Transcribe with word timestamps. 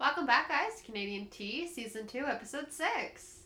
Welcome 0.00 0.26
back, 0.26 0.48
guys. 0.48 0.80
Canadian 0.84 1.26
Tea, 1.26 1.66
Season 1.66 2.06
2, 2.06 2.24
Episode 2.26 2.72
6. 2.72 3.38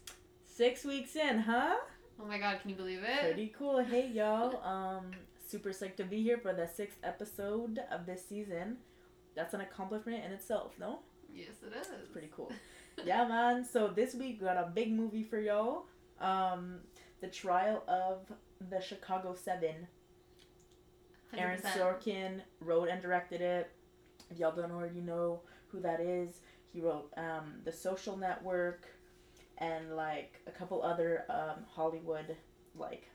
Six 0.45 0.85
weeks 0.85 1.17
in, 1.17 1.39
huh? 1.39 1.77
Oh 2.21 2.27
my 2.27 2.39
god, 2.39 2.61
can 2.61 2.69
you 2.71 2.77
believe 2.77 3.03
it? 3.03 3.21
Pretty 3.23 3.55
cool. 3.57 3.83
Hey, 3.83 4.09
y'all. 4.09 4.63
Um, 4.63 5.13
super 5.49 5.71
psyched 5.71 5.97
to 5.97 6.05
be 6.05 6.23
here 6.23 6.37
for 6.37 6.53
the 6.53 6.69
sixth 6.69 6.99
episode 7.03 7.81
of 7.91 8.05
this 8.05 8.27
season. 8.29 8.77
That's 9.35 9.55
an 9.55 9.63
accomplishment 9.63 10.25
in 10.25 10.31
itself, 10.33 10.75
no? 10.79 10.99
Yes, 11.35 11.55
it 11.67 11.75
is. 11.75 11.87
It's 12.01 12.09
Pretty 12.13 12.29
cool. 12.37 12.53
yeah, 13.05 13.27
man. 13.27 13.65
So 13.65 13.89
this 13.89 14.15
week 14.15 14.39
we 14.41 14.47
got 14.47 14.59
a 14.59 14.71
big 14.75 14.93
movie 14.93 15.25
for 15.25 15.41
y'all. 15.41 15.87
Um, 16.21 16.81
the 17.23 17.29
trial 17.29 17.83
of 17.89 18.31
the 18.69 18.81
Chicago 18.81 19.35
Seven. 19.35 19.89
Aaron 21.35 21.61
100%. 21.61 21.79
Sorkin 21.79 22.41
wrote 22.61 22.91
and 22.91 23.01
directed 23.01 23.41
it. 23.41 23.71
If 24.31 24.39
y'all 24.39 24.55
don't 24.55 24.71
already 24.71 25.01
know 25.01 25.41
who 25.73 25.81
that 25.81 26.01
is, 26.01 26.41
he 26.73 26.81
wrote 26.81 27.11
um, 27.17 27.55
The 27.65 27.73
Social 27.73 28.17
Network 28.17 28.87
and 29.59 29.97
like 29.97 30.41
a 30.47 30.51
couple 30.51 30.83
other 30.83 31.25
um, 31.29 31.65
Hollywood 31.75 32.37
like 32.77 33.09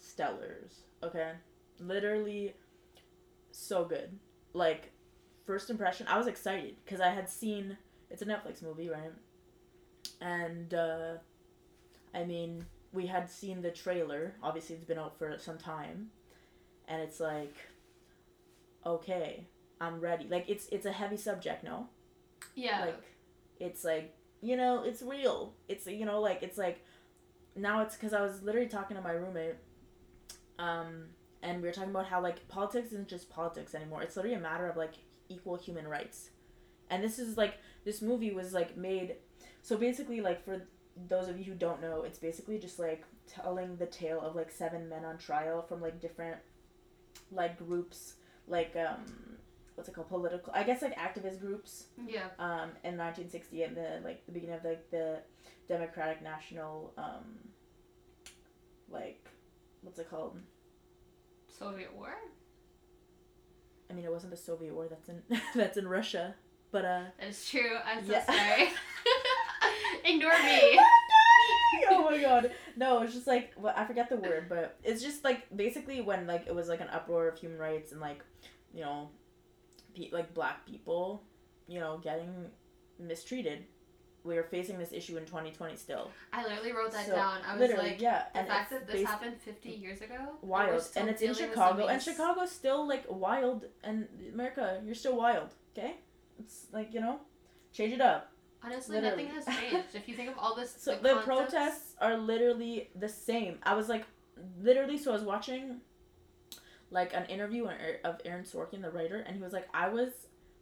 stellars. 0.00 0.80
Okay, 1.02 1.32
literally 1.78 2.54
so 3.50 3.84
good. 3.84 4.18
Like 4.52 4.92
first 5.46 5.70
impression, 5.70 6.06
I 6.08 6.18
was 6.18 6.26
excited 6.26 6.76
because 6.84 7.00
I 7.00 7.10
had 7.10 7.28
seen 7.28 7.78
it's 8.10 8.22
a 8.22 8.26
Netflix 8.26 8.62
movie, 8.62 8.88
right? 8.88 9.12
And 10.20 10.72
uh, 10.74 11.14
I 12.14 12.24
mean, 12.24 12.66
we 12.92 13.06
had 13.06 13.30
seen 13.30 13.62
the 13.62 13.70
trailer. 13.70 14.34
Obviously, 14.42 14.76
it's 14.76 14.84
been 14.84 14.98
out 14.98 15.18
for 15.18 15.36
some 15.38 15.58
time 15.58 16.10
and 16.88 17.00
it's 17.02 17.20
like 17.20 17.54
okay 18.84 19.46
i'm 19.80 20.00
ready. 20.00 20.26
Like 20.28 20.46
it's 20.48 20.66
it's 20.68 20.86
a 20.86 20.92
heavy 20.92 21.16
subject 21.16 21.64
no? 21.64 21.88
Yeah. 22.54 22.80
like 22.86 23.02
it's 23.60 23.84
like 23.84 24.14
you 24.40 24.56
know 24.56 24.82
it's 24.82 25.02
real. 25.02 25.54
It's 25.68 25.86
you 25.86 26.04
know 26.04 26.20
like 26.20 26.42
it's 26.42 26.58
like 26.58 26.84
now 27.56 27.82
it's 27.82 27.94
because 27.94 28.12
i 28.12 28.20
was 28.20 28.42
literally 28.42 28.66
talking 28.66 28.96
to 28.96 29.02
my 29.02 29.12
roommate 29.12 29.54
um 30.58 31.04
and 31.40 31.62
we 31.62 31.68
were 31.68 31.74
talking 31.74 31.90
about 31.90 32.06
how 32.06 32.20
like 32.20 32.48
politics 32.48 32.88
isn't 32.88 33.06
just 33.06 33.28
politics 33.28 33.74
anymore. 33.74 34.02
It's 34.02 34.16
literally 34.16 34.36
a 34.36 34.40
matter 34.40 34.66
of 34.66 34.76
like 34.76 34.94
equal 35.28 35.56
human 35.56 35.86
rights. 35.86 36.30
And 36.90 37.04
this 37.04 37.18
is 37.18 37.36
like 37.36 37.58
this 37.84 38.00
movie 38.00 38.32
was 38.32 38.54
like 38.54 38.76
made 38.76 39.16
so 39.62 39.76
basically 39.76 40.20
like 40.20 40.44
for 40.44 40.62
those 41.08 41.28
of 41.28 41.38
you 41.38 41.44
who 41.44 41.54
don't 41.54 41.82
know 41.82 42.02
it's 42.02 42.18
basically 42.18 42.58
just 42.58 42.78
like 42.78 43.04
telling 43.26 43.76
the 43.76 43.86
tale 43.86 44.20
of 44.20 44.36
like 44.36 44.50
seven 44.50 44.88
men 44.88 45.04
on 45.04 45.18
trial 45.18 45.60
from 45.62 45.82
like 45.82 46.00
different 46.00 46.38
like 47.30 47.58
groups. 47.58 48.14
Like 48.48 48.74
um 48.76 49.04
what's 49.74 49.88
it 49.88 49.94
called 49.94 50.08
political 50.08 50.52
i 50.54 50.62
guess 50.62 50.82
like 50.82 50.96
activist 50.98 51.40
groups 51.40 51.86
yeah. 52.06 52.26
um, 52.38 52.70
in 52.84 52.96
1960 52.96 53.62
and 53.64 53.76
the 53.76 54.00
like 54.04 54.24
the 54.26 54.32
beginning 54.32 54.56
of 54.56 54.64
like 54.64 54.90
the 54.90 55.18
Democratic 55.66 56.22
National 56.22 56.92
um, 56.98 57.24
like 58.90 59.26
what's 59.82 59.98
it 59.98 60.10
called? 60.10 60.38
Soviet 61.48 61.94
War? 61.94 62.14
I 63.90 63.94
mean, 63.94 64.04
it 64.04 64.10
wasn't 64.12 64.30
the 64.32 64.36
Soviet 64.36 64.74
War. 64.74 64.88
That's 64.88 65.08
in 65.08 65.22
that's 65.54 65.76
in 65.78 65.88
Russia, 65.88 66.34
but 66.70 66.84
uh. 66.84 67.04
That 67.18 67.28
is 67.28 67.48
true. 67.48 67.76
I'm 67.84 68.04
so 68.06 68.12
Yeah. 68.12 68.24
sorry. 68.26 68.68
Ignore 70.04 70.42
me. 70.44 70.78
oh 71.90 72.10
my 72.10 72.20
god 72.20 72.50
no 72.76 73.02
it's 73.02 73.12
just 73.14 73.26
like 73.26 73.52
well, 73.56 73.74
i 73.76 73.84
forget 73.84 74.08
the 74.08 74.16
word 74.16 74.46
but 74.48 74.78
it's 74.84 75.02
just 75.02 75.22
like 75.24 75.44
basically 75.56 76.00
when 76.00 76.26
like 76.26 76.46
it 76.46 76.54
was 76.54 76.68
like 76.68 76.80
an 76.80 76.88
uproar 76.88 77.28
of 77.28 77.38
human 77.38 77.58
rights 77.58 77.92
and 77.92 78.00
like 78.00 78.22
you 78.72 78.80
know 78.80 79.08
pe- 79.94 80.10
like 80.12 80.34
black 80.34 80.66
people 80.66 81.22
you 81.66 81.80
know 81.80 81.98
getting 82.02 82.50
mistreated 82.98 83.64
we 84.22 84.38
are 84.38 84.42
facing 84.44 84.78
this 84.78 84.92
issue 84.92 85.16
in 85.18 85.24
2020 85.26 85.76
still 85.76 86.10
I 86.32 86.42
literally 86.44 86.72
wrote 86.72 86.92
that 86.92 87.06
So, 87.06 87.14
down. 87.14 87.40
I 87.46 87.56
was 87.56 87.70
like, 87.72 88.00
yeah 88.00 88.24
the 88.32 88.38
and 88.40 88.48
fact 88.48 88.70
that 88.70 88.86
this 88.86 89.04
happened 89.06 89.36
50 89.40 89.68
years 89.68 90.00
ago. 90.00 90.14
and 90.40 90.48
wild 90.48 90.80
still 90.82 91.02
and 91.02 91.10
it's 91.10 91.20
in 91.22 91.34
chicago 91.34 91.86
and 91.86 92.00
chicago's 92.02 92.50
still 92.50 92.86
like 92.88 93.04
wild 93.08 93.66
and 93.82 94.08
america 94.32 94.80
you're 94.84 94.94
still 94.94 95.16
wild 95.16 95.50
okay 95.76 95.96
it's 96.38 96.66
like 96.72 96.94
you 96.94 97.00
know 97.00 97.20
change 97.72 97.92
it 97.92 98.00
up 98.00 98.30
Honestly, 98.66 98.98
literally. 98.98 99.24
nothing 99.24 99.42
has 99.44 99.58
changed. 99.60 99.88
If 99.94 100.08
you 100.08 100.14
think 100.14 100.30
of 100.30 100.38
all 100.38 100.54
this. 100.54 100.74
so 100.78 100.92
the, 100.96 101.02
the 101.02 101.08
concepts- 101.16 101.26
protests 101.50 101.96
are 102.00 102.16
literally 102.16 102.88
the 102.94 103.08
same 103.10 103.58
i 103.62 103.74
was 103.74 103.90
like 103.90 104.04
literally 104.62 104.96
so 104.96 105.10
i 105.10 105.14
was 105.14 105.22
watching 105.22 105.80
like 106.90 107.12
an 107.14 107.24
interview 107.26 107.66
er, 107.66 107.98
of 108.04 108.20
aaron 108.24 108.44
sorkin 108.44 108.82
the 108.82 108.90
writer 108.90 109.18
and 109.26 109.36
he 109.36 109.42
was 109.42 109.52
like 109.52 109.68
i 109.74 109.88
was 109.88 110.10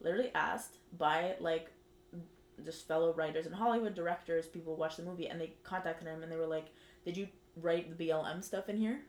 literally 0.00 0.30
asked 0.34 0.78
by 0.98 1.34
like 1.40 1.70
just 2.64 2.86
fellow 2.86 3.12
writers 3.14 3.46
and 3.46 3.54
hollywood 3.54 3.94
directors 3.94 4.46
people 4.46 4.76
watch 4.76 4.96
the 4.96 5.02
movie 5.02 5.28
and 5.28 5.40
they 5.40 5.52
contacted 5.64 6.06
him 6.06 6.22
and 6.22 6.30
they 6.30 6.36
were 6.36 6.46
like 6.46 6.66
did 7.04 7.16
you 7.16 7.26
write 7.56 7.96
the 7.96 8.04
blm 8.06 8.42
stuff 8.42 8.68
in 8.68 8.76
here 8.76 9.00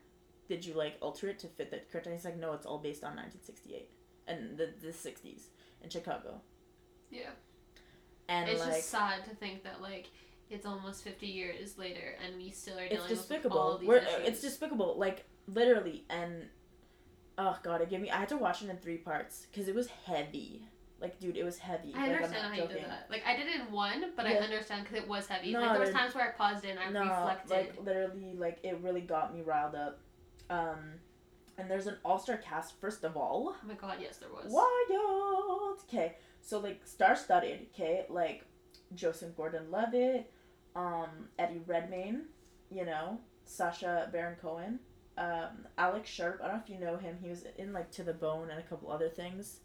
did 0.48 0.64
you 0.64 0.74
like 0.74 0.96
alter 1.00 1.28
it 1.28 1.38
to 1.38 1.46
fit 1.46 1.70
the 1.70 1.80
current 1.90 2.06
he's 2.12 2.24
like 2.24 2.38
no 2.38 2.52
it's 2.52 2.66
all 2.66 2.78
based 2.78 3.04
on 3.04 3.16
1968 3.16 3.88
and 4.26 4.58
the, 4.58 4.70
the 4.80 4.88
60s 4.92 5.44
in 5.82 5.90
chicago 5.90 6.40
Yeah. 7.10 7.30
and 8.28 8.48
it's 8.48 8.60
like 8.60 8.74
just 8.74 8.90
sad 8.90 9.24
to 9.24 9.34
think 9.36 9.62
that 9.64 9.80
like 9.80 10.10
it's 10.50 10.66
almost 10.66 11.02
50 11.04 11.26
years 11.26 11.78
later 11.78 12.16
and 12.24 12.36
we 12.36 12.50
still 12.50 12.78
are 12.78 12.88
dealing 12.88 12.96
it's 12.96 13.08
with 13.08 13.10
all 13.10 13.16
despicable. 13.16 13.78
these 13.78 13.88
We're, 13.88 13.98
uh, 13.98 14.02
issues. 14.02 14.28
it's 14.28 14.40
despicable, 14.42 14.94
like 14.98 15.24
literally. 15.46 16.04
And 16.10 16.44
oh 17.38 17.56
god, 17.62 17.80
it 17.80 17.90
gave 17.90 18.00
me. 18.00 18.10
I 18.10 18.16
had 18.16 18.28
to 18.30 18.36
watch 18.36 18.62
it 18.62 18.70
in 18.70 18.76
three 18.78 18.98
parts 18.98 19.46
because 19.50 19.68
it 19.68 19.74
was 19.74 19.88
heavy. 20.06 20.66
Like, 21.00 21.18
dude, 21.20 21.36
it 21.36 21.44
was 21.44 21.58
heavy. 21.58 21.92
I 21.94 22.06
like, 22.06 22.16
understand 22.16 22.54
how 22.54 22.62
you 22.62 22.68
did 22.68 22.84
that. 22.84 23.08
Like 23.10 23.26
I 23.26 23.36
did 23.36 23.46
it 23.48 23.60
in 23.60 23.72
one, 23.72 24.12
but 24.16 24.26
I 24.26 24.36
understand 24.36 24.84
because 24.84 25.02
it 25.02 25.08
was 25.08 25.26
heavy. 25.26 25.52
No, 25.52 25.60
like 25.60 25.72
there 25.72 25.80
was 25.80 25.90
times 25.90 26.14
where 26.14 26.28
I 26.28 26.30
paused 26.30 26.64
it 26.64 26.70
and 26.70 26.78
I 26.78 26.90
No, 26.90 27.10
reflected. 27.10 27.50
like 27.50 27.84
literally, 27.84 28.34
like 28.38 28.58
it 28.62 28.78
really 28.82 29.02
got 29.02 29.34
me 29.34 29.42
riled 29.42 29.74
up. 29.74 30.00
Um, 30.48 30.78
and 31.58 31.70
there's 31.70 31.86
an 31.86 31.96
all-star 32.04 32.36
cast. 32.38 32.80
First 32.80 33.04
of 33.04 33.16
all, 33.16 33.54
oh 33.54 33.66
my 33.66 33.74
god, 33.74 33.98
yes, 34.00 34.18
there 34.18 34.28
was. 34.30 34.50
wild. 34.50 35.78
Okay, 35.88 36.14
so 36.40 36.58
like 36.58 36.80
star-studded. 36.84 37.66
Okay, 37.74 38.06
like 38.08 38.44
Joseph 38.94 39.36
Gordon-Levitt, 39.36 40.30
um, 40.74 41.28
Eddie 41.38 41.60
Redmayne, 41.66 42.22
you 42.70 42.84
know, 42.84 43.18
Sacha 43.44 44.08
Baron 44.12 44.36
Cohen, 44.40 44.78
um, 45.18 45.66
Alex 45.78 46.08
Sharp. 46.10 46.40
I 46.42 46.48
don't 46.48 46.56
know 46.56 46.62
if 46.64 46.70
you 46.70 46.78
know 46.84 46.96
him. 46.96 47.18
He 47.22 47.28
was 47.28 47.44
in 47.58 47.72
like 47.72 47.90
To 47.92 48.02
the 48.02 48.12
Bone 48.12 48.50
and 48.50 48.58
a 48.58 48.62
couple 48.62 48.90
other 48.90 49.08
things. 49.08 49.60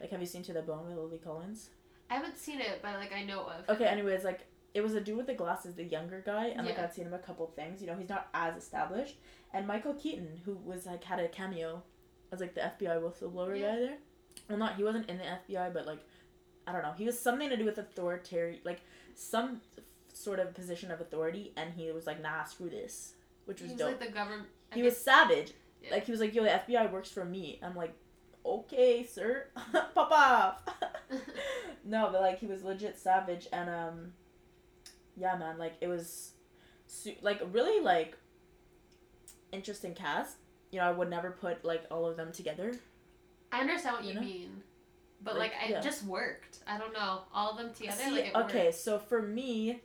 Like, 0.00 0.10
have 0.10 0.20
you 0.20 0.26
seen 0.26 0.42
To 0.44 0.52
the 0.52 0.62
Bone 0.62 0.86
with 0.88 0.96
Lily 0.96 1.18
Collins? 1.18 1.70
I 2.10 2.14
haven't 2.14 2.38
seen 2.38 2.60
it, 2.60 2.80
but 2.82 2.94
like 2.96 3.12
I 3.12 3.22
know 3.24 3.42
of. 3.42 3.68
Okay, 3.76 3.86
anyways, 3.86 4.24
like 4.24 4.40
it 4.74 4.80
was 4.82 4.94
a 4.94 5.00
dude 5.00 5.16
with 5.16 5.26
the 5.26 5.34
glasses, 5.34 5.74
the 5.74 5.84
younger 5.84 6.22
guy, 6.24 6.46
and 6.48 6.66
like 6.66 6.78
I'd 6.78 6.92
seen 6.94 7.06
him 7.06 7.14
a 7.14 7.18
couple 7.18 7.46
things. 7.56 7.80
You 7.80 7.86
know, 7.88 7.96
he's 7.96 8.08
not 8.08 8.28
as 8.34 8.56
established. 8.56 9.16
And 9.52 9.66
Michael 9.66 9.94
Keaton, 9.94 10.40
who 10.44 10.54
was 10.64 10.86
like 10.86 11.02
had 11.04 11.18
a 11.20 11.28
cameo 11.28 11.82
as 12.32 12.40
like 12.40 12.54
the 12.54 12.60
FBI 12.60 13.00
whistleblower 13.00 13.58
Yeah. 13.58 13.74
guy 13.74 13.78
there. 13.80 13.98
Well, 14.48 14.58
not 14.58 14.76
he 14.76 14.84
wasn't 14.84 15.08
in 15.10 15.18
the 15.18 15.24
FBI, 15.24 15.72
but 15.72 15.86
like 15.86 15.98
I 16.66 16.72
don't 16.72 16.82
know, 16.82 16.92
he 16.96 17.04
was 17.04 17.18
something 17.18 17.48
to 17.48 17.56
do 17.56 17.64
with 17.64 17.78
authoritarian, 17.78 18.60
like 18.64 18.80
some 19.14 19.60
sort 20.12 20.38
of 20.38 20.54
position 20.54 20.90
of 20.90 21.00
authority, 21.00 21.52
and 21.56 21.72
he 21.74 21.90
was 21.90 22.06
like, 22.06 22.20
nah, 22.22 22.44
screw 22.44 22.70
this, 22.70 23.14
which 23.46 23.58
He 23.60 23.64
was 23.64 23.72
was 23.72 23.78
dope. 23.80 23.88
like 23.88 24.00
the 24.08 24.12
government. 24.12 24.48
I 24.72 24.76
he 24.76 24.82
was 24.82 24.96
savage. 24.96 25.52
Yeah. 25.82 25.90
Like 25.92 26.04
he 26.04 26.10
was 26.12 26.20
like, 26.20 26.34
yo, 26.34 26.42
the 26.44 26.50
FBI 26.50 26.90
works 26.92 27.10
for 27.10 27.24
me. 27.24 27.58
I'm 27.62 27.74
like, 27.74 27.94
okay, 28.44 29.04
sir, 29.04 29.46
pop 29.94 30.10
off. 30.10 30.62
no, 31.84 32.08
but 32.12 32.20
like 32.20 32.38
he 32.38 32.46
was 32.46 32.62
legit 32.64 32.98
savage, 32.98 33.46
and 33.52 33.68
um, 33.70 34.12
yeah, 35.16 35.36
man, 35.36 35.58
like 35.58 35.74
it 35.80 35.88
was, 35.88 36.32
su- 36.86 37.14
like 37.22 37.40
really 37.52 37.82
like 37.82 38.16
interesting 39.52 39.94
cast. 39.94 40.36
You 40.70 40.78
know, 40.80 40.86
I 40.86 40.92
would 40.92 41.10
never 41.10 41.30
put 41.32 41.64
like 41.64 41.84
all 41.90 42.06
of 42.06 42.16
them 42.16 42.32
together. 42.32 42.74
I 43.52 43.60
understand 43.60 43.96
what 43.96 44.04
You 44.04 44.10
you, 44.10 44.14
know? 44.14 44.20
mean, 44.20 44.62
but 45.22 45.36
Like, 45.36 45.52
like, 45.60 45.70
it 45.70 45.72
yeah. 45.72 45.80
just 45.80 46.04
worked. 46.04 46.58
I 46.66 46.78
don't 46.78 46.92
know 46.92 47.22
all 47.34 47.50
of 47.52 47.58
them 47.58 47.74
together. 47.74 47.96
See, 48.04 48.10
like 48.10 48.26
it 48.26 48.34
okay, 48.36 48.64
worked. 48.66 48.76
so 48.78 48.98
for 48.98 49.20
me, 49.22 49.80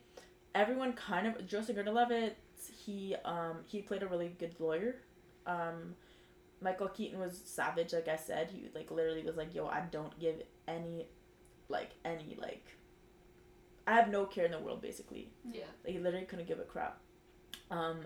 everyone 0.53 0.93
kind 0.93 1.25
of 1.27 1.47
Joseph 1.47 1.75
Gordon-Levitt. 1.75 2.37
He 2.85 3.15
um 3.25 3.57
he 3.65 3.81
played 3.81 4.03
a 4.03 4.07
really 4.07 4.35
good 4.39 4.55
lawyer. 4.59 4.97
Um, 5.45 5.95
Michael 6.61 6.87
Keaton 6.87 7.19
was 7.19 7.41
savage, 7.45 7.93
like 7.93 8.07
I 8.07 8.15
said. 8.15 8.49
He 8.51 8.69
like 8.73 8.91
literally 8.91 9.23
was 9.23 9.37
like, 9.37 9.53
"Yo, 9.53 9.67
I 9.67 9.81
don't 9.91 10.17
give 10.19 10.41
any, 10.67 11.07
like 11.69 11.91
any 12.03 12.37
like, 12.39 12.65
I 13.87 13.93
have 13.93 14.09
no 14.09 14.25
care 14.25 14.45
in 14.45 14.51
the 14.51 14.59
world, 14.59 14.81
basically." 14.81 15.29
Yeah. 15.43 15.65
Like 15.83 15.93
he 15.93 15.99
literally 15.99 16.25
couldn't 16.25 16.47
give 16.47 16.59
a 16.59 16.63
crap. 16.63 16.99
Um, 17.71 17.99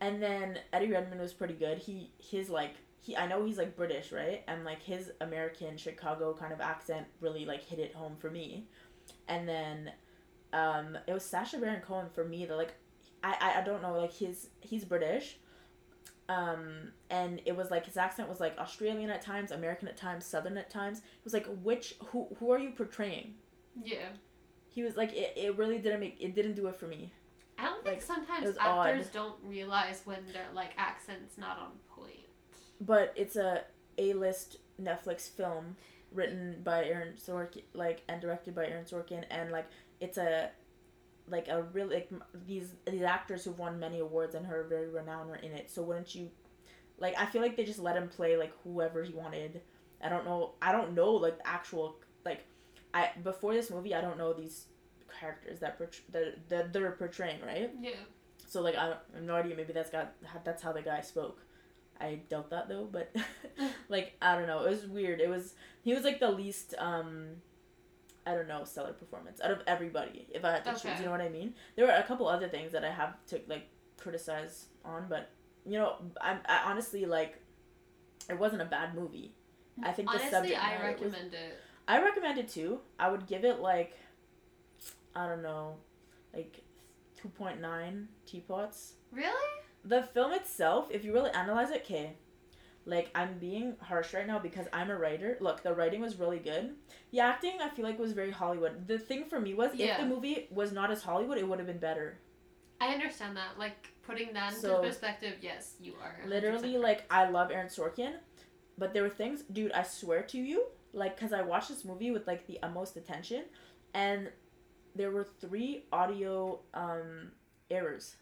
and 0.00 0.22
then 0.22 0.58
Eddie 0.72 0.90
Redmayne 0.90 1.20
was 1.20 1.32
pretty 1.32 1.54
good. 1.54 1.78
He 1.78 2.10
his 2.18 2.50
like 2.50 2.74
he 3.00 3.16
I 3.16 3.26
know 3.26 3.44
he's 3.44 3.58
like 3.58 3.76
British, 3.76 4.12
right? 4.12 4.42
And 4.48 4.64
like 4.64 4.82
his 4.82 5.12
American 5.20 5.76
Chicago 5.76 6.34
kind 6.34 6.52
of 6.52 6.60
accent 6.60 7.06
really 7.20 7.44
like 7.44 7.64
hit 7.64 7.78
it 7.78 7.94
home 7.94 8.16
for 8.18 8.30
me. 8.30 8.68
And 9.28 9.48
then 9.48 9.92
um 10.52 10.98
it 11.06 11.12
was 11.12 11.24
Sacha 11.24 11.58
Baron 11.58 11.82
Cohen 11.82 12.06
for 12.12 12.24
me 12.24 12.46
that 12.46 12.56
like 12.56 12.74
I, 13.24 13.60
I 13.60 13.62
don't 13.62 13.82
know 13.82 13.92
like 13.98 14.12
he's 14.12 14.48
he's 14.60 14.84
British. 14.84 15.38
Um 16.28 16.92
and 17.10 17.40
it 17.46 17.56
was 17.56 17.70
like 17.70 17.86
his 17.86 17.96
accent 17.96 18.28
was 18.28 18.40
like 18.40 18.56
Australian 18.58 19.10
at 19.10 19.22
times, 19.22 19.50
American 19.50 19.88
at 19.88 19.96
times, 19.96 20.24
southern 20.24 20.56
at 20.56 20.70
times. 20.70 20.98
It 20.98 21.24
was 21.24 21.32
like 21.34 21.46
which 21.62 21.94
who 22.06 22.28
who 22.38 22.50
are 22.52 22.58
you 22.58 22.70
portraying? 22.70 23.34
Yeah. 23.82 24.08
He 24.68 24.82
was 24.82 24.96
like 24.96 25.12
it, 25.12 25.32
it 25.36 25.56
really 25.58 25.78
didn't 25.78 26.00
make 26.00 26.16
it 26.20 26.34
didn't 26.34 26.54
do 26.54 26.66
it 26.68 26.76
for 26.76 26.86
me. 26.86 27.12
I 27.58 27.64
don't 27.66 27.84
think 27.84 27.96
Like, 27.96 28.02
sometimes 28.02 28.56
actors 28.58 29.06
odd. 29.06 29.12
don't 29.12 29.34
realize 29.44 30.02
when 30.04 30.24
their 30.32 30.46
like 30.54 30.70
accent's 30.78 31.36
not 31.38 31.58
on 31.58 31.72
point. 31.96 32.26
But 32.80 33.12
it's 33.16 33.36
a 33.36 33.64
A 33.98 34.14
list 34.14 34.56
Netflix 34.80 35.28
film 35.28 35.76
written 36.12 36.60
by 36.64 36.84
Aaron 36.84 37.14
Sorkin 37.16 37.62
like 37.74 38.02
and 38.08 38.20
directed 38.20 38.54
by 38.54 38.66
Aaron 38.66 38.84
Sorkin 38.84 39.24
and 39.30 39.50
like 39.50 39.66
it's 40.00 40.18
a 40.18 40.50
like 41.32 41.48
a 41.48 41.62
really 41.62 41.96
like 41.96 42.10
these 42.46 42.74
these 42.86 43.02
actors 43.02 43.44
who've 43.44 43.58
won 43.58 43.80
many 43.80 43.98
awards 43.98 44.34
and 44.34 44.46
are 44.46 44.64
very 44.64 44.88
renowned 44.88 45.30
are 45.30 45.36
in 45.36 45.52
it. 45.52 45.70
So 45.70 45.82
wouldn't 45.82 46.14
you 46.14 46.30
like 46.98 47.18
I 47.18 47.26
feel 47.26 47.42
like 47.42 47.56
they 47.56 47.64
just 47.64 47.80
let 47.80 47.96
him 47.96 48.08
play 48.08 48.36
like 48.36 48.52
whoever 48.62 49.02
he 49.02 49.12
wanted. 49.14 49.62
I 50.00 50.08
don't 50.08 50.24
know 50.24 50.52
I 50.60 50.70
don't 50.70 50.94
know 50.94 51.12
like 51.12 51.38
the 51.38 51.48
actual 51.48 51.96
like 52.24 52.44
I 52.94 53.10
before 53.24 53.54
this 53.54 53.70
movie 53.70 53.94
I 53.94 54.02
don't 54.02 54.18
know 54.18 54.32
these 54.32 54.66
characters 55.18 55.58
that 55.60 55.78
portray, 55.78 56.04
that, 56.12 56.48
that 56.48 56.72
they're 56.72 56.92
portraying, 56.92 57.40
right? 57.44 57.70
Yeah. 57.80 57.90
So 58.46 58.60
like 58.60 58.76
I, 58.76 58.86
don't, 58.86 58.98
I 59.14 59.16
have 59.16 59.24
no 59.24 59.34
idea. 59.34 59.56
Maybe 59.56 59.72
that's 59.72 59.90
got 59.90 60.12
that's 60.44 60.62
how 60.62 60.72
the 60.72 60.82
guy 60.82 61.00
spoke. 61.00 61.40
I 61.98 62.20
doubt 62.28 62.50
that 62.50 62.68
though. 62.68 62.88
But 62.90 63.14
like 63.88 64.12
I 64.20 64.36
don't 64.36 64.46
know. 64.46 64.64
It 64.64 64.70
was 64.70 64.86
weird. 64.86 65.20
It 65.20 65.30
was 65.30 65.54
he 65.82 65.94
was 65.94 66.04
like 66.04 66.20
the 66.20 66.30
least 66.30 66.74
um 66.78 67.36
I 68.26 68.34
don't 68.34 68.48
know 68.48 68.64
stellar 68.64 68.92
performance 68.92 69.40
out 69.42 69.50
of 69.50 69.60
everybody. 69.66 70.26
If 70.30 70.44
I 70.44 70.52
had 70.52 70.64
to 70.64 70.72
choose, 70.72 70.98
you 70.98 71.06
know 71.06 71.10
what 71.10 71.20
I 71.20 71.28
mean. 71.28 71.54
There 71.76 71.86
were 71.86 71.92
a 71.92 72.02
couple 72.02 72.28
other 72.28 72.48
things 72.48 72.72
that 72.72 72.84
I 72.84 72.90
have 72.90 73.14
to 73.28 73.40
like 73.48 73.68
criticize 73.98 74.66
on, 74.84 75.06
but 75.08 75.30
you 75.66 75.78
know 75.78 75.96
I, 76.20 76.36
I 76.46 76.70
honestly 76.70 77.04
like 77.04 77.38
it 78.30 78.38
wasn't 78.38 78.62
a 78.62 78.66
bad 78.66 78.94
movie. 78.94 79.34
I 79.82 79.92
think 79.92 80.08
the 80.08 80.14
Honestly, 80.16 80.30
subject 80.30 80.58
I 80.64 80.70
matter 80.70 80.84
was 80.92 81.02
recommend 81.02 81.34
it. 81.34 81.58
I 81.88 82.02
recommend 82.02 82.38
it 82.38 82.48
too. 82.48 82.80
I 82.98 83.10
would 83.10 83.26
give 83.26 83.44
it 83.44 83.60
like 83.60 83.96
I 85.14 85.26
don't 85.26 85.42
know, 85.42 85.76
like 86.34 86.60
two 87.20 87.28
point 87.28 87.60
nine 87.60 88.08
teapots. 88.26 88.94
Really? 89.10 89.60
The 89.84 90.02
film 90.02 90.32
itself, 90.32 90.88
if 90.90 91.04
you 91.04 91.12
really 91.12 91.30
analyze 91.30 91.70
it, 91.70 91.82
okay. 91.84 92.14
Like 92.84 93.10
I'm 93.14 93.38
being 93.38 93.76
harsh 93.80 94.12
right 94.12 94.26
now 94.26 94.38
because 94.38 94.66
I'm 94.72 94.90
a 94.90 94.98
writer. 94.98 95.36
Look, 95.40 95.62
the 95.62 95.72
writing 95.74 96.00
was 96.00 96.18
really 96.18 96.38
good. 96.38 96.74
The 97.12 97.20
acting, 97.20 97.58
I 97.60 97.68
feel 97.68 97.84
like, 97.84 97.98
was 97.98 98.12
very 98.12 98.30
Hollywood. 98.32 98.88
The 98.88 98.98
thing 98.98 99.24
for 99.26 99.38
me 99.40 99.54
was, 99.54 99.70
if 99.78 99.98
the 99.98 100.06
movie 100.06 100.48
was 100.50 100.72
not 100.72 100.90
as 100.90 101.02
Hollywood, 101.02 101.38
it 101.38 101.46
would 101.46 101.58
have 101.58 101.68
been 101.68 101.78
better. 101.78 102.18
I 102.80 102.88
understand 102.88 103.36
that. 103.36 103.58
Like 103.58 103.92
putting 104.02 104.32
that 104.32 104.48
into 104.50 104.60
So- 104.62 104.80
perspective, 104.82 105.34
yes, 105.40 105.74
you 105.80 105.94
are. 106.02 106.16
100% 106.26 106.28
Literally, 106.28 106.72
correct. 106.72 106.82
like 106.82 107.04
I 107.10 107.28
love 107.30 107.52
Aaron 107.52 107.68
Sorkin, 107.68 108.14
but 108.78 108.92
there 108.92 109.04
were 109.04 109.08
things, 109.10 109.42
dude. 109.52 109.70
I 109.72 109.84
swear 109.84 110.22
to 110.22 110.38
you, 110.38 110.66
like, 110.92 111.18
cause 111.18 111.32
I 111.32 111.42
watched 111.42 111.68
this 111.68 111.84
movie 111.84 112.10
with 112.10 112.26
like 112.26 112.46
the 112.48 112.58
utmost 112.64 112.96
attention, 112.96 113.44
and 113.94 114.30
there 114.96 115.12
were 115.12 115.24
three 115.24 115.84
audio 115.92 116.58
um 116.74 117.30
errors. 117.70 118.16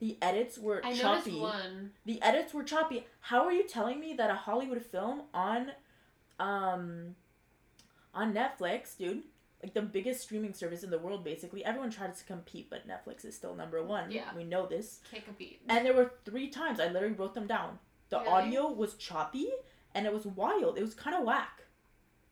The 0.00 0.16
edits 0.22 0.58
were 0.58 0.80
I 0.84 0.90
noticed 0.90 1.02
choppy. 1.26 1.40
one. 1.40 1.90
The 2.06 2.22
edits 2.22 2.54
were 2.54 2.62
choppy. 2.62 3.06
How 3.20 3.44
are 3.44 3.52
you 3.52 3.66
telling 3.66 3.98
me 3.98 4.14
that 4.14 4.30
a 4.30 4.34
Hollywood 4.34 4.80
film 4.84 5.22
on, 5.34 5.72
um, 6.38 7.16
on 8.14 8.32
Netflix, 8.32 8.96
dude? 8.96 9.22
Like 9.62 9.74
the 9.74 9.82
biggest 9.82 10.20
streaming 10.20 10.52
service 10.54 10.84
in 10.84 10.90
the 10.90 10.98
world, 11.00 11.24
basically. 11.24 11.64
Everyone 11.64 11.90
tries 11.90 12.18
to 12.18 12.24
compete, 12.24 12.70
but 12.70 12.86
Netflix 12.86 13.24
is 13.24 13.34
still 13.34 13.56
number 13.56 13.82
one. 13.82 14.10
Yeah. 14.12 14.32
We 14.36 14.44
know 14.44 14.66
this. 14.66 15.00
Can't 15.10 15.24
compete. 15.24 15.60
And 15.68 15.84
there 15.84 15.94
were 15.94 16.12
three 16.24 16.48
times 16.48 16.78
I 16.78 16.86
literally 16.88 17.14
wrote 17.14 17.34
them 17.34 17.48
down. 17.48 17.80
The 18.10 18.20
Really? 18.20 18.30
audio 18.30 18.68
was 18.70 18.94
choppy 18.94 19.48
and 19.96 20.06
it 20.06 20.12
was 20.14 20.26
wild. 20.26 20.78
It 20.78 20.82
was 20.82 20.94
kind 20.94 21.16
of 21.16 21.24
whack. 21.24 21.62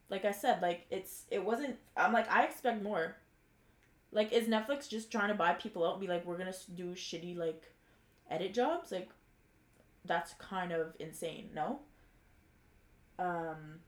Like 0.08 0.24
I 0.24 0.30
said, 0.30 0.62
like 0.62 0.86
it's 0.88 1.24
it 1.32 1.44
wasn't. 1.44 1.76
I'm 1.96 2.12
like 2.12 2.30
I 2.30 2.44
expect 2.44 2.80
more. 2.80 3.16
Like 4.12 4.32
is 4.32 4.48
Netflix 4.48 4.88
just 4.88 5.10
trying 5.10 5.28
to 5.28 5.34
buy 5.34 5.52
people 5.54 5.84
out? 5.86 5.92
And 5.92 6.00
be 6.00 6.06
like 6.06 6.24
we're 6.24 6.38
gonna 6.38 6.54
do 6.74 6.94
shitty 6.94 7.36
like 7.36 7.72
edit 8.30 8.54
jobs. 8.54 8.92
Like 8.92 9.10
that's 10.04 10.34
kind 10.34 10.72
of 10.72 10.94
insane. 10.98 11.50
No. 11.54 11.80
Um. 13.18 13.80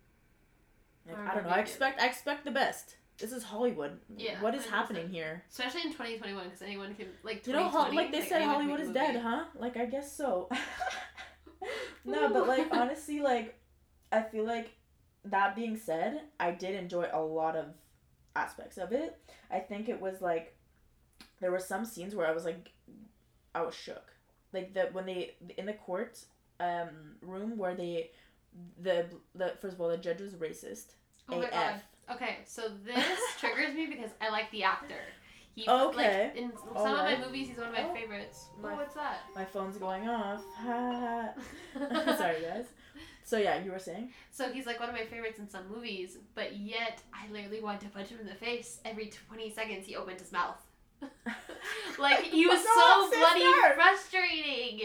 Like, 1.06 1.18
I 1.18 1.30
I 1.30 1.34
don't 1.34 1.44
know. 1.44 1.50
I 1.50 1.58
expect 1.60 2.00
I 2.00 2.06
expect 2.06 2.44
the 2.44 2.50
best. 2.50 2.96
This 3.18 3.32
is 3.32 3.42
Hollywood. 3.42 3.98
Yeah, 4.16 4.40
What 4.40 4.54
is 4.54 4.62
100%. 4.62 4.70
happening 4.70 5.08
here? 5.08 5.42
Especially 5.50 5.80
in 5.80 5.88
2021, 5.88 6.44
because 6.44 6.62
anyone 6.62 6.94
can 6.94 7.08
like. 7.24 7.44
You 7.46 7.52
know, 7.54 7.64
Hol- 7.68 7.86
2020, 7.86 7.96
like 7.96 8.12
they 8.12 8.28
said, 8.28 8.42
Hollywood 8.42 8.80
is 8.80 8.90
dead, 8.90 9.16
huh? 9.20 9.44
Like 9.58 9.76
I 9.76 9.86
guess 9.86 10.14
so. 10.16 10.48
no, 12.04 12.28
but 12.32 12.46
like 12.46 12.68
honestly, 12.72 13.20
like 13.20 13.58
I 14.12 14.22
feel 14.22 14.44
like 14.44 14.70
that 15.24 15.56
being 15.56 15.76
said, 15.76 16.20
I 16.38 16.52
did 16.52 16.74
enjoy 16.74 17.08
a 17.12 17.20
lot 17.20 17.56
of 17.56 17.66
aspects 18.38 18.78
of 18.78 18.92
it. 18.92 19.16
I 19.50 19.58
think 19.58 19.88
it 19.88 20.00
was 20.00 20.20
like 20.20 20.56
there 21.40 21.50
were 21.50 21.58
some 21.58 21.84
scenes 21.84 22.14
where 22.14 22.26
I 22.26 22.32
was 22.32 22.44
like, 22.44 22.70
I 23.54 23.62
was 23.62 23.74
shook. 23.74 24.12
Like 24.52 24.74
the 24.74 24.88
when 24.92 25.06
they 25.06 25.34
in 25.56 25.66
the 25.66 25.72
court 25.74 26.24
um 26.60 27.16
room 27.22 27.56
where 27.58 27.74
they 27.74 28.10
the 28.80 29.06
the 29.34 29.52
first 29.60 29.74
of 29.74 29.80
all 29.80 29.88
the 29.88 29.96
judge 29.96 30.20
was 30.20 30.34
racist. 30.34 30.94
Oh 31.28 31.38
my 31.40 31.50
god. 31.50 31.80
Okay, 32.10 32.38
so 32.46 32.62
this 32.84 33.04
triggers 33.40 33.74
me 33.74 33.86
because 33.86 34.10
I 34.20 34.30
like 34.30 34.50
the 34.50 34.62
actor. 34.64 35.02
He, 35.54 35.68
Okay. 35.68 36.24
Like, 36.28 36.36
in 36.36 36.52
some 36.74 36.94
of 36.94 37.04
my 37.04 37.18
movies, 37.18 37.48
he's 37.48 37.58
one 37.58 37.66
of 37.66 37.72
my 37.74 37.84
Oh. 37.84 37.92
favorites. 37.94 38.46
My- 38.62 38.72
oh, 38.72 38.76
what's 38.76 38.94
that? 38.94 39.18
My 39.34 39.44
phone's 39.44 39.76
going 39.76 40.08
off. 40.08 40.42
Sorry 42.18 42.40
guys. 42.42 42.66
So 43.28 43.36
yeah, 43.36 43.62
you 43.62 43.70
were 43.70 43.78
saying? 43.78 44.08
So 44.30 44.50
he's 44.50 44.64
like 44.64 44.80
one 44.80 44.88
of 44.88 44.94
my 44.94 45.04
favorites 45.04 45.38
in 45.38 45.50
some 45.50 45.68
movies, 45.70 46.16
but 46.34 46.56
yet 46.56 47.02
I 47.12 47.30
literally 47.30 47.60
want 47.60 47.78
to 47.82 47.88
punch 47.88 48.08
him 48.08 48.18
in 48.20 48.26
the 48.26 48.34
face 48.34 48.80
every 48.86 49.12
20 49.28 49.50
seconds 49.50 49.86
he 49.86 49.96
opened 49.96 50.18
his 50.18 50.32
mouth. 50.32 50.56
like 51.98 52.22
he 52.22 52.46
was 52.46 52.62
so 52.62 53.10
bloody 53.10 53.44
frustrating. 53.74 54.80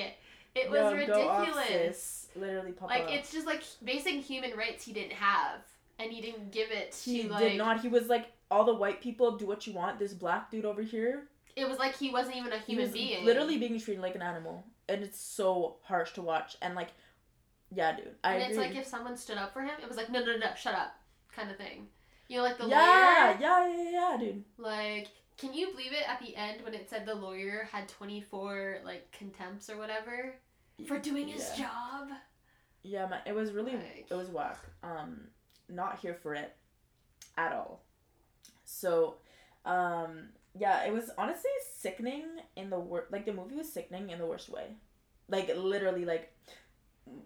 It 0.55 0.69
was 0.69 1.07
go 1.07 1.27
off, 1.29 1.47
ridiculous. 1.47 2.27
Literally, 2.35 2.73
Papa. 2.73 2.93
Like 2.93 3.11
it's 3.11 3.31
just 3.31 3.47
like 3.47 3.63
basic 3.81 4.15
human 4.15 4.57
rights 4.57 4.83
he 4.83 4.91
didn't 4.91 5.13
have, 5.13 5.61
and 5.97 6.11
he 6.11 6.19
didn't 6.19 6.51
give 6.51 6.69
it 6.69 6.93
he 7.01 7.23
to 7.23 7.29
like. 7.29 7.39
did 7.39 7.57
not. 7.57 7.79
He 7.79 7.87
was 7.87 8.07
like, 8.09 8.25
all 8.51 8.65
the 8.65 8.73
white 8.73 8.99
people 9.01 9.37
do 9.37 9.45
what 9.47 9.65
you 9.65 9.71
want. 9.73 9.99
This 9.99 10.13
black 10.13 10.51
dude 10.51 10.65
over 10.65 10.81
here, 10.81 11.23
It 11.55 11.67
was 11.67 11.79
like 11.79 11.97
he 11.97 12.09
wasn't 12.11 12.35
even 12.35 12.51
a 12.51 12.57
he 12.59 12.73
human 12.73 12.85
was 12.87 12.93
being. 12.93 13.23
literally 13.23 13.57
being 13.57 13.79
treated 13.79 14.01
like 14.01 14.15
an 14.15 14.21
animal, 14.21 14.65
and 14.89 15.01
it's 15.01 15.19
so 15.19 15.77
harsh 15.83 16.11
to 16.13 16.21
watch. 16.21 16.57
And 16.61 16.75
like, 16.75 16.89
yeah, 17.73 17.95
dude, 17.95 18.15
I 18.23 18.33
and 18.35 18.43
agree. 18.43 18.49
it's 18.49 18.57
like 18.57 18.75
if 18.75 18.87
someone 18.87 19.17
stood 19.17 19.37
up 19.37 19.53
for 19.53 19.61
him, 19.61 19.73
it 19.81 19.87
was 19.87 19.97
like 19.97 20.09
no, 20.09 20.19
no, 20.23 20.37
no, 20.37 20.47
shut 20.55 20.73
up, 20.75 20.95
kind 21.35 21.49
of 21.51 21.57
thing. 21.57 21.87
You 22.27 22.37
know, 22.37 22.43
like 22.43 22.57
the 22.57 22.67
yeah, 22.67 23.35
lawyer. 23.35 23.37
yeah, 23.41 23.67
yeah, 23.67 23.89
yeah, 23.91 24.17
dude. 24.19 24.43
Like, 24.57 25.07
can 25.37 25.53
you 25.53 25.71
believe 25.71 25.91
it 25.91 26.07
at 26.07 26.19
the 26.19 26.35
end 26.35 26.61
when 26.63 26.73
it 26.73 26.89
said 26.89 27.05
the 27.05 27.15
lawyer 27.15 27.67
had 27.71 27.87
24 27.89 28.79
like 28.85 29.15
contempts 29.17 29.69
or 29.69 29.77
whatever 29.77 30.35
for 30.87 30.97
doing 30.99 31.27
his 31.27 31.49
yeah. 31.57 31.65
job? 31.65 32.09
Yeah, 32.83 33.07
man, 33.07 33.21
it 33.25 33.33
was 33.35 33.51
really, 33.51 33.73
Like- 33.73 34.07
it 34.09 34.13
was 34.15 34.29
whack. 34.29 34.59
Um, 34.83 35.27
not 35.69 35.99
here 35.99 36.13
for 36.13 36.33
it, 36.33 36.55
at 37.37 37.53
all. 37.53 37.81
So, 38.65 39.15
um, 39.65 40.29
yeah, 40.57 40.83
it 40.85 40.93
was 40.93 41.09
honestly 41.17 41.51
sickening 41.79 42.25
in 42.55 42.69
the 42.69 42.79
wor- 42.79 43.07
like 43.11 43.25
the 43.25 43.33
movie 43.33 43.55
was 43.55 43.71
sickening 43.71 44.09
in 44.09 44.19
the 44.19 44.25
worst 44.25 44.49
way, 44.49 44.75
like 45.29 45.49
literally 45.55 46.05
like, 46.05 46.33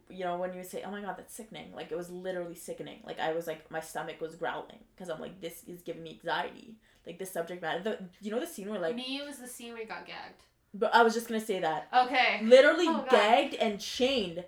you 0.10 0.24
know 0.24 0.38
when 0.38 0.54
you 0.54 0.64
say 0.64 0.82
oh 0.86 0.92
my 0.92 1.02
god 1.02 1.16
that's 1.18 1.34
sickening 1.34 1.72
like 1.76 1.92
it 1.92 1.98
was 1.98 2.10
literally 2.10 2.56
sickening 2.56 3.00
like 3.06 3.20
I 3.20 3.34
was 3.34 3.46
like 3.48 3.70
my 3.70 3.80
stomach 3.80 4.20
was 4.20 4.36
growling 4.36 4.80
because 4.96 5.10
I'm 5.10 5.22
like 5.22 5.40
this 5.40 5.64
is 5.68 5.82
giving 5.82 6.02
me 6.04 6.12
anxiety 6.12 6.76
like 7.06 7.20
this 7.20 7.32
subject 7.32 7.62
matter 7.62 7.82
the 7.84 8.00
you 8.22 8.32
know 8.32 8.40
the 8.40 8.48
scene 8.48 8.70
where 8.70 8.80
like 8.80 8.96
Me, 8.96 9.20
it 9.22 9.26
was 9.28 9.38
the 9.38 9.48
scene 9.48 9.70
where 9.74 9.82
he 9.82 9.86
got 9.86 10.06
gagged. 10.08 10.42
but 10.74 10.94
I 10.96 11.04
was 11.04 11.14
just 11.14 11.28
gonna 11.28 11.40
say 11.40 11.60
that 11.60 11.88
Okay. 11.96 12.40
literally 12.44 12.88
Oh, 12.88 13.06
gagged 13.10 13.54
and 13.56 13.80
chained. 13.80 14.44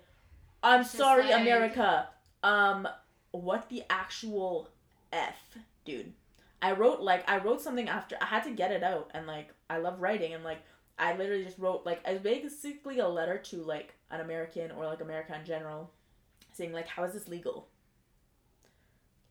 I'm 0.62 0.82
Just 0.82 0.94
sorry, 0.96 1.24
like- 1.30 1.40
America. 1.40 2.08
Um, 2.42 2.86
what 3.30 3.68
the 3.70 3.82
actual 3.88 4.68
f, 5.12 5.56
dude? 5.86 6.12
I 6.60 6.72
wrote 6.72 7.00
like 7.00 7.26
I 7.30 7.38
wrote 7.38 7.62
something 7.62 7.88
after 7.88 8.16
I 8.20 8.26
had 8.26 8.42
to 8.44 8.50
get 8.50 8.70
it 8.70 8.82
out, 8.82 9.10
and 9.14 9.26
like 9.26 9.48
I 9.70 9.78
love 9.78 10.00
writing, 10.00 10.34
and 10.34 10.44
like 10.44 10.58
I 11.00 11.16
literally 11.16 11.44
just 11.44 11.58
wrote 11.58 11.84
like 11.86 12.00
it's 12.04 12.22
basically 12.22 12.98
a 13.00 13.08
letter 13.08 13.38
to 13.38 13.56
like 13.64 13.94
an 14.10 14.20
American 14.20 14.70
or 14.70 14.86
like 14.86 15.00
America 15.00 15.34
in 15.38 15.44
general, 15.44 15.90
saying 16.52 16.72
like 16.72 16.86
how 16.86 17.04
is 17.04 17.12
this 17.14 17.26
legal? 17.28 17.68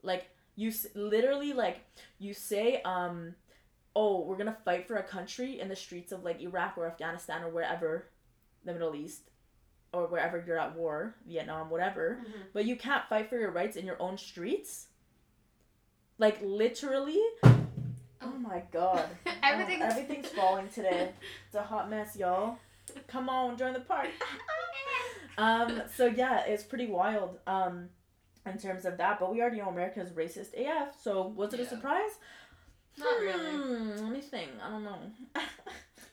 Like 0.02 0.30
you 0.56 0.70
s- 0.70 0.88
literally 0.96 1.54
like 1.54 1.82
you 2.18 2.34
say 2.34 2.82
um 2.84 3.36
oh, 3.96 4.22
we're 4.22 4.38
gonna 4.38 4.58
fight 4.66 4.88
for 4.88 4.96
a 4.98 5.04
country 5.04 5.60
in 5.60 5.68
the 5.68 5.76
streets 5.76 6.12
of 6.12 6.24
like 6.24 6.42
Iraq 6.42 6.78
or 6.78 6.88
Afghanistan 6.88 7.44
or 7.44 7.50
wherever, 7.50 8.10
the 8.64 8.72
Middle 8.74 8.96
East, 8.96 9.30
or 9.92 10.08
wherever 10.08 10.42
you're 10.46 10.60
at 10.60 10.76
war, 10.76 11.16
Vietnam, 11.28 11.70
whatever, 11.70 12.20
Mhm. 12.24 12.44
but 12.54 12.66
you 12.66 12.76
can't 12.76 13.08
fight 13.10 13.30
for 13.30 13.38
your 13.38 13.52
rights 13.52 13.76
in 13.76 13.86
your 13.86 14.02
own 14.02 14.18
streets? 14.18 14.88
Like 16.18 16.40
literally? 16.42 17.20
Oh 18.22 18.32
my 18.38 18.64
god. 18.72 19.08
Everything's- 19.44 19.82
Oh, 19.84 19.90
everything's 19.98 20.28
falling 20.30 20.68
today. 20.70 21.12
It's 21.48 21.56
a 21.56 21.62
hot 21.64 21.90
mess, 21.90 22.16
y'all. 22.16 22.58
Come 23.08 23.30
on, 23.30 23.58
join 23.58 23.74
the 23.74 23.80
party. 23.80 24.10
um, 25.38 25.82
so 25.96 26.06
yeah, 26.08 26.44
it's 26.46 26.64
pretty 26.64 26.88
wild. 26.88 27.38
Um, 27.48 27.90
in 28.46 28.58
terms 28.58 28.86
of 28.86 28.98
that. 28.98 29.20
But 29.20 29.32
we 29.32 29.42
already 29.42 29.58
know 29.58 29.70
America 29.70 30.02
is 30.02 30.10
racist 30.12 30.54
AF. 30.58 30.96
So 31.02 31.28
was 31.28 31.54
it 31.54 31.60
a 31.60 31.66
surprise? 31.68 32.12
Not 32.98 33.20
really. 33.22 33.52
Hmm, 33.52 33.90
let 34.04 34.12
me 34.12 34.22
think. 34.22 34.50
I 34.64 34.70
don't 34.70 34.84
know. 34.84 34.98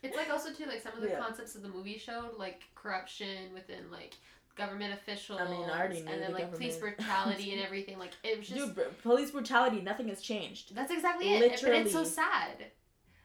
It's 0.02 0.16
like 0.16 0.30
also 0.30 0.52
too 0.52 0.66
like 0.66 0.82
some 0.82 0.92
of 0.94 1.00
the 1.00 1.08
Yeah. 1.08 1.18
concepts 1.18 1.54
of 1.56 1.62
the 1.62 1.68
movie 1.68 1.98
showed 1.98 2.36
like 2.38 2.62
corruption 2.74 3.52
within 3.54 3.90
like 3.90 4.14
government 4.56 4.92
officials. 4.94 5.40
I 5.40 5.48
mean, 5.50 5.68
I 5.70 5.78
already 5.78 6.00
knew 6.00 6.10
and 6.12 6.22
then 6.22 6.32
the 6.32 6.38
like 6.38 6.52
police 6.52 6.76
brutality 6.76 7.52
and 7.54 7.60
everything. 7.62 7.98
Like 7.98 8.12
it 8.24 8.38
was 8.38 8.48
just 8.48 8.60
Dude, 8.60 8.74
br- 8.74 8.82
police 9.02 9.30
brutality. 9.30 9.80
Nothing 9.80 10.08
has 10.08 10.20
changed. 10.22 10.74
that's 10.74 10.92
exactly 10.92 11.32
it. 11.34 11.60
But 11.62 11.70
it's 11.72 11.92
so 11.92 12.04
sad 12.04 12.66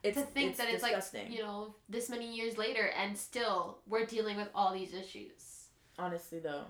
It's 0.03 0.17
to 0.17 0.23
think 0.23 0.49
it's 0.51 0.57
that 0.59 0.69
it's 0.69 0.83
disgusting. 0.83 1.27
like 1.29 1.31
you 1.37 1.43
know 1.43 1.75
this 1.89 2.09
many 2.09 2.35
years 2.35 2.57
later 2.57 2.87
and 2.97 3.17
still 3.17 3.79
we're 3.87 4.05
dealing 4.05 4.37
with 4.37 4.49
all 4.53 4.73
these 4.73 4.93
issues. 4.93 5.65
Honestly, 5.97 6.39
though, 6.39 6.65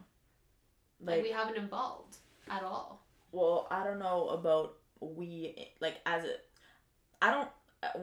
Like, 1.02 1.16
like 1.18 1.24
we 1.24 1.32
haven't 1.32 1.58
evolved 1.58 2.18
at 2.50 2.64
all. 2.64 3.06
well, 3.32 3.68
I 3.72 3.84
don't 3.84 4.00
know 4.00 4.30
about 4.30 4.78
we 5.00 5.70
like 5.80 5.98
as 6.06 6.24
a. 6.26 6.34
I 7.22 7.32
don't. 7.32 7.50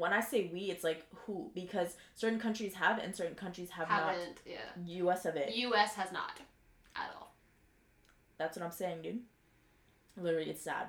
When 0.00 0.12
I 0.12 0.21
say 0.21 0.50
we, 0.53 0.62
it's 0.73 0.83
like 0.83 1.05
who 1.15 1.53
because 1.55 1.97
certain 2.17 2.41
countries 2.41 2.75
have 2.75 2.99
and 2.99 3.15
certain 3.15 3.37
countries 3.37 3.71
have 3.71 3.87
Haven't 3.87 4.38
yeah. 4.45 4.57
U.S. 4.87 5.25
of 5.25 5.37
it. 5.37 5.55
U.S. 5.55 5.95
has 5.95 6.11
not. 6.11 6.41
That's 8.38 8.57
what 8.57 8.64
I'm 8.64 8.73
saying, 8.73 9.02
dude. 9.02 9.21
Literally, 10.16 10.50
it's 10.50 10.62
sad. 10.62 10.87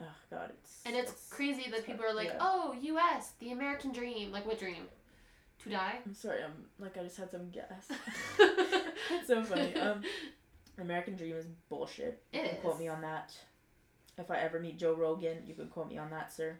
Oh 0.00 0.04
God, 0.30 0.50
it's 0.62 0.80
And 0.84 0.96
it's, 0.96 1.12
crazy 1.30 1.70
that 1.70 1.78
it's 1.78 1.86
people 1.86 2.04
are 2.04 2.14
like, 2.14 2.28
yeah. 2.28 2.38
"Oh, 2.40 2.74
U.S. 2.80 3.32
the 3.38 3.52
American 3.52 3.92
dream." 3.92 4.32
Like 4.32 4.46
what 4.46 4.58
dream? 4.58 4.84
To 5.64 5.70
die. 5.70 5.98
I'm 6.04 6.14
sorry. 6.14 6.42
I'm 6.42 6.52
like 6.80 6.96
I 6.98 7.04
just 7.04 7.16
had 7.16 7.30
some 7.30 7.50
gas. 7.50 7.88
it's 9.10 9.26
so 9.28 9.42
funny. 9.44 9.74
Um, 9.76 10.02
American 10.78 11.16
Dream 11.16 11.36
is 11.36 11.46
bullshit. 11.68 12.20
You 12.32 12.40
It 12.40 12.50
can 12.50 12.60
quote 12.60 12.80
me 12.80 12.88
on 12.88 13.00
that. 13.02 13.32
If 14.18 14.30
I 14.30 14.38
ever 14.38 14.58
meet 14.58 14.78
Joe 14.78 14.94
Rogan, 14.94 15.38
you 15.46 15.54
can 15.54 15.68
quote 15.68 15.88
me 15.88 15.98
on 15.98 16.10
that, 16.10 16.32
sir. 16.32 16.58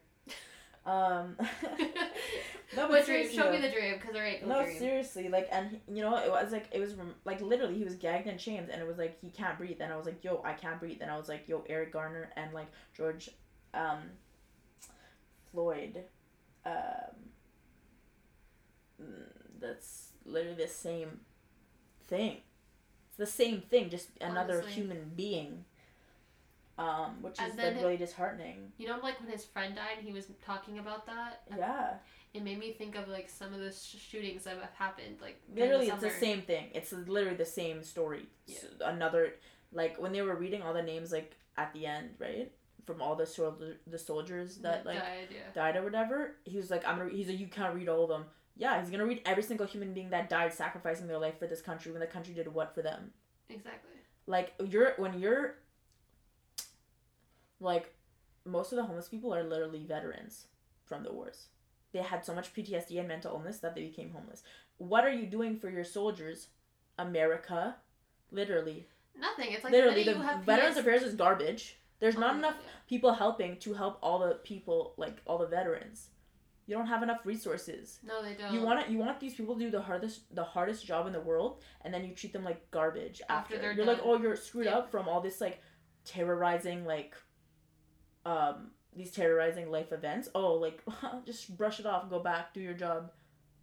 Um, 0.87 1.37
no, 2.75 2.89
but 2.89 3.05
dream? 3.05 3.29
seriously, 3.29 3.37
Show 3.37 3.51
me 3.51 3.59
the 3.61 3.71
dream, 3.71 3.95
because 3.99 4.15
alright, 4.15 4.47
No, 4.47 4.63
dream. 4.65 4.79
seriously, 4.79 5.29
like, 5.29 5.49
and 5.53 5.71
he- 5.71 5.81
you 5.97 6.03
know, 6.03 6.17
it 6.17 6.31
was 6.31 6.53
like 6.53 6.67
it 6.73 6.81
was 6.81 6.95
like 7.25 7.41
literally 7.41 7.77
he 7.77 7.85
was 7.85 7.95
gagged 7.97 8.27
in 8.27 8.39
chains, 8.39 8.69
and 8.71 8.81
it 8.81 8.87
was 8.87 8.99
like 8.99 9.19
he 9.21 9.31
can't 9.31 9.59
breathe, 9.59 9.79
and 9.81 9.93
I 9.93 9.97
was 9.97 10.07
like, 10.07 10.23
yo, 10.25 10.41
I 10.45 10.53
can't 10.55 10.79
breathe, 10.81 10.99
and 11.03 11.11
I 11.11 11.17
was 11.17 11.29
like, 11.29 11.49
yo, 11.49 11.65
Eric 11.69 11.93
Garner 11.93 12.31
and 12.37 12.53
like 12.53 12.69
George, 12.97 13.31
um, 13.75 13.99
Floyd, 15.51 16.05
um, 16.65 16.73
mm, 19.03 19.07
that's 19.61 20.09
literally 20.25 20.57
the 20.63 20.69
same 20.69 21.21
thing. 22.09 22.39
It's 23.09 23.19
the 23.19 23.27
same 23.27 23.61
thing, 23.61 23.91
just 23.91 24.09
another 24.21 24.55
Honestly. 24.55 24.73
human 24.73 25.13
being. 25.15 25.65
Um, 26.79 27.21
which 27.23 27.37
And 27.39 27.53
is 27.53 27.59
like 27.59 27.75
really 27.77 27.99
disheartening. 27.99 28.73
You 28.79 28.89
know, 28.89 28.99
like 29.03 29.21
when 29.21 29.29
his 29.29 29.45
friend 29.45 29.77
died, 29.77 29.99
he 30.03 30.11
was 30.13 30.27
talking 30.45 30.79
about 30.79 31.05
that. 31.07 31.43
Yeah, 31.57 31.95
It 32.35 32.43
made 32.43 32.59
me 32.59 32.73
think 32.73 32.97
of 32.97 33.09
like 33.09 33.29
some 33.29 33.53
of 33.53 33.61
the 33.61 33.71
sh- 33.71 33.97
shootings 33.99 34.45
that 34.45 34.57
have 34.57 34.73
happened, 34.75 35.17
like 35.21 35.41
literally, 35.55 35.89
the 35.89 35.95
it's 35.95 36.03
the 36.03 36.11
same 36.11 36.43
thing. 36.43 36.67
It's 36.75 36.93
literally 36.93 37.37
the 37.37 37.45
same 37.45 37.83
story. 37.83 38.27
Yeah. 38.47 38.59
Another, 38.85 39.35
like 39.73 40.01
when 40.01 40.13
they 40.13 40.23
were 40.23 40.35
reading 40.35 40.63
all 40.63 40.73
the 40.73 40.83
names, 40.83 41.13
like 41.13 41.37
at 41.59 41.75
the 41.75 41.85
end, 41.85 42.11
right, 42.19 42.51
from 42.87 43.03
all 43.03 43.17
the 43.17 43.27
soldier, 43.27 43.77
the 43.87 43.99
soldiers 43.99 44.57
that 44.59 44.87
like 44.87 44.99
died. 44.99 45.29
Yeah. 45.31 45.53
died 45.55 45.77
or 45.77 45.83
whatever. 45.83 46.37
He 46.45 46.57
was 46.57 46.71
like, 46.71 46.87
I'm 46.89 46.99
gonna. 46.99 47.11
He's 47.11 47.29
like, 47.29 47.39
you 47.39 47.49
can't 47.49 47.75
read 47.75 47.89
all 47.89 48.05
of 48.05 48.09
them. 48.09 48.25
Yeah, 48.57 48.81
he's 48.81 48.91
gonna 48.91 49.07
read 49.07 49.21
every 49.27 49.43
single 49.43 49.67
human 49.67 49.93
being 49.93 50.11
that 50.11 50.31
died 50.31 50.55
sacrificing 50.55 51.09
their 51.09 51.19
life 51.19 51.39
for 51.39 51.47
this 51.47 51.61
country 51.61 51.93
when 51.93 52.01
the 52.01 52.07
country 52.07 52.33
did 52.33 52.53
what 52.53 52.75
for 52.75 52.81
them. 52.83 53.13
Exactly. 53.51 53.91
Like 54.27 54.55
you're 54.69 54.95
when 54.97 55.19
you're 55.19 55.57
like 57.61 57.95
most 58.45 58.73
of 58.73 58.77
the 58.77 58.85
homeless 58.85 59.09
people 59.09 59.35
are 59.35 59.45
literally 59.45 59.85
veterans 59.87 60.47
from 60.87 61.03
the 61.03 61.13
wars. 61.13 61.47
They 61.93 62.01
had 62.01 62.25
so 62.25 62.35
much 62.35 62.55
PTSD 62.55 62.99
and 62.99 63.09
mental 63.09 63.33
illness 63.33 63.59
that 63.59 63.75
they 63.75 63.83
became 63.83 64.11
homeless. 64.13 64.43
What 64.79 65.05
are 65.05 65.13
you 65.13 65.27
doing 65.27 65.59
for 65.59 65.69
your 65.71 65.85
soldiers, 65.85 66.49
America? 66.99 67.77
Literally, 68.31 68.87
Nothing. 69.19 69.53
It's 69.53 69.63
like 69.63 69.73
literally, 69.75 70.05
the 70.05 70.13
the 70.13 70.17
you 70.19 70.23
have 70.25 70.45
Veterans 70.45 70.75
PS 70.75 70.81
Affairs 70.81 71.03
is 71.03 71.15
garbage. 71.15 71.79
There's 72.01 72.17
not 72.17 72.35
Oh, 72.35 72.39
enough 72.39 72.57
yeah. 72.59 72.69
people 72.89 73.13
helping 73.13 73.59
to 73.59 73.75
help 73.75 73.99
all 74.03 74.19
the 74.21 74.37
people, 74.43 74.95
like 74.97 75.21
all 75.27 75.37
the 75.39 75.47
veterans. 75.47 76.09
You 76.67 76.77
don't 76.77 76.87
have 76.87 77.03
enough 77.03 77.27
resources. 77.27 77.99
No, 78.03 78.23
they 78.23 78.35
don't. 78.35 78.55
You 78.55 78.63
want 78.63 78.81
it. 78.81 78.89
You 78.89 78.97
want 78.99 79.21
these 79.21 79.35
people 79.35 79.55
to 79.55 79.61
do 79.61 79.71
the 79.71 79.83
hardest, 79.83 80.35
the 80.35 80.45
hardest 80.45 80.87
job 80.87 81.07
in 81.07 81.13
the 81.13 81.21
world, 81.21 81.63
and 81.83 81.93
then 81.93 82.05
you 82.05 82.15
treat 82.15 82.33
them 82.33 82.43
like 82.45 82.71
garbage 82.71 83.21
after. 83.29 83.55
After 83.57 83.59
they're 83.59 83.73
you're 83.73 83.85
like, 83.85 84.01
oh, 84.03 84.17
you're 84.19 84.37
screwed 84.37 84.65
Yeah. 84.67 84.79
up 84.79 84.91
from 84.91 85.09
all 85.09 85.21
this 85.21 85.41
like 85.41 85.61
terrorizing, 86.05 86.85
like, 86.87 87.15
um, 88.25 88.71
these 88.97 89.11
terrorizing 89.11 89.71
life 89.71 89.93
events. 89.93 90.29
Oh, 90.35 90.55
like 90.55 90.83
just 91.27 91.57
brush 91.57 91.81
it 91.81 91.87
off, 91.87 92.11
go 92.11 92.19
back, 92.19 92.53
do 92.55 92.61
your 92.61 92.75
job. 92.75 93.11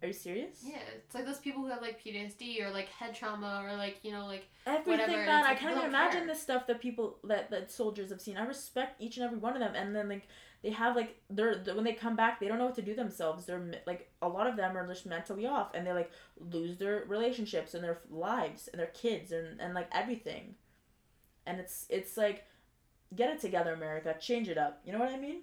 Are 0.02 0.06
you 0.06 0.14
serious? 0.14 0.62
Yeah, 0.64 0.78
it's 0.96 1.14
like 1.14 1.26
those 1.26 1.38
people 1.38 1.60
who 1.60 1.68
have 1.68 1.82
like 1.82 2.02
PTSD 2.02 2.62
or 2.62 2.70
like 2.70 2.88
head 2.88 3.14
trauma 3.14 3.62
or 3.62 3.76
like 3.76 3.98
you 4.02 4.12
know 4.12 4.26
like 4.26 4.48
Everything, 4.66 4.92
Whatever, 4.92 5.12
man. 5.26 5.40
it's 5.40 5.48
I 5.48 5.54
can't 5.54 5.76
even 5.76 5.88
imagine 5.88 6.26
the 6.26 6.34
stuff 6.34 6.66
that 6.68 6.80
people 6.80 7.18
that 7.24 7.50
that 7.50 7.70
soldiers 7.70 8.08
have 8.10 8.20
seen. 8.20 8.38
I 8.38 8.46
respect 8.46 9.02
each 9.02 9.18
and 9.18 9.26
every 9.26 9.36
one 9.38 9.52
of 9.52 9.60
them, 9.60 9.74
and 9.74 9.94
then 9.94 10.08
like 10.08 10.26
they 10.62 10.70
have 10.70 10.96
like 10.96 11.20
they're 11.28 11.56
they- 11.56 11.74
when 11.74 11.84
they 11.84 11.92
come 11.92 12.16
back, 12.16 12.40
they 12.40 12.48
don't 12.48 12.56
know 12.56 12.64
what 12.64 12.76
to 12.76 12.82
do 12.82 12.94
themselves. 12.94 13.44
They're 13.44 13.62
like 13.86 14.10
a 14.22 14.28
lot 14.28 14.46
of 14.46 14.56
them 14.56 14.74
are 14.74 14.86
just 14.86 15.04
mentally 15.04 15.46
off, 15.46 15.74
and 15.74 15.86
they 15.86 15.92
like 15.92 16.10
lose 16.38 16.78
their 16.78 17.04
relationships 17.06 17.74
and 17.74 17.84
their 17.84 18.00
lives 18.10 18.68
and 18.68 18.80
their 18.80 18.86
kids 18.88 19.32
and 19.32 19.60
and 19.60 19.74
like 19.74 19.88
everything. 19.92 20.54
And 21.46 21.60
it's 21.60 21.86
it's 21.90 22.16
like, 22.16 22.46
get 23.14 23.30
it 23.30 23.40
together, 23.40 23.72
America. 23.72 24.14
Change 24.20 24.48
it 24.48 24.58
up. 24.58 24.80
You 24.84 24.92
know 24.92 24.98
what 24.98 25.10
I 25.10 25.16
mean? 25.18 25.42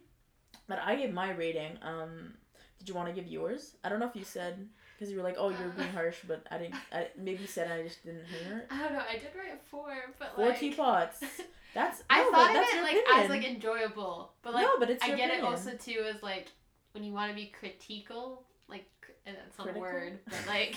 But 0.68 0.80
I 0.80 0.96
gave 0.96 1.14
my 1.14 1.32
rating. 1.32 1.78
Um, 1.82 2.34
did 2.80 2.90
you 2.90 2.96
want 2.96 3.08
to 3.10 3.14
give 3.14 3.28
yours? 3.30 3.76
I 3.84 3.90
don't 3.90 4.00
know 4.00 4.08
if 4.08 4.16
you 4.16 4.24
said 4.24 4.68
because 4.98 5.12
you 5.12 5.18
were 5.18 5.24
like, 5.24 5.36
oh, 5.38 5.50
you're 5.50 5.70
being 5.70 5.90
harsh, 5.94 6.18
but 6.28 6.46
I 6.52 6.58
didn't. 6.58 6.76
I, 6.92 7.08
maybe 7.18 7.42
you 7.42 7.48
said 7.48 7.72
I 7.72 7.84
just 7.84 8.04
didn't 8.04 8.26
hear 8.26 8.58
it. 8.60 8.68
I 8.70 8.82
don't 8.84 8.94
know. 8.94 9.04
I 9.10 9.14
did 9.14 9.30
write 9.38 9.62
four, 9.70 9.94
but 10.20 10.36
Four 10.36 10.50
like 10.50 10.60
teapots. 10.60 11.20
That's 11.74 12.02
I 12.10 12.24
no, 12.24 12.32
thought 12.32 12.50
of 12.50 12.56
that's 12.56 12.74
it 12.74 12.82
like 12.82 12.96
opinion. 12.96 13.24
as 13.24 13.30
like 13.30 13.44
enjoyable, 13.44 14.32
but 14.42 14.54
like 14.54 14.64
no, 14.64 14.80
but 14.80 14.90
it's 14.90 15.04
I 15.04 15.10
get 15.10 15.30
opinion. 15.30 15.40
it 15.40 15.44
also 15.44 15.72
too 15.78 16.04
as 16.12 16.24
like 16.24 16.48
when 16.94 17.04
you 17.04 17.14
want 17.14 17.30
to 17.30 17.36
be 17.36 17.48
critical, 17.60 18.42
like 18.68 18.86
that's 19.26 19.60
a 19.60 19.62
Critical? 19.62 19.82
word, 19.82 20.20
but 20.26 20.40
like. 20.48 20.76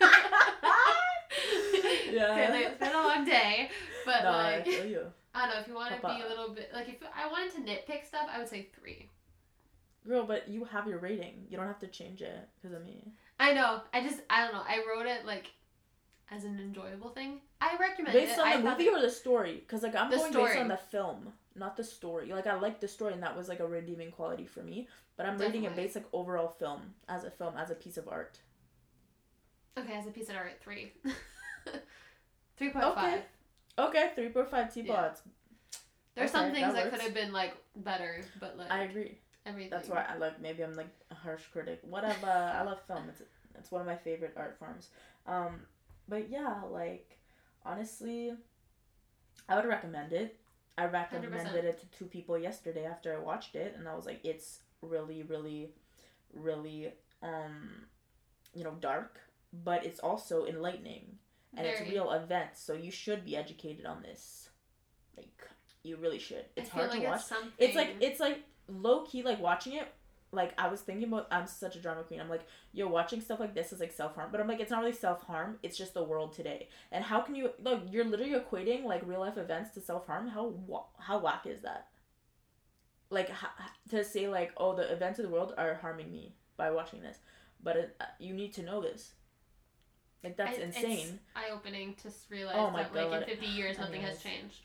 Yeah. 2.10 2.52
It's 2.52 2.78
been 2.80 2.90
a 2.92 3.02
long 3.02 3.24
day, 3.24 3.70
but 4.04 4.24
no, 4.24 4.30
I 4.30 4.56
like 4.56 4.64
feel 4.66 4.86
you. 4.86 5.06
I 5.34 5.46
don't 5.46 5.54
know 5.54 5.60
if 5.60 5.68
you 5.68 5.74
want 5.74 5.94
to 5.94 6.00
be 6.06 6.22
a 6.22 6.28
little 6.28 6.54
bit 6.54 6.70
like 6.74 6.88
if 6.88 6.96
I 7.14 7.28
wanted 7.28 7.52
to 7.54 7.60
nitpick 7.60 8.04
stuff, 8.06 8.28
I 8.32 8.38
would 8.38 8.48
say 8.48 8.68
three. 8.78 9.08
Girl, 10.08 10.24
but 10.24 10.48
you 10.48 10.64
have 10.64 10.86
your 10.88 10.98
rating. 10.98 11.46
You 11.48 11.56
don't 11.56 11.66
have 11.66 11.78
to 11.80 11.86
change 11.86 12.22
it 12.22 12.48
because 12.60 12.74
of 12.76 12.84
me. 12.84 13.12
I 13.38 13.52
know. 13.52 13.82
I 13.92 14.00
just 14.02 14.20
I 14.30 14.42
don't 14.44 14.52
know. 14.54 14.62
I 14.66 14.82
wrote 14.88 15.06
it 15.06 15.24
like 15.26 15.50
as 16.30 16.44
an 16.44 16.58
enjoyable 16.58 17.10
thing. 17.10 17.40
I 17.60 17.76
recommend 17.78 18.14
Based 18.14 18.32
it. 18.32 18.38
on 18.40 18.46
I 18.48 18.56
the 18.56 18.62
movie 18.70 18.84
it- 18.84 18.92
or 18.94 19.00
the 19.02 19.10
story? 19.10 19.56
Because 19.60 19.82
like 19.82 19.94
I'm 19.94 20.10
The 20.10 20.16
going 20.16 20.32
story. 20.32 20.46
based 20.48 20.58
on 20.60 20.68
the 20.68 20.76
film, 20.78 21.32
not 21.54 21.76
the 21.76 21.84
story. 21.84 22.32
Like 22.32 22.46
I 22.46 22.54
liked 22.58 22.80
the 22.80 22.88
story, 22.88 23.12
and 23.12 23.22
that 23.22 23.36
was 23.36 23.48
like 23.48 23.60
a 23.60 23.66
redeeming 23.66 24.10
quality 24.10 24.46
for 24.46 24.62
me. 24.62 24.88
But 25.16 25.26
I'm 25.26 25.36
rating 25.38 25.64
it 25.64 25.68
Definitely. 25.68 25.82
based 25.84 25.96
like 25.96 26.06
overall 26.12 26.48
film 26.48 26.80
as 27.08 27.24
a 27.24 27.30
film 27.30 27.54
as 27.58 27.70
a 27.70 27.74
piece 27.74 27.98
of 27.98 28.08
art. 28.08 28.38
okay, 29.78 29.92
as 29.94 30.06
a 30.06 30.10
piece 30.10 30.28
of 30.30 30.36
art, 30.36 30.54
three. 30.62 30.92
Three 32.56 32.70
point 32.70 32.84
five. 32.94 33.14
Okay. 33.14 33.22
Okay, 33.78 34.10
three 34.14 34.28
point 34.28 34.50
five 34.50 34.72
teapots. 34.72 35.22
There's 36.14 36.30
Okay, 36.30 36.38
some 36.38 36.52
things 36.52 36.74
that 36.74 36.84
that, 36.84 36.92
could 36.92 37.00
have 37.00 37.14
been 37.14 37.32
like 37.32 37.56
better, 37.76 38.22
but 38.40 38.56
like 38.58 38.70
I 38.70 38.82
agree. 38.84 39.18
everything. 39.46 39.70
That's 39.70 39.88
why 39.88 40.04
I 40.08 40.16
like. 40.16 40.40
Maybe 40.40 40.62
I'm 40.62 40.74
like 40.74 40.90
a 41.10 41.14
harsh 41.14 41.42
critic. 41.52 41.80
Whatever. 41.82 42.30
I 42.30 42.62
love 42.62 42.80
film. 42.86 43.04
It's 43.08 43.22
it's 43.58 43.70
one 43.70 43.80
of 43.80 43.86
my 43.86 43.96
favorite 43.96 44.34
art 44.36 44.58
forms. 44.58 44.88
Um, 45.26 45.60
but 46.08 46.28
yeah, 46.28 46.62
like 46.70 47.18
honestly, 47.64 48.32
I 49.48 49.56
would 49.56 49.66
recommend 49.66 50.12
it. 50.12 50.36
I 50.78 50.86
recommended 50.86 51.64
it 51.64 51.78
to 51.80 51.86
two 51.98 52.06
people 52.06 52.38
yesterday 52.38 52.86
after 52.86 53.14
I 53.14 53.18
watched 53.18 53.54
it, 53.54 53.74
and 53.76 53.86
I 53.86 53.94
was 53.94 54.06
like, 54.06 54.20
it's 54.24 54.60
really, 54.80 55.22
really, 55.24 55.68
really, 56.32 56.92
um, 57.22 57.84
you 58.54 58.64
know, 58.64 58.74
dark, 58.80 59.18
but 59.52 59.84
it's 59.84 60.00
also 60.00 60.46
enlightening, 60.46 61.18
and 61.56 61.66
it's 61.66 61.80
real 61.90 62.10
events. 62.12 62.62
So 62.62 62.74
you 62.74 62.90
should 62.90 63.24
be 63.24 63.36
educated 63.36 63.86
on 63.86 64.02
this. 64.02 64.50
Like 65.16 65.48
you 65.82 65.96
really 65.96 66.18
should. 66.18 66.44
It's 66.56 66.68
hard 66.70 66.90
like 66.90 67.00
to 67.00 67.06
watch. 67.08 67.20
It's. 67.58 67.68
It's 67.68 67.76
like 67.76 67.96
it's 68.00 68.20
like 68.20 68.38
low 68.68 69.04
key 69.04 69.22
like 69.22 69.40
watching 69.40 69.74
it. 69.74 69.88
Like 70.32 70.52
I 70.56 70.68
was 70.68 70.80
thinking 70.80 71.08
about, 71.08 71.26
I'm 71.32 71.48
such 71.48 71.74
a 71.74 71.80
drama 71.80 72.04
queen. 72.04 72.20
I'm 72.20 72.28
like, 72.28 72.42
yo, 72.72 72.86
watching 72.86 73.20
stuff 73.20 73.40
like 73.40 73.52
this 73.52 73.72
is 73.72 73.80
like 73.80 73.90
self 73.90 74.14
harm, 74.14 74.28
but 74.30 74.40
I'm 74.40 74.46
like, 74.46 74.60
it's 74.60 74.70
not 74.70 74.80
really 74.80 74.92
self 74.92 75.24
harm. 75.24 75.58
It's 75.64 75.76
just 75.76 75.92
the 75.92 76.04
world 76.04 76.32
today. 76.34 76.68
And 76.92 77.04
how 77.04 77.20
can 77.20 77.34
you 77.34 77.50
look? 77.60 77.82
You're 77.90 78.04
literally 78.04 78.34
equating 78.34 78.84
like 78.84 79.02
real 79.04 79.20
life 79.20 79.36
events 79.38 79.70
to 79.74 79.80
self 79.80 80.06
harm. 80.06 80.28
How 80.28 80.54
how 80.98 81.18
whack 81.18 81.46
is 81.46 81.62
that? 81.62 81.88
Like 83.10 83.28
h- 83.28 83.90
to 83.90 84.04
say 84.04 84.28
like, 84.28 84.52
oh, 84.56 84.76
the 84.76 84.92
events 84.92 85.18
of 85.18 85.24
the 85.24 85.32
world 85.32 85.52
are 85.58 85.74
harming 85.74 86.12
me 86.12 86.36
by 86.56 86.70
watching 86.70 87.00
this, 87.00 87.18
but 87.60 87.76
it, 87.76 87.96
uh, 88.00 88.04
you 88.20 88.32
need 88.32 88.52
to 88.54 88.62
know 88.62 88.80
this. 88.80 89.14
Like 90.22 90.36
that's 90.36 90.58
I- 90.58 90.62
it's 90.62 90.76
insane. 90.76 91.18
eye 91.34 91.48
opening 91.52 91.94
to 92.02 92.10
realize 92.28 92.56
Oh 92.58 92.72
that 92.76 92.94
like 92.94 93.22
in 93.22 93.28
50 93.36 93.46
years 93.46 93.78
nothing 93.78 94.02
has 94.02 94.22
changed. 94.22 94.56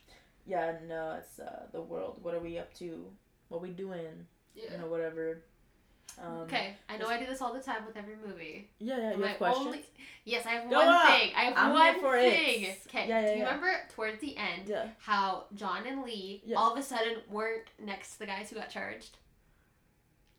Yeah, 0.46 0.74
no, 0.86 1.16
it's 1.18 1.38
uh, 1.40 1.66
the 1.72 1.80
world. 1.82 2.18
What 2.22 2.34
are 2.34 2.40
we 2.40 2.58
up 2.58 2.72
to? 2.74 3.06
What 3.48 3.58
are 3.58 3.62
we 3.62 3.70
doing? 3.70 4.26
You 4.54 4.78
know, 4.78 4.86
whatever. 4.86 5.42
Um, 6.22 6.38
okay, 6.42 6.74
I 6.88 6.96
know 6.96 7.08
I 7.08 7.18
do 7.18 7.26
this 7.26 7.42
all 7.42 7.52
the 7.52 7.60
time 7.60 7.84
with 7.86 7.96
every 7.96 8.14
movie. 8.26 8.70
Yeah, 8.78 8.96
yeah. 8.98 9.10
You 9.12 9.16
My 9.18 9.28
have 9.28 9.36
questions? 9.38 9.66
only- 9.66 9.84
yes, 10.24 10.46
I 10.46 10.50
have 10.50 10.70
Go 10.70 10.76
one 10.76 10.88
on. 10.88 11.06
thing. 11.08 11.32
I 11.36 11.40
have 11.44 11.54
I'm 11.56 11.72
one 11.74 12.00
for 12.00 12.16
it. 12.16 12.32
thing. 12.32 12.76
Okay, 12.86 13.08
Yeah, 13.08 13.20
yeah, 13.20 13.26
do 13.26 13.32
you 13.32 13.38
yeah. 13.38 13.44
remember 13.44 13.72
towards 13.94 14.20
the 14.20 14.36
end 14.36 14.68
Yeah. 14.68 14.88
how 14.98 15.44
John 15.54 15.86
and 15.86 16.04
Lee 16.04 16.42
Yeah. 16.46 16.56
all 16.58 16.72
of 16.72 16.78
a 16.78 16.82
sudden 16.82 17.18
weren't 17.28 17.66
next 17.78 18.12
to 18.14 18.18
the 18.20 18.26
guys 18.26 18.48
who 18.48 18.56
got 18.56 18.70
charged? 18.70 19.18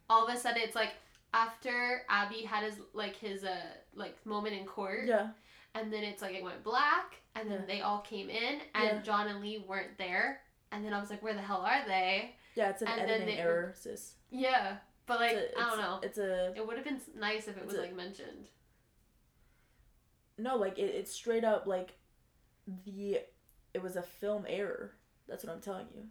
All 0.10 0.28
of 0.28 0.34
a 0.34 0.38
sudden, 0.40 0.62
it's 0.64 0.76
like 0.76 0.94
after 1.34 2.02
Abbie 2.10 2.44
had 2.44 2.64
his 2.64 2.76
like 2.94 3.16
his 3.16 3.44
uh 3.44 3.56
like 3.94 4.24
moment 4.26 4.56
in 4.56 4.66
court, 4.66 5.06
Yeah. 5.08 5.30
and 5.76 5.92
then 5.92 6.04
it's 6.04 6.22
like 6.22 6.36
it 6.36 6.44
went 6.44 6.64
black, 6.64 7.16
and 7.36 7.50
then 7.52 7.62
Yeah. 7.62 7.66
they 7.76 7.82
all 7.82 8.00
came 8.02 8.30
in, 8.30 8.62
and 8.74 8.84
Yeah. 8.98 9.02
John 9.02 9.28
and 9.28 9.42
Lee 9.42 9.60
weren't 9.68 9.98
there, 9.98 10.42
and 10.72 10.84
then 10.86 10.94
I 10.94 11.00
was 11.00 11.10
like, 11.10 11.22
where 11.22 11.34
the 11.34 11.42
hell 11.42 11.62
are 11.62 11.86
they? 11.86 12.36
Yeah, 12.56 12.70
it's 12.70 12.82
an 12.82 12.88
And 12.88 13.02
then 13.02 13.10
editing 13.10 13.36
they- 13.36 13.42
error, 13.42 13.74
sis. 13.76 14.16
Yeah, 14.32 14.78
but 15.06 15.20
like 15.20 15.34
a- 15.36 15.58
I 15.60 15.70
don't 15.70 15.78
know. 15.80 16.00
It's 16.02 16.18
a 16.18 16.54
It 16.56 16.66
would 16.66 16.76
have 16.78 16.86
been 16.86 17.02
nice 17.16 17.48
if 17.48 17.58
it 17.58 17.66
was 17.66 17.76
a- 17.76 17.82
like 17.82 17.94
mentioned. 17.94 18.48
no, 20.38 20.56
like 20.56 20.78
it, 20.78 20.94
it's 20.96 21.12
straight 21.12 21.44
up 21.44 21.68
like 21.68 21.98
the 22.86 23.20
it 23.74 23.82
was 23.82 23.96
a 23.96 24.02
film 24.02 24.46
error. 24.48 24.96
That's 25.28 25.44
what 25.44 25.54
I'm 25.54 25.62
telling 25.62 25.88
you. 25.94 26.08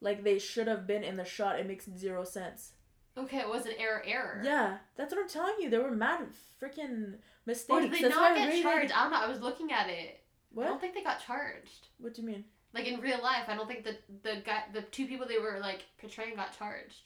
Like 0.00 0.24
they 0.24 0.38
should 0.38 0.66
have 0.68 0.86
been 0.86 1.04
in 1.04 1.16
the 1.16 1.24
shot. 1.24 1.58
It 1.58 1.66
makes 1.66 1.88
zero 1.96 2.24
sense. 2.24 2.72
Okay, 3.18 3.38
it 3.38 3.48
was 3.48 3.66
an 3.66 3.72
error 3.78 4.02
error. 4.06 4.40
Yeah, 4.44 4.78
that's 4.96 5.12
what 5.12 5.22
I'm 5.22 5.28
telling 5.28 5.54
you. 5.60 5.70
There 5.70 5.82
were 5.82 5.90
mad 5.90 6.26
freaking 6.62 7.14
mistakes. 7.46 7.70
Or 7.70 7.80
did 7.80 7.92
they 7.92 8.02
that's 8.02 8.14
not 8.14 8.32
I 8.32 8.34
get 8.36 8.48
rated- 8.48 8.62
charged? 8.62 8.92
I 8.92 9.02
don't 9.02 9.12
know. 9.12 9.20
I 9.20 9.28
was 9.28 9.40
looking 9.40 9.72
at 9.72 9.88
it. 9.88 10.20
What? 10.52 10.66
I 10.66 10.68
don't 10.68 10.80
think 10.80 10.94
they 10.94 11.02
got 11.02 11.24
charged. 11.24 11.88
What 11.98 12.14
do 12.14 12.22
you 12.22 12.28
mean? 12.28 12.44
Like 12.74 12.86
in 12.86 13.00
real 13.00 13.22
life, 13.22 13.44
I 13.48 13.56
don't 13.56 13.66
think 13.66 13.84
the 13.84 13.96
the 14.22 14.42
guy, 14.44 14.64
the 14.72 14.82
two 14.82 15.06
people 15.06 15.26
they 15.26 15.38
were 15.38 15.58
like 15.60 15.84
portraying 15.98 16.36
got 16.36 16.56
charged. 16.56 17.02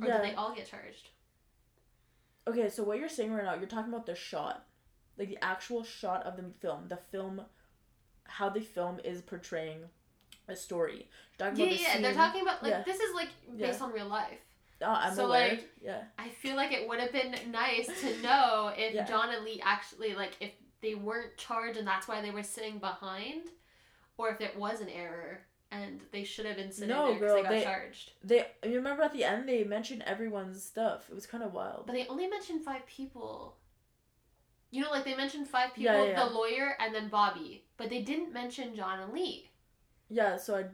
Or 0.00 0.06
yeah. 0.06 0.18
did 0.18 0.30
they 0.30 0.34
all 0.34 0.54
get 0.54 0.68
charged? 0.70 1.10
Okay, 2.48 2.68
so 2.68 2.82
what 2.82 2.98
you're 2.98 3.08
saying 3.08 3.32
right 3.32 3.44
now, 3.44 3.54
you're 3.54 3.66
talking 3.66 3.92
about 3.92 4.06
the 4.06 4.14
shot, 4.14 4.64
like 5.18 5.28
the 5.28 5.38
actual 5.42 5.84
shot 5.84 6.24
of 6.24 6.36
the 6.36 6.44
film. 6.60 6.88
The 6.88 6.96
film, 6.96 7.42
how 8.24 8.48
the 8.48 8.60
film 8.60 9.00
is 9.04 9.20
portraying 9.22 9.80
a 10.48 10.56
story. 10.56 11.08
Yeah, 11.38 11.50
the 11.50 11.64
yeah. 11.66 12.00
They're 12.00 12.14
talking 12.14 12.42
about 12.42 12.62
like 12.62 12.70
Yeah. 12.70 12.82
this 12.84 13.00
is 13.00 13.14
like 13.14 13.28
based 13.56 13.82
on 13.82 13.92
real 13.92 14.08
life. 14.08 14.40
Oh, 14.84 14.88
I'm 14.90 15.14
so, 15.14 15.26
aware. 15.26 15.48
like, 15.50 15.68
yeah. 15.82 16.02
I 16.18 16.28
feel 16.28 16.56
like 16.56 16.72
it 16.72 16.88
would 16.88 17.00
have 17.00 17.12
been 17.12 17.34
nice 17.50 17.86
to 18.00 18.22
know 18.22 18.72
if 18.76 18.94
Yeah. 18.94 19.04
John 19.04 19.30
and 19.34 19.44
Lee 19.44 19.60
actually 19.64 20.14
like 20.14 20.32
if 20.40 20.50
they 20.80 20.94
weren't 20.94 21.36
charged 21.36 21.78
and 21.78 21.86
that's 21.86 22.08
why 22.08 22.20
they 22.20 22.30
were 22.30 22.42
sitting 22.42 22.78
behind, 22.78 23.42
or 24.18 24.30
if 24.30 24.40
it 24.40 24.56
was 24.56 24.80
an 24.80 24.88
error 24.88 25.40
and 25.70 26.00
they 26.10 26.24
should 26.24 26.44
have 26.44 26.56
been 26.56 26.70
sitting 26.72 26.88
No, 26.90 27.06
there 27.06 27.14
because 27.14 27.34
they 27.34 27.42
got 27.42 27.50
they- 27.50 27.62
charged. 27.62 28.12
They 28.24 28.46
you 28.64 28.76
remember 28.76 29.02
at 29.02 29.12
the 29.12 29.24
end 29.24 29.48
they 29.48 29.64
mentioned 29.64 30.02
everyone's 30.06 30.62
stuff. 30.62 31.08
It 31.08 31.14
was 31.14 31.26
kind 31.26 31.42
of 31.44 31.54
wild. 31.54 31.86
But 31.86 31.92
they 31.94 32.06
only 32.08 32.26
mentioned 32.26 32.62
five 32.64 32.84
people. 32.86 33.56
You 34.70 34.82
know, 34.82 34.90
like 34.90 35.04
they 35.04 35.14
mentioned 35.14 35.46
five 35.48 35.74
people, 35.74 35.92
yeah, 35.94 36.04
yeah. 36.12 36.24
the 36.24 36.30
lawyer 36.32 36.74
and 36.80 36.94
then 36.94 37.08
Bobby, 37.08 37.64
but 37.76 37.90
they 37.90 38.00
didn't 38.02 38.32
mention 38.32 38.74
John 38.74 39.00
and 39.00 39.12
Lee. 39.12 39.50
Yeah, 40.08 40.36
so 40.38 40.56
I 40.56 40.64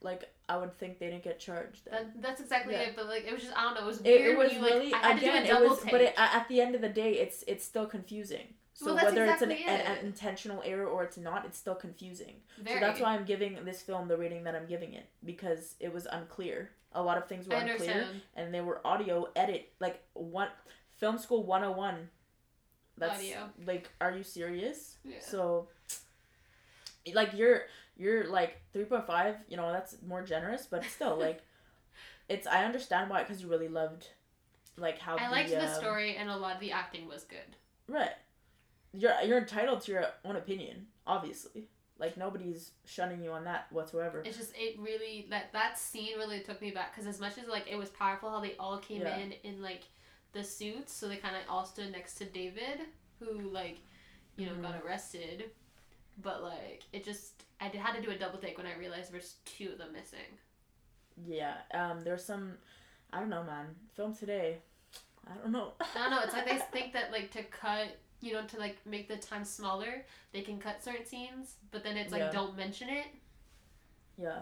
like 0.00 0.28
I 0.48 0.56
would 0.56 0.76
think 0.78 0.98
they 0.98 1.10
didn't 1.10 1.24
get 1.24 1.38
charged. 1.38 1.84
That, 1.86 1.94
uh, 1.94 2.04
that's 2.20 2.40
exactly 2.40 2.74
Yeah. 2.74 2.80
it. 2.82 2.96
But 2.96 3.06
like, 3.06 3.24
it 3.26 3.32
was 3.32 3.42
just 3.42 3.56
I 3.56 3.62
don't 3.64 3.74
know. 3.74 3.82
It 3.82 3.86
was 3.86 4.00
weird. 4.00 4.20
it 4.22 4.38
was 4.38 4.48
when 4.48 4.56
you, 4.56 4.62
like, 4.62 4.72
really 4.74 4.94
I 4.94 4.98
had 4.98 5.18
again 5.18 5.42
to 5.42 5.48
do 5.48 5.54
a 5.54 5.64
it 5.64 5.68
was 5.70 5.80
take. 5.82 5.90
but 5.92 6.00
it, 6.00 6.14
at 6.16 6.48
the 6.48 6.60
end 6.60 6.74
of 6.74 6.80
the 6.80 6.88
day 6.88 7.12
it's 7.14 7.44
it's 7.46 7.64
still 7.64 7.86
confusing. 7.86 8.54
So 8.74 8.86
Well, 8.94 9.04
whether 9.04 9.24
exactly 9.24 9.54
it's 9.56 9.62
an, 9.66 9.74
an, 9.74 9.80
it. 9.80 9.98
an 10.00 10.06
intentional 10.06 10.62
error 10.64 10.86
or 10.86 11.02
it's 11.02 11.16
not, 11.18 11.44
it's 11.44 11.58
still 11.58 11.74
confusing. 11.74 12.36
Very. 12.62 12.78
So 12.78 12.86
that's 12.86 13.00
why 13.00 13.14
I'm 13.14 13.24
giving 13.24 13.64
this 13.64 13.82
film 13.82 14.06
the 14.06 14.16
rating 14.16 14.44
that 14.44 14.54
I'm 14.54 14.66
giving 14.66 14.92
it 14.94 15.06
because 15.24 15.74
it 15.80 15.92
was 15.92 16.06
unclear. 16.10 16.70
A 16.92 17.02
lot 17.02 17.18
of 17.18 17.26
things 17.26 17.46
were 17.48 17.56
unclear 17.56 18.06
and 18.36 18.54
they 18.54 18.60
were 18.60 18.80
audio 18.86 19.26
edit 19.36 19.72
like 19.80 20.00
one 20.14 20.48
film 20.96 21.18
school 21.18 21.42
101. 21.44 22.08
That's 22.96 23.18
Audio. 23.18 23.50
like 23.66 23.90
are 24.00 24.12
you 24.16 24.22
serious? 24.22 24.96
Yeah. 25.04 25.16
So 25.20 25.68
like 27.14 27.32
you're 27.34 27.62
you're 27.98 28.28
like 28.28 28.60
3.5, 28.74 29.36
you 29.48 29.56
know, 29.56 29.70
that's 29.72 29.96
more 30.06 30.22
generous, 30.22 30.66
but 30.66 30.84
still 30.84 31.16
like 31.26 31.42
it's 32.28 32.46
I 32.46 32.64
understand 32.64 33.10
why 33.10 33.24
cuz 33.24 33.42
you 33.42 33.48
really 33.48 33.68
loved 33.68 34.08
like 34.76 34.98
how 34.98 35.16
I 35.16 35.26
the, 35.26 35.32
liked 35.32 35.50
the 35.50 35.62
um, 35.68 35.74
story 35.74 36.16
and 36.16 36.30
a 36.30 36.36
lot 36.36 36.54
of 36.54 36.60
the 36.60 36.72
acting 36.72 37.08
was 37.08 37.24
good. 37.24 37.56
Right. 37.88 38.14
You're 38.92 39.20
you're 39.22 39.38
entitled 39.38 39.82
to 39.82 39.92
your 39.92 40.06
own 40.24 40.36
opinion, 40.36 40.86
obviously. 41.06 41.68
Like 41.98 42.16
nobody's 42.16 42.70
shunning 42.86 43.22
you 43.22 43.32
on 43.32 43.44
that 43.44 43.72
whatsoever. 43.72 44.22
It's 44.24 44.36
just 44.38 44.52
it 44.56 44.78
really 44.78 45.26
that 45.30 45.52
that 45.52 45.78
scene 45.78 46.16
really 46.16 46.40
took 46.40 46.60
me 46.62 46.70
back 46.70 46.94
because 46.94 47.08
as 47.08 47.18
much 47.20 47.38
as 47.38 47.48
like 47.48 47.66
it 47.68 47.76
was 47.76 47.88
powerful 47.90 48.30
how 48.30 48.40
they 48.40 48.54
all 48.58 48.78
came 48.78 49.02
Yeah. 49.02 49.16
in 49.18 49.32
in 49.42 49.60
like 49.60 49.82
the 50.32 50.44
suits, 50.44 50.92
so 50.92 51.08
they 51.08 51.16
kind 51.16 51.34
of 51.34 51.42
all 51.48 51.64
stood 51.64 51.90
next 51.90 52.14
to 52.16 52.24
David, 52.26 52.82
who 53.18 53.40
like 53.50 53.78
you 54.36 54.46
know 54.46 54.52
Mhm. 54.52 54.62
got 54.62 54.84
arrested, 54.84 55.50
but 56.18 56.42
like 56.42 56.84
it 56.92 57.02
just 57.04 57.44
I 57.60 57.68
did, 57.68 57.80
had 57.80 57.96
to 57.96 58.02
do 58.02 58.10
a 58.10 58.18
double 58.18 58.38
take 58.38 58.56
when 58.56 58.66
I 58.66 58.76
realized 58.78 59.12
there's 59.12 59.34
two 59.44 59.70
of 59.72 59.78
them 59.78 59.92
missing. 59.92 60.38
Yeah. 61.26 61.54
Um 61.72 62.02
there's 62.04 62.24
some 62.24 62.52
I 63.12 63.20
don't 63.20 63.30
know, 63.30 63.42
man. 63.42 63.66
Film 63.96 64.14
today. 64.14 64.58
I 65.26 65.34
don't 65.42 65.52
know. 65.52 65.72
I 65.80 65.86
don't 65.98 66.10
know. 66.10 66.20
It's 66.22 66.32
like 66.32 66.46
they 66.46 66.58
think 66.72 66.92
that 66.92 67.10
like 67.12 67.30
to 67.32 67.42
cut, 67.44 67.96
you 68.20 68.32
know, 68.32 68.44
to 68.46 68.58
like 68.58 68.76
make 68.86 69.08
the 69.08 69.16
time 69.16 69.44
smaller, 69.44 70.04
they 70.32 70.42
can 70.42 70.58
cut 70.58 70.82
certain 70.84 71.06
scenes, 71.06 71.54
but 71.70 71.82
then 71.82 71.96
it's 71.96 72.12
like 72.12 72.20
Yeah. 72.20 72.30
don't 72.30 72.56
mention 72.56 72.88
it. 72.88 73.06
Yeah. 74.16 74.40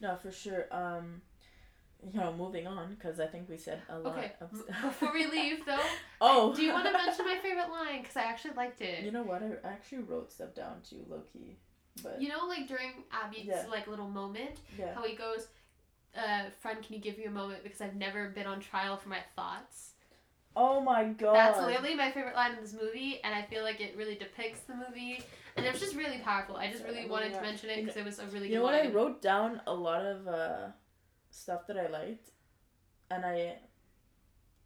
No, 0.00 0.16
for 0.16 0.30
sure. 0.32 0.66
Um 0.72 1.22
you 2.12 2.20
know, 2.20 2.34
moving 2.34 2.66
on 2.66 2.90
because 2.94 3.18
I 3.18 3.26
think 3.26 3.48
we 3.48 3.56
said 3.56 3.80
a 3.88 3.98
lot 3.98 4.18
Okay. 4.18 4.32
of 4.40 4.50
stuff. 4.54 4.82
Before 4.82 5.12
we 5.14 5.26
leave, 5.26 5.64
though, 5.64 5.78
oh. 6.20 6.54
do 6.54 6.62
you 6.62 6.70
want 6.70 6.84
to 6.84 6.92
mention 6.92 7.24
my 7.24 7.38
favorite 7.42 7.70
line? 7.70 8.02
Because 8.02 8.16
I 8.18 8.24
actually 8.24 8.52
liked 8.54 8.82
it. 8.82 9.04
You 9.04 9.10
know 9.10 9.22
what? 9.22 9.42
I 9.42 9.66
actually 9.66 10.02
wrote 10.02 10.30
stuff 10.30 10.54
down 10.54 10.82
too, 10.88 11.02
low 11.08 11.22
key. 11.32 11.56
But 12.02 12.20
You 12.20 12.28
know, 12.28 12.46
like 12.46 12.66
during 12.66 13.04
Abbie's 13.12 13.46
Yeah. 13.46 13.66
like 13.70 13.86
little 13.86 14.08
moment, 14.08 14.60
yeah. 14.78 14.94
how 14.94 15.04
he 15.04 15.14
goes, 15.14 15.48
uh, 16.16 16.50
"Friend, 16.60 16.82
can 16.82 16.94
you 16.94 17.00
give 17.00 17.18
me 17.18 17.24
a 17.24 17.30
moment 17.30 17.62
because 17.62 17.80
I've 17.80 17.94
never 17.94 18.28
been 18.30 18.46
on 18.46 18.60
trial 18.60 18.96
for 18.96 19.08
my 19.08 19.20
thoughts." 19.36 19.92
Oh 20.56 20.80
my 20.80 21.04
god. 21.04 21.34
That's 21.34 21.58
literally 21.60 21.94
my 21.96 22.12
favorite 22.12 22.36
line 22.36 22.54
in 22.54 22.60
this 22.62 22.72
movie, 22.74 23.20
and 23.24 23.34
I 23.34 23.42
feel 23.42 23.62
like 23.64 23.80
it 23.80 23.96
really 23.96 24.14
depicts 24.14 24.60
the 24.60 24.74
movie, 24.74 25.22
and 25.56 25.66
it 25.66 25.72
was 25.72 25.80
just 25.80 25.96
really 25.96 26.18
powerful. 26.18 26.56
I 26.56 26.70
just 26.70 26.84
really 26.84 27.02
Yeah, 27.02 27.08
wanted 27.08 27.32
yeah. 27.32 27.38
to 27.38 27.42
mention 27.42 27.70
it 27.70 27.76
because 27.84 27.96
it 27.96 28.04
was 28.04 28.18
a 28.20 28.26
really 28.26 28.48
You 28.48 28.56
know 28.56 28.62
what? 28.62 28.74
I 28.74 28.88
wrote 28.88 29.20
down 29.20 29.60
a 29.66 29.74
lot 29.74 30.04
of 30.04 30.28
uh, 30.28 30.68
stuff 31.30 31.66
that 31.66 31.76
I 31.76 31.88
liked, 31.88 32.30
and 33.10 33.24
I, 33.26 33.58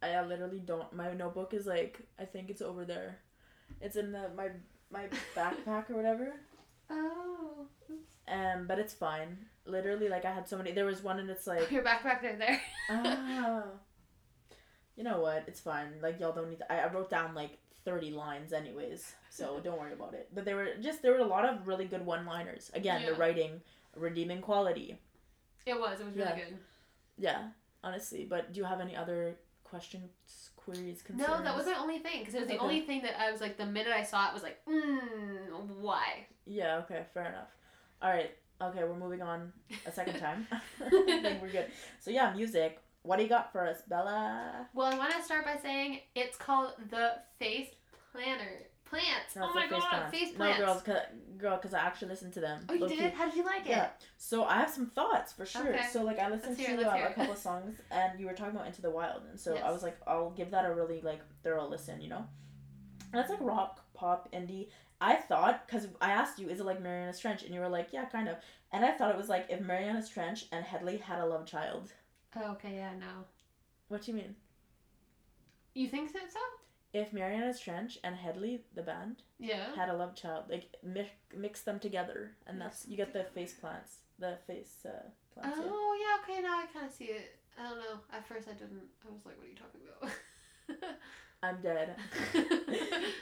I 0.03 0.21
literally 0.23 0.59
don't. 0.59 0.91
My 0.93 1.11
notebook 1.13 1.53
is 1.53 1.65
like 1.65 1.99
I 2.19 2.25
think 2.25 2.49
it's 2.49 2.61
over 2.61 2.85
there. 2.85 3.19
It's 3.81 3.95
in 3.95 4.11
the, 4.11 4.29
my 4.35 4.49
my 4.91 5.07
backpack 5.35 5.89
or 5.89 5.95
whatever. 5.95 6.33
Oh, 6.89 7.67
Um, 8.27 8.67
but 8.67 8.79
it's 8.79 8.93
fine. 8.93 9.37
Literally, 9.65 10.09
like 10.09 10.25
I 10.25 10.31
had 10.33 10.47
so 10.47 10.57
many. 10.57 10.71
There 10.71 10.85
was 10.85 11.03
one, 11.03 11.19
and 11.19 11.29
it's 11.29 11.45
like, 11.47 11.69
your 11.75 11.83
backpack 11.83 12.21
right 12.23 12.39
there. 12.39 12.61
ah. 12.89 13.63
You 14.95 15.03
know 15.03 15.21
what? 15.21 15.43
It's 15.47 15.59
fine. 15.61 15.93
Like 16.01 16.19
y'all 16.19 16.33
don't 16.33 16.49
need. 16.49 16.59
To, 16.59 16.71
I, 16.71 16.79
I 16.79 16.91
wrote 16.91 17.09
down 17.09 17.33
like 17.35 17.57
thirty 17.85 18.11
lines, 18.11 18.51
anyways. 18.53 19.13
So 19.29 19.59
don't 19.63 19.79
worry 19.79 19.93
about 19.93 20.13
it. 20.13 20.29
But 20.33 20.45
there 20.45 20.55
were 20.55 20.69
just 20.81 21.01
there 21.01 21.11
were 21.13 21.19
a 21.19 21.25
lot 21.25 21.45
of 21.45 21.67
really 21.67 21.85
good 21.85 22.05
one-liners. 22.05 22.71
Again, 22.73 23.05
the 23.05 23.13
writing, 23.13 23.61
redeeming 23.95 24.41
quality. 24.41 24.99
It 25.65 25.79
was. 25.79 25.99
It 25.99 26.05
was 26.07 26.15
really 26.15 26.29
Yeah. 26.29 26.35
good. 26.35 26.57
Yeah, 27.17 27.47
honestly. 27.83 28.25
But 28.29 28.53
do 28.53 28.59
you 28.59 28.65
have 28.65 28.79
any 28.81 28.95
other 28.95 29.35
questions, 29.63 30.09
queries, 30.55 31.01
concerns? 31.01 31.27
No, 31.29 31.43
that 31.43 31.55
was 31.55 31.65
my 31.65 31.75
only 31.79 31.99
thing 31.99 32.19
because 32.19 32.33
it 32.33 32.39
was 32.41 32.49
the 32.49 32.57
only 32.57 32.81
thing 32.81 33.01
that 33.03 33.19
I 33.19 33.31
was 33.31 33.39
like 33.41 33.57
the 33.57 33.65
minute 33.65 33.93
I 33.93 34.03
saw 34.03 34.29
it 34.29 34.33
was 34.33 34.43
like, 34.43 34.57
mm, 34.65 35.38
why? 35.81 36.27
Yeah. 36.45 36.77
Okay. 36.79 37.03
Fair 37.13 37.25
enough. 37.29 37.49
All 38.01 38.09
right. 38.09 38.31
Okay, 38.61 38.83
we're 38.83 38.97
moving 38.97 39.21
on 39.21 39.53
a 39.85 39.91
second 39.91 40.19
time. 40.19 40.45
I 40.85 40.89
think 40.89 41.41
we're 41.41 41.49
good. 41.49 41.67
So 41.99 42.11
yeah, 42.11 42.33
music. 42.33 42.79
What 43.03 43.17
do 43.17 43.23
you 43.23 43.29
got 43.29 43.51
for 43.53 43.65
us, 43.65 43.81
Bella? 43.87 44.67
Well, 44.73 44.93
I 44.93 44.97
want 44.97 45.13
to 45.13 45.23
start 45.23 45.45
by 45.45 45.55
saying 45.61 46.01
it's 46.15 46.35
called 46.37 46.73
the 46.89 47.13
Face 47.39 47.69
Planner. 48.11 48.63
Plants. 48.83 49.35
No, 49.35 49.43
oh 49.49 49.53
my 49.53 49.61
face 49.67 49.69
god, 49.69 49.89
plants. 49.89 50.17
face 50.17 50.37
No, 50.37 50.57
girls, 50.57 50.81
cause, 50.81 50.97
girl, 51.37 51.57
because 51.57 51.75
I 51.75 51.79
actually 51.79 52.07
listened 52.07 52.33
to 52.33 52.39
them. 52.39 52.65
oh, 52.67 52.73
you 52.73 52.79
Low-key. 52.81 52.95
did? 52.95 53.13
How 53.13 53.25
did 53.25 53.35
you 53.35 53.45
like 53.45 53.61
it? 53.67 53.69
Yeah. 53.69 53.89
So 54.17 54.45
I 54.45 54.55
have 54.55 54.69
some 54.71 54.87
thoughts 54.87 55.31
for 55.31 55.45
sure. 55.45 55.69
Okay. 55.69 55.85
So 55.93 56.01
like 56.03 56.17
I 56.17 56.27
listened 56.27 56.57
Let's 56.57 56.81
to 56.81 56.89
uh, 56.91 57.09
a 57.09 57.13
couple 57.13 57.33
of 57.33 57.37
songs, 57.37 57.79
and 57.91 58.19
you 58.19 58.25
were 58.25 58.33
talking 58.33 58.55
about 58.55 58.65
Into 58.65 58.81
the 58.81 58.89
Wild, 58.89 59.21
and 59.29 59.39
so 59.39 59.55
I 59.57 59.69
was 59.71 59.83
like, 59.83 59.95
I'll 60.07 60.31
give 60.31 60.49
that 60.51 60.65
a 60.65 60.73
really 60.73 61.01
like 61.01 61.21
thorough 61.43 61.67
listen. 61.67 62.01
You 62.01 62.09
know, 62.09 62.25
and 63.13 63.21
it's 63.21 63.29
like 63.29 63.41
rock, 63.41 63.85
pop, 63.93 64.27
indie. 64.33 64.69
I 65.01 65.15
thought 65.15 65.65
because 65.65 65.87
I 66.01 66.11
asked 66.11 66.39
you, 66.39 66.49
is 66.49 66.59
it 66.59 66.65
like 66.65 66.81
Marianas 66.81 67.19
Trench, 67.19 67.43
and 67.43 67.53
you 67.53 67.61
were 67.61 67.69
like, 67.69 67.89
yeah, 67.93 68.05
kind 68.05 68.27
of. 68.27 68.35
And 68.71 68.83
I 68.85 68.91
thought 68.91 69.11
it 69.11 69.17
was 69.17 69.29
like 69.29 69.47
if 69.49 69.61
Marianas 69.61 70.09
Trench 70.09 70.45
and 70.51 70.63
Hedley 70.65 70.97
had 70.97 71.19
a 71.19 71.25
love 71.25 71.45
child. 71.45 71.93
Oh, 72.35 72.51
okay, 72.51 72.75
yeah, 72.75 72.91
no. 72.99 73.25
What 73.87 74.03
do 74.03 74.11
you 74.11 74.17
mean? 74.17 74.35
You 75.73 75.87
think 75.87 76.09
so? 76.11 76.19
if 76.91 77.13
Marianas 77.13 77.59
Trench 77.59 77.99
and 78.03 78.15
Hedley, 78.15 78.61
the 78.73 78.81
band, 78.81 79.17
Yeah. 79.37 79.75
had 79.75 79.89
a 79.89 79.93
love 79.95 80.15
child, 80.15 80.45
like 80.49 80.75
mix, 80.83 81.11
mix 81.37 81.61
them 81.61 81.79
together, 81.79 82.31
and 82.47 82.59
that's 82.59 82.87
you 82.87 82.97
get 82.97 83.13
the 83.13 83.23
face 83.25 83.53
plants, 83.53 83.97
the 84.17 84.37
face 84.47 84.85
uh, 84.87 85.03
plants. 85.33 85.59
yeah. 85.61 85.67
Oh 85.71 85.97
yeah, 86.01 86.33
okay, 86.33 86.41
now 86.41 86.57
I 86.57 86.65
kind 86.73 86.87
of 86.87 86.91
see 86.91 87.05
it. 87.05 87.35
I 87.59 87.69
don't 87.69 87.77
know. 87.79 87.99
At 88.11 88.27
first, 88.27 88.47
I 88.47 88.53
didn't. 88.53 88.81
I 89.07 89.11
was 89.13 89.23
like, 89.23 89.37
"What 89.37 89.45
are 89.45 89.49
you 89.49 89.55
talking 89.55 89.81
about?" 89.85 90.89
I'm 91.41 91.61
dead. 91.61 91.95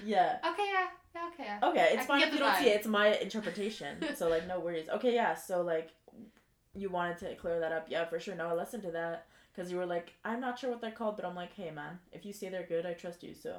Yeah. 0.07 0.37
Okay, 0.53 0.63
yeah. 0.71 0.87
yeah, 1.13 1.27
okay. 1.33 1.43
yeah. 1.43 1.69
Okay, 1.69 1.89
it's 1.91 2.05
fine 2.05 2.21
if 2.21 2.31
you 2.31 2.39
don't 2.39 2.55
see 2.57 2.69
it. 2.69 2.77
It's 2.77 2.87
my 2.87 3.15
interpretation. 3.17 3.97
so 4.15 4.29
like 4.29 4.47
no 4.47 4.59
worries. 4.59 4.87
Okay, 4.87 5.13
yeah. 5.13 5.35
So 5.35 5.61
like 5.61 5.89
you 6.73 6.89
wanted 6.89 7.17
to 7.19 7.35
clear 7.35 7.59
that 7.59 7.73
up. 7.73 7.87
Yeah, 7.89 8.05
for 8.05 8.19
sure. 8.19 8.35
No, 8.35 8.47
I 8.47 8.53
listened 8.53 8.83
to 8.83 8.91
that 8.91 9.27
because 9.53 9.69
you 9.69 9.77
were 9.77 9.85
like, 9.85 10.13
I'm 10.23 10.39
not 10.39 10.57
sure 10.57 10.69
what 10.69 10.79
they're 10.79 10.91
called, 10.91 11.17
but 11.17 11.25
I'm 11.25 11.35
like, 11.35 11.53
hey 11.53 11.71
man, 11.71 11.99
if 12.13 12.25
you 12.25 12.31
say 12.31 12.47
they're 12.49 12.63
good, 12.63 12.85
I 12.85 12.93
trust 12.93 13.21
you. 13.23 13.33
So 13.33 13.57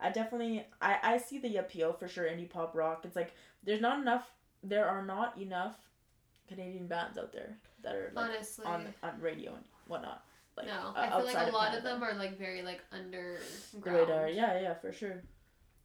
I 0.00 0.10
definitely 0.10 0.66
I 0.80 0.98
I 1.02 1.18
see 1.18 1.38
the 1.38 1.58
appeal 1.58 1.92
for 1.92 2.08
sure. 2.08 2.26
In 2.26 2.38
indie 2.38 2.50
pop 2.50 2.74
rock. 2.74 3.02
It's 3.04 3.16
like 3.16 3.32
there's 3.62 3.80
not 3.80 4.00
enough. 4.00 4.28
There 4.64 4.86
are 4.88 5.04
not 5.04 5.38
enough 5.38 5.76
Canadian 6.48 6.88
bands 6.88 7.18
out 7.18 7.32
there 7.32 7.56
that 7.82 7.94
are 7.94 8.10
like 8.14 8.30
Honestly, 8.30 8.66
on 8.66 8.86
on 9.02 9.20
radio 9.20 9.54
and 9.54 9.64
whatnot. 9.86 10.24
Like, 10.56 10.66
no. 10.66 10.72
uh, 10.72 10.92
I 10.96 11.08
feel 11.10 11.24
like 11.24 11.48
a 11.48 11.50
lot 11.50 11.68
of 11.74 11.82
Canada. 11.82 11.82
them 11.82 12.02
are 12.04 12.14
like 12.14 12.38
very 12.38 12.62
like 12.62 12.80
underground. 12.92 13.40
Radar. 14.08 14.28
Yeah, 14.28 14.60
yeah, 14.60 14.74
for 14.74 14.92
sure. 14.92 15.22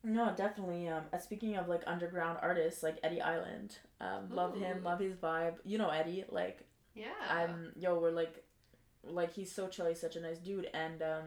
No, 0.04 0.34
definitely. 0.36 0.88
Um, 0.88 1.04
uh, 1.12 1.18
speaking 1.18 1.58
of 1.58 1.68
like 1.68 1.82
underground 1.88 2.40
artists, 2.42 2.84
like 2.84 2.98
Eddie 3.04 3.22
Island, 3.22 3.78
um, 4.00 4.30
love 4.30 4.56
him, 4.58 4.84
love 4.84 5.00
his 5.00 5.16
vibe. 5.16 5.56
You 5.66 5.78
know 5.78 5.90
Eddie, 5.90 6.24
like 6.30 6.66
Yeah. 6.96 7.08
I'm, 7.30 7.72
yo, 7.76 8.00
we're 8.00 8.12
like, 8.12 8.44
like 9.04 9.34
he's 9.34 9.52
so 9.52 9.68
chill, 9.68 9.88
he's 9.88 10.00
such 10.00 10.16
a 10.16 10.22
nice 10.22 10.38
dude, 10.38 10.70
and 10.74 11.02
um, 11.02 11.26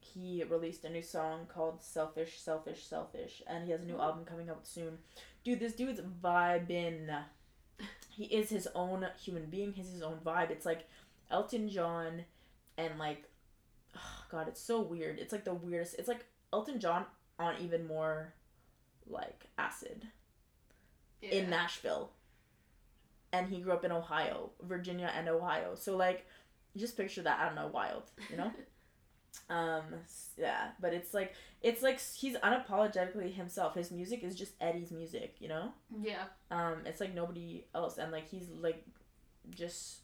he 0.00 0.44
released 0.44 0.84
a 0.84 0.90
new 0.90 1.02
song 1.02 1.46
called 1.48 1.82
"Selfish, 1.82 2.38
Selfish, 2.40 2.84
Selfish," 2.84 3.42
and 3.46 3.64
he 3.64 3.70
has 3.70 3.82
a 3.82 3.86
new 3.86 3.96
Ooh. 3.96 4.00
album 4.02 4.24
coming 4.24 4.50
out 4.50 4.66
soon. 4.66 4.98
Dude, 5.44 5.60
this 5.60 5.74
dude's 5.74 6.00
vibing. 6.22 7.08
He 8.10 8.24
is 8.24 8.50
his 8.50 8.68
own 8.74 9.06
human 9.18 9.46
being. 9.46 9.72
He's 9.72 9.90
his 9.90 10.02
own 10.02 10.18
vibe. 10.22 10.50
It's 10.50 10.66
like 10.66 10.86
Elton 11.30 11.70
John, 11.70 12.24
and 12.80 12.98
like, 12.98 13.24
God, 14.30 14.48
it's 14.48 14.60
so 14.60 14.80
weird. 14.80 15.18
It's 15.18 15.32
like 15.32 15.44
the 15.44 15.54
weirdest. 15.54 15.96
It's 15.98 16.08
like 16.08 16.24
Elton 16.52 16.80
John 16.80 17.04
on 17.38 17.54
even 17.62 17.86
more, 17.86 18.34
like 19.08 19.46
acid 19.58 20.06
yeah. 21.20 21.30
in 21.30 21.50
Nashville. 21.50 22.10
And 23.32 23.48
he 23.48 23.60
grew 23.60 23.72
up 23.72 23.84
in 23.84 23.92
Ohio, 23.92 24.50
Virginia, 24.62 25.12
and 25.16 25.28
Ohio. 25.28 25.74
So 25.74 25.96
like, 25.96 26.26
just 26.76 26.96
picture 26.96 27.22
that. 27.22 27.38
I 27.38 27.46
don't 27.46 27.54
know, 27.54 27.68
wild, 27.68 28.04
you 28.28 28.36
know. 28.36 28.50
um, 29.54 29.84
yeah, 30.36 30.68
but 30.80 30.92
it's 30.92 31.14
like 31.14 31.34
it's 31.62 31.82
like 31.82 32.00
he's 32.00 32.36
unapologetically 32.36 33.32
himself. 33.32 33.74
His 33.74 33.90
music 33.90 34.24
is 34.24 34.34
just 34.34 34.54
Eddie's 34.60 34.90
music, 34.90 35.36
you 35.38 35.48
know. 35.48 35.72
yeah. 36.02 36.24
Um, 36.50 36.78
it's 36.86 37.00
like 37.00 37.14
nobody 37.14 37.64
else, 37.74 37.98
and 37.98 38.10
like 38.10 38.28
he's 38.28 38.48
like 38.60 38.84
just 39.50 39.98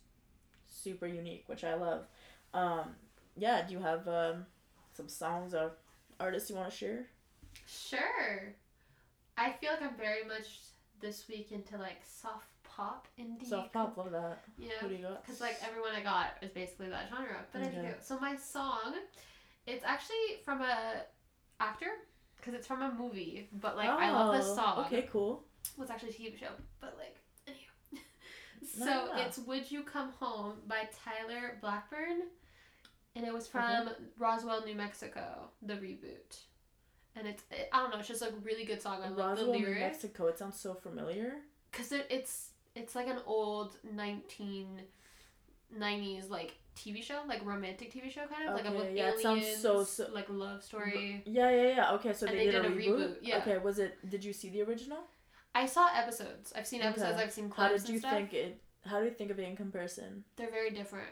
super 0.69 1.07
unique, 1.07 1.45
which 1.47 1.65
I 1.65 1.75
love. 1.75 2.07
Um, 2.55 2.95
yeah. 3.37 3.67
Do 3.67 3.73
you 3.75 3.81
have 3.81 4.07
um 4.09 4.47
some 4.95 5.09
songs 5.09 5.55
or 5.55 5.73
artists 6.19 6.51
you 6.51 6.57
want 6.57 6.71
to 6.71 6.77
share? 6.77 7.07
Sure. 7.67 8.55
I 9.37 9.53
feel 9.53 9.71
like 9.73 9.83
I'm 9.83 9.97
very 9.97 10.25
much 10.25 10.59
this 11.01 11.27
week 11.29 11.53
into 11.53 11.77
like 11.77 12.01
soft 12.07 12.49
pop 12.65 13.07
indie. 13.21 13.47
Soft 13.47 13.73
pop, 13.73 13.97
love 13.97 14.11
that. 14.13 14.45
Yeah. 14.59 14.71
Who 14.81 14.89
do 14.89 14.95
you 14.95 15.03
got? 15.03 15.25
Because 15.25 15.41
like 15.41 15.57
everyone 15.67 15.93
I 15.95 16.03
got 16.03 16.37
is 16.43 16.51
basically 16.51 16.89
that 16.89 17.09
genre. 17.11 17.45
But 17.53 17.63
Okay. 17.63 17.95
so 18.03 18.19
my 18.19 18.37
song, 18.37 18.95
it's 19.67 19.85
actually 19.85 20.41
from 20.45 20.63
a 20.63 21.03
actor 21.61 21.91
because 22.37 22.55
it's 22.55 22.67
from 22.67 22.83
a 22.83 22.93
movie. 22.95 23.49
But 23.61 23.77
like 23.77 23.89
I 23.91 24.11
love 24.11 24.35
this 24.35 24.47
Oh, 24.51 24.55
song. 24.57 24.85
Okay, 24.87 25.09
cool. 25.13 25.45
Well, 25.77 25.83
it's 25.85 25.91
actually 25.91 26.11
a 26.11 26.13
TV 26.13 26.39
show, 26.39 26.53
but 26.81 26.97
like. 26.99 27.16
So 28.79 28.85
no. 28.85 29.11
it's 29.17 29.39
"Would 29.39 29.71
You 29.71 29.83
Come 29.83 30.13
Home" 30.21 30.55
by 30.67 30.89
Tyler 31.05 31.59
Blackburn, 31.61 32.23
and 33.15 33.27
it 33.27 33.33
was 33.33 33.47
from 33.49 33.63
Mm-hmm. 33.63 33.93
Roswell, 34.19 34.65
New 34.65 34.75
Mexico, 34.75 35.51
the 35.63 35.75
reboot. 35.75 36.39
And 37.15 37.27
it's 37.27 37.43
it, 37.51 37.69
I 37.73 37.79
don't 37.81 37.91
know, 37.93 37.99
it's 37.99 38.09
just 38.09 38.21
like 38.21 38.33
a 38.33 38.37
really 38.45 38.65
good 38.65 38.83
song. 38.83 39.01
I 39.03 39.09
love 39.09 39.39
Roswell, 39.39 39.53
the 39.53 39.59
New 39.59 39.75
Mexico. 39.75 40.27
It 40.27 40.39
sounds 40.39 40.59
so 40.61 40.75
familiar. 40.75 41.35
because 41.71 41.93
it, 41.93 42.07
it's 42.11 42.51
it's 42.75 42.95
like 42.95 43.07
an 43.09 43.19
old 43.27 43.77
nineteen 43.95 44.83
nineties 45.77 46.29
like 46.29 46.57
TV 46.77 47.03
show, 47.03 47.21
like 47.27 47.45
romantic 47.45 47.93
TV 47.93 48.11
show 48.11 48.27
kind 48.27 48.49
of 48.49 48.55
like 48.55 48.67
Okay, 48.67 48.77
with 48.77 48.95
yeah, 48.97 49.09
it 49.09 49.25
aliens, 49.25 49.57
sounds 49.57 49.61
so- 49.63 49.85
so- 50.05 50.11
like 50.13 50.27
love 50.29 50.63
story. 50.63 51.23
Yeah, 51.25 51.51
yeah, 51.51 51.69
yeah. 51.69 51.93
Okay, 51.93 52.13
so 52.13 52.27
they, 52.27 52.33
they 52.37 52.45
did, 52.47 52.53
did 52.63 52.65
a, 52.65 52.69
a 52.69 52.71
reboot? 52.71 52.99
reboot, 52.99 53.17
yeah. 53.23 53.39
Okay, 53.39 53.59
was 53.59 53.79
it? 53.79 53.97
Did 54.11 54.23
you 54.25 54.33
see 54.35 54.51
the 54.51 54.63
original? 54.63 54.99
I 55.55 55.65
saw 55.65 55.89
episodes. 55.97 56.53
I've 56.55 56.67
seen 56.67 56.83
episodes. 56.83 57.13
Okay. 57.15 57.23
I've 57.23 57.33
seen 57.33 57.49
clips. 57.49 57.71
How 57.71 57.77
did 57.79 57.89
you 57.89 57.99
think 57.99 58.35
it? 58.35 58.61
How 58.87 58.99
do 59.01 59.05
you 59.07 59.11
think 59.11 59.31
of 59.31 59.39
it 59.39 59.49
in 59.49 59.57
comparison? 59.57 60.25
They're 60.37 60.51
very 60.51 60.71
different. 60.71 61.09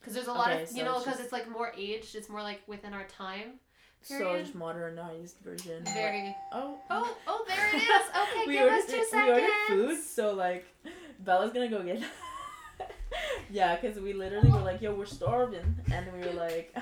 Because 0.00 0.14
there's 0.14 0.28
a 0.28 0.32
lot 0.32 0.50
Okay, 0.52 0.62
of 0.62 0.68
so 0.68 0.76
you 0.76 0.84
know 0.84 0.94
because 0.98 1.14
just- 1.14 1.20
it's 1.24 1.32
like 1.32 1.50
more 1.50 1.72
aged. 1.76 2.14
It's 2.14 2.28
more 2.28 2.42
like 2.42 2.60
within 2.66 2.94
our 2.94 3.04
time. 3.04 3.60
So 4.00 4.16
Period. 4.18 4.44
just 4.44 4.54
modernized 4.54 5.38
version. 5.44 5.82
Very. 5.84 6.34
Oh. 6.52 6.78
Oh 6.88 7.16
oh 7.26 7.44
there 7.48 7.68
it 7.74 7.82
is. 7.82 7.82
Okay, 8.22 8.44
we 8.46 8.52
give 8.54 8.62
ordered, 8.62 8.76
us 8.78 8.86
two 8.86 9.04
seconds. 9.04 9.12
We 9.68 9.76
ordered 9.78 9.88
food, 9.96 10.02
so 10.04 10.32
like, 10.34 10.66
Bella's 11.18 11.52
gonna 11.52 11.68
go 11.68 11.82
get. 11.82 12.00
yeah, 13.50 13.76
cause 13.76 13.96
we 13.98 14.12
literally 14.12 14.50
were 14.50 14.60
like, 14.60 14.80
"Yo, 14.80 14.94
we're 14.94 15.04
starving," 15.06 15.76
and 15.92 16.06
we 16.12 16.20
were 16.26 16.34
like, 16.34 16.74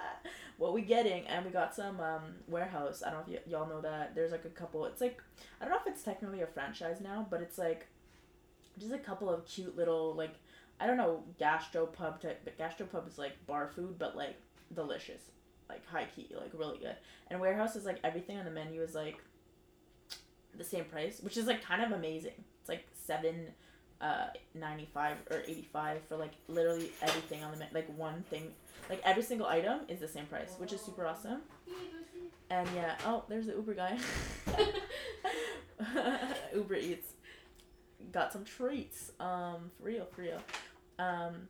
"What 0.58 0.72
we 0.72 0.82
getting?" 0.82 1.26
And 1.28 1.44
we 1.44 1.50
got 1.52 1.74
some 1.74 2.00
um 2.00 2.22
warehouse. 2.48 3.02
I 3.06 3.10
don't 3.10 3.28
know 3.28 3.34
if 3.36 3.46
y- 3.46 3.52
y'all 3.52 3.68
know 3.68 3.80
that. 3.82 4.14
There's 4.14 4.32
like 4.32 4.44
a 4.44 4.48
couple. 4.50 4.84
It's 4.86 5.00
like 5.00 5.22
I 5.60 5.64
don't 5.64 5.72
know 5.72 5.80
if 5.84 5.86
it's 5.86 6.02
technically 6.02 6.40
a 6.42 6.46
franchise 6.46 7.00
now, 7.00 7.26
but 7.30 7.40
it's 7.40 7.58
like 7.58 7.86
just 8.78 8.92
a 8.92 8.98
couple 8.98 9.30
of 9.30 9.46
cute 9.46 9.76
little 9.76 10.14
like 10.14 10.34
I 10.78 10.86
don't 10.86 10.96
know 10.96 11.22
gastropub 11.40 12.20
type, 12.20 12.40
but 12.44 12.58
gastropub 12.58 13.08
is 13.08 13.18
like 13.18 13.32
bar 13.46 13.70
food, 13.74 13.98
but 13.98 14.16
like 14.16 14.36
delicious, 14.74 15.22
like 15.68 15.86
high 15.86 16.06
key, 16.14 16.28
like 16.38 16.50
really 16.52 16.78
good. 16.78 16.96
And 17.30 17.40
warehouse 17.40 17.76
is 17.76 17.84
like 17.84 17.98
everything 18.04 18.38
on 18.38 18.44
the 18.44 18.50
menu 18.50 18.82
is 18.82 18.94
like 18.94 19.18
the 20.56 20.64
same 20.64 20.84
price, 20.84 21.20
which 21.20 21.36
is 21.36 21.46
like 21.46 21.62
kind 21.62 21.82
of 21.82 21.92
amazing. 21.92 22.44
It's 22.60 22.68
like 22.68 22.86
seven 22.92 23.48
uh 23.98 24.26
95 24.54 25.16
or 25.30 25.38
85 25.46 26.02
for 26.06 26.16
like 26.18 26.32
literally 26.48 26.90
everything 27.00 27.42
on 27.42 27.52
the 27.52 27.56
menu 27.56 27.74
like 27.74 27.98
one 27.98 28.24
thing. 28.28 28.52
Like 28.90 29.00
every 29.04 29.22
single 29.22 29.46
item 29.46 29.80
is 29.88 30.00
the 30.00 30.08
same 30.08 30.26
price 30.26 30.52
which 30.58 30.74
is 30.74 30.82
super 30.82 31.06
awesome. 31.06 31.40
And 32.50 32.68
yeah 32.74 32.96
oh 33.06 33.24
there's 33.28 33.46
the 33.46 33.52
uber 33.52 33.72
guy. 33.72 33.98
Uber 36.54 36.74
eats 36.74 37.12
got 38.12 38.32
some 38.32 38.44
treats 38.44 39.12
um 39.20 39.70
for 39.78 39.84
real 39.84 40.06
for 40.14 40.22
real 40.22 40.40
um 40.98 41.48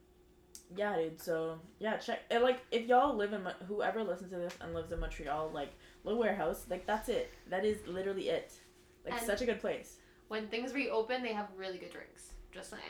yeah 0.77 0.97
dude 0.97 1.21
so 1.21 1.59
yeah 1.79 1.97
check 1.97 2.21
and, 2.31 2.43
like 2.43 2.61
if 2.71 2.87
y'all 2.87 3.15
live 3.15 3.33
in 3.33 3.41
whoever 3.69 4.03
listens 4.03 4.31
to 4.31 4.37
this 4.37 4.55
and 4.61 4.75
lives 4.75 4.91
in 4.91 4.99
montreal 4.99 5.51
like 5.53 5.71
little 6.05 6.19
warehouse 6.19 6.67
like 6.69 6.87
that's 6.87 7.09
it 7.09 7.33
that 7.51 7.65
is 7.65 7.79
literally 7.87 8.29
it 8.29 8.53
like 9.05 9.15
And- 9.15 9.27
such 9.27 9.43
a 9.43 9.47
good 9.47 9.61
place 9.61 9.97
When 10.29 10.49
things 10.49 10.75
reopen, 10.75 11.23
they 11.23 11.33
have 11.33 11.47
really 11.57 11.79
good 11.79 11.93
drinks. 11.93 12.33
Just 12.51 12.71
saying. 12.71 12.83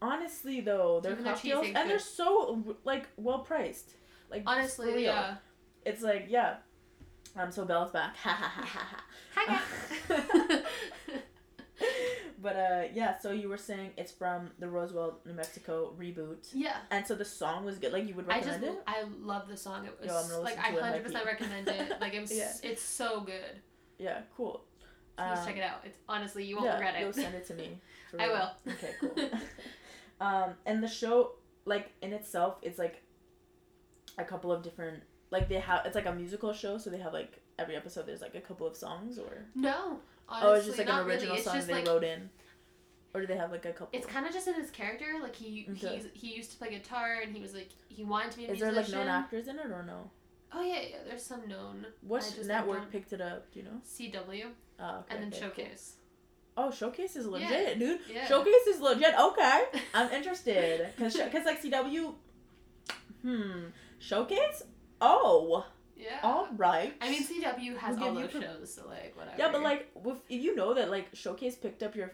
Honestly, 0.00 0.62
though, 0.62 1.00
their 1.00 1.12
Even 1.12 1.24
cocktails 1.24 1.66
and 1.66 1.90
they're 1.90 1.98
so 1.98 2.76
like 2.84 3.06
well 3.18 3.40
priced. 3.40 3.90
Like 4.30 4.42
Honestly, 4.46 5.04
yeah. 5.04 5.36
it's 5.84 6.00
like 6.02 6.26
yeah. 6.30 6.56
Um, 7.36 7.52
so 7.52 7.66
Bella's 7.66 7.92
back. 7.92 8.16
Ha 8.16 8.30
ha 8.30 8.48
ha 8.48 8.64
ha 8.64 8.86
ha. 8.90 9.04
Hi 9.34 9.44
guys. 9.46 10.60
But 12.42 12.56
uh, 12.56 12.82
yeah. 12.92 13.18
So 13.18 13.30
you 13.30 13.48
were 13.48 13.56
saying 13.70 13.90
it's 13.96 14.10
from 14.10 14.50
the 14.58 14.68
Roswell, 14.68 15.20
New 15.24 15.32
Mexico 15.34 15.94
reboot, 15.98 16.48
yeah. 16.52 16.78
and 16.90 17.06
so 17.06 17.14
the 17.14 17.24
song 17.24 17.64
was 17.64 17.78
good. 17.78 17.92
Like 17.92 18.08
you 18.08 18.14
would 18.14 18.28
I 18.28 18.38
just 18.40 18.48
recommend 18.60 18.78
it. 18.78 18.82
I 18.86 19.04
love 19.20 19.48
the 19.48 19.56
song. 19.56 19.86
It 19.86 19.96
was 20.00 20.30
Yo, 20.30 20.40
like 20.42 20.58
I 20.58 20.72
hundred 20.72 21.04
percent 21.04 21.24
recommend 21.24 21.68
it. 21.68 21.92
Like 22.00 22.14
it 22.14 22.20
was 22.20 22.36
Yeah. 22.36 22.52
it's 22.64 22.82
so 22.82 23.20
good. 23.20 23.54
Yeah, 23.98 24.22
cool. 24.36 24.64
Please 25.16 25.38
Um, 25.38 25.46
check 25.46 25.56
it 25.56 25.62
out. 25.62 25.82
It's 25.84 25.98
honestly 26.08 26.44
you 26.44 26.56
won't 26.56 26.66
yeah, 26.66 26.74
regret 26.74 26.94
it. 26.96 27.00
you'll 27.02 27.12
send 27.12 27.34
it 27.36 27.46
to 27.46 27.54
me. 27.54 27.78
I 28.18 28.28
will. 28.28 28.50
Okay, 28.72 28.92
cool. 29.00 29.30
um, 30.26 30.54
and 30.66 30.82
the 30.82 30.88
show, 30.88 31.32
like 31.64 31.92
in 32.02 32.12
itself, 32.12 32.56
it's 32.62 32.78
like 32.78 33.02
a 34.18 34.24
couple 34.24 34.50
of 34.50 34.62
different. 34.64 35.02
Like 35.30 35.48
they 35.48 35.60
have, 35.60 35.86
it's 35.86 35.94
like 35.94 36.06
a 36.06 36.14
musical 36.14 36.52
show, 36.52 36.76
so 36.76 36.90
they 36.90 36.98
have 36.98 37.12
like 37.12 37.40
every 37.58 37.76
episode. 37.76 38.06
There's 38.06 38.20
like 38.20 38.34
a 38.34 38.40
couple 38.40 38.66
of 38.66 38.76
songs, 38.76 39.16
or 39.18 39.46
no. 39.54 40.00
Honestly, 40.28 40.48
oh, 40.50 40.54
it's 40.54 40.66
just 40.66 40.78
like 40.78 40.88
an 40.88 41.06
original 41.06 41.32
really. 41.34 41.42
Song 41.42 41.60
they 41.66 41.72
like 41.74 41.86
wrote 41.86 42.04
in, 42.04 42.30
or 43.14 43.20
do 43.20 43.26
they 43.26 43.36
have 43.36 43.50
like 43.52 43.64
a 43.66 43.72
couple? 43.72 43.88
it's 43.92 44.06
kind 44.06 44.26
of 44.26 44.32
just 44.32 44.48
in 44.48 44.54
his 44.54 44.70
character. 44.70 45.06
Like 45.22 45.34
he 45.36 45.66
Okay. 45.70 45.96
he's, 45.96 46.06
he 46.14 46.34
used 46.36 46.50
to 46.52 46.56
play 46.58 46.70
guitar 46.70 47.18
and 47.22 47.34
he 47.34 47.40
was 47.42 47.54
like 47.54 47.70
he 47.88 48.04
wanted 48.04 48.30
to 48.32 48.36
be 48.38 48.46
a 48.46 48.52
Is 48.52 48.60
there 48.60 48.72
like 48.72 48.88
known 48.88 49.08
actors 49.08 49.48
in 49.48 49.58
it 49.58 49.66
or 49.66 49.82
no? 49.82 50.10
Oh 50.54 50.62
yeah, 50.62 50.80
yeah. 50.90 50.96
There's 51.06 51.22
some 51.22 51.48
known. 51.48 51.86
What 52.02 52.38
network 52.44 52.90
picked 52.90 53.12
it 53.12 53.20
up? 53.20 53.50
Do 53.52 53.60
you 53.60 53.64
know? 53.66 53.80
CW 53.86 54.46
Oh, 54.80 54.98
okay, 55.00 55.14
and 55.14 55.22
then 55.22 55.28
okay, 55.28 55.40
cool. 55.40 55.64
Showcase. 55.64 55.94
Oh, 56.56 56.70
Showcase 56.70 57.16
is 57.16 57.24
Yeah. 57.26 57.30
legit, 57.32 57.78
dude. 57.78 58.00
Yeah. 58.12 58.26
Showcase 58.26 58.66
is 58.68 58.80
legit. 58.80 59.14
Okay, 59.18 59.64
I'm 59.94 60.10
interested 60.18 60.88
because 60.96 61.14
because 61.16 61.46
like 61.46 61.62
CW, 61.62 62.14
hmm, 63.22 63.60
Showcase. 63.98 64.62
Oh, 65.00 65.64
Yeah. 66.02 66.18
All 66.22 66.48
right. 66.56 66.94
I 67.00 67.10
mean, 67.10 67.22
CW 67.24 67.76
has 67.78 67.96
We'll 67.98 68.08
all 68.08 68.14
those 68.14 68.30
per- 68.30 68.40
shows, 68.42 68.74
so 68.74 68.86
like 68.88 69.16
whatever. 69.16 69.36
Yeah, 69.38 69.50
but 69.52 69.62
like, 69.62 69.90
with, 69.94 70.18
you 70.28 70.54
know 70.56 70.74
that 70.74 70.90
like 70.90 71.08
Showcase 71.14 71.54
picked 71.56 71.82
up 71.82 71.94
your, 71.94 72.12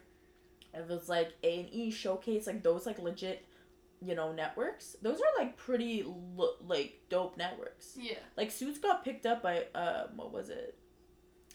if 0.75 0.81
it 0.83 0.89
was 0.89 1.09
like 1.09 1.33
A 1.43 1.61
and 1.61 1.69
E 1.73 1.91
Showcase, 1.91 2.47
like 2.47 2.63
those 2.63 2.85
like 2.87 2.99
legit, 2.99 3.47
you 4.01 4.15
know, 4.15 4.33
networks. 4.33 4.97
Those 5.03 5.19
are 5.21 5.43
like 5.43 5.57
pretty 5.57 6.05
lo- 6.37 6.57
like 6.67 7.01
dope 7.09 7.37
networks. 7.37 7.97
yeah, 8.01 8.19
Like 8.37 8.51
Suits 8.51 8.79
got 8.79 9.05
picked 9.05 9.27
up 9.27 9.43
by 9.43 9.65
uh 9.75 10.09
what 10.15 10.33
was 10.33 10.51
it? 10.51 10.77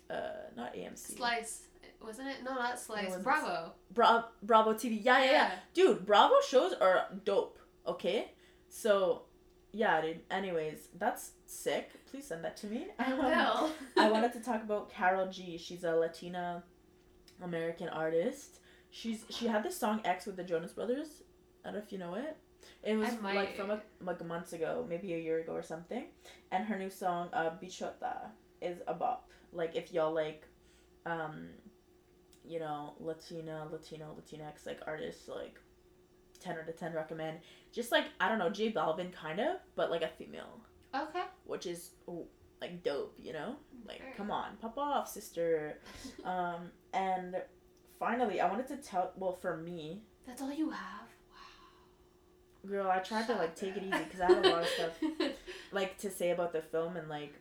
Uh, 0.09 0.29
not 0.55 0.73
AMC. 0.75 1.15
Slice 1.17 1.67
wasn't 2.03 2.27
it? 2.27 2.43
No, 2.43 2.53
not 2.55 2.77
Slice. 2.79 3.15
Bravo. 3.17 3.71
Bra- 3.91 4.25
Bravo 4.41 4.73
TV. 4.73 4.99
Yeah, 5.01 5.23
yeah, 5.23 5.31
yeah. 5.31 5.51
Dude, 5.73 6.05
Bravo 6.05 6.35
shows 6.47 6.73
are 6.73 7.07
dope. 7.23 7.57
Okay, 7.87 8.31
so 8.69 9.23
yeah, 9.73 9.99
dude. 10.01 10.21
Anyways, 10.31 10.87
that's 10.97 11.31
sick. 11.45 11.89
Please 12.09 12.27
send 12.27 12.43
that 12.45 12.55
to 12.57 12.67
me. 12.67 12.87
I 12.99 13.11
Um, 13.11 13.17
will. 13.17 13.71
I 13.97 14.09
wanted 14.11 14.31
to 14.33 14.39
talk 14.39 14.63
about 14.63 14.89
Karol 14.91 15.27
G. 15.29 15.57
She's 15.57 15.83
a 15.83 15.95
Latina 15.95 16.63
American 17.41 17.89
artist. 17.89 18.59
She's 18.91 19.25
she 19.29 19.47
had 19.47 19.63
this 19.63 19.75
song 19.75 20.01
X 20.05 20.25
with 20.27 20.35
the 20.35 20.43
Jonas 20.43 20.71
Brothers. 20.73 21.23
I 21.65 21.69
don't 21.69 21.79
know 21.79 21.83
if 21.85 21.91
you 21.91 21.97
know 21.97 22.13
it. 22.15 22.37
It 22.83 22.95
was 22.95 23.09
like 23.21 23.57
from 23.57 23.71
a, 23.71 23.81
like 24.01 24.23
months 24.25 24.53
ago, 24.53 24.85
maybe 24.87 25.13
a 25.13 25.17
year 25.17 25.39
ago 25.39 25.53
or 25.53 25.63
something. 25.63 26.05
And 26.51 26.65
her 26.65 26.77
new 26.77 26.89
song, 26.89 27.29
uh, 27.33 27.49
Bichota, 27.61 28.27
is 28.61 28.77
a 28.87 28.93
bop. 28.93 29.29
Like 29.51 29.75
if 29.75 29.91
y'all 29.91 30.13
like, 30.13 30.47
um, 31.05 31.47
you 32.45 32.59
know, 32.59 32.93
Latina, 32.99 33.67
Latino, 33.71 34.15
Latinx 34.19 34.65
like 34.65 34.79
artists, 34.85 35.27
like 35.27 35.59
ten 36.39 36.57
out 36.57 36.69
of 36.69 36.77
ten 36.77 36.93
recommend. 36.93 37.39
Just 37.73 37.91
like 37.91 38.05
I 38.21 38.29
don't 38.29 38.39
know, 38.39 38.49
J 38.49 38.71
Balvin 38.71 39.11
kind 39.11 39.39
of, 39.41 39.57
but 39.75 39.91
like 39.91 40.03
a 40.03 40.07
female 40.07 40.61
Okay. 40.95 41.23
which 41.45 41.65
is 41.65 41.89
ooh, 42.07 42.25
like 42.61 42.83
dope, 42.83 43.15
you 43.21 43.33
know? 43.33 43.55
Like, 43.87 44.01
come 44.15 44.29
on, 44.31 44.55
pop 44.61 44.77
off, 44.77 45.09
sister. 45.11 45.79
um, 46.23 46.69
and 46.93 47.35
finally, 47.99 48.39
I 48.39 48.47
wanted 48.49 48.67
to 48.67 48.77
tell. 48.77 49.11
Well, 49.17 49.33
for 49.33 49.57
me, 49.57 50.03
That's 50.25 50.41
all 50.41 50.53
you 50.53 50.69
have. 50.69 51.07
Wow. 51.31 52.69
Girl, 52.69 52.87
I 52.89 52.99
tried 52.99 53.27
to 53.27 53.33
like 53.33 53.55
take 53.55 53.75
it 53.75 53.83
easy 53.83 54.03
because 54.03 54.21
I 54.21 54.27
had 54.31 54.45
a 54.45 54.49
lot 54.49 54.61
of 54.61 54.69
stuff 54.69 54.91
like 55.71 55.97
to 55.97 56.09
say 56.11 56.29
about 56.31 56.53
the 56.53 56.61
film 56.61 56.95
and 56.95 57.09
like. 57.09 57.33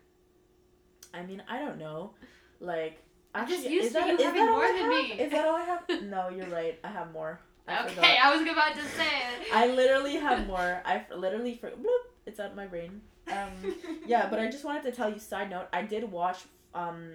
I 1.14 1.22
mean, 1.24 1.42
I 1.48 1.58
don't 1.58 1.78
know, 1.78 2.12
like. 2.58 2.98
I'm 3.34 3.46
just 3.48 3.68
used 3.68 3.86
is 3.86 3.92
to 3.92 3.98
that, 3.98 4.08
you 4.08 4.16
is 4.16 4.22
having 4.24 4.44
that 4.44 4.50
more 4.50 4.66
than 4.66 4.76
have? 4.76 4.88
me. 5.18 5.24
Is 5.24 5.32
that 5.32 5.46
all 5.46 5.56
I 5.56 5.62
have? 5.62 5.84
No, 6.04 6.28
you're 6.28 6.48
right. 6.48 6.78
I 6.84 6.88
have 6.88 7.12
more. 7.12 7.40
I 7.68 7.84
okay, 7.84 7.94
forgot. 7.94 8.10
I 8.22 8.36
was 8.36 8.42
about 8.50 8.74
to 8.74 8.82
say 8.82 9.06
it. 9.06 9.48
I 9.54 9.66
literally 9.68 10.16
have 10.16 10.46
more. 10.46 10.82
I 10.84 11.04
literally 11.14 11.54
for 11.54 11.70
bloop. 11.70 12.10
It's 12.26 12.40
out 12.40 12.50
of 12.50 12.56
my 12.56 12.66
brain. 12.66 13.00
Um, 13.28 13.74
yeah, 14.06 14.28
but 14.28 14.38
I 14.40 14.50
just 14.50 14.64
wanted 14.64 14.82
to 14.84 14.92
tell 14.92 15.10
you. 15.10 15.18
Side 15.18 15.50
note: 15.50 15.68
I 15.72 15.82
did 15.82 16.10
watch. 16.10 16.38
Um, 16.74 17.12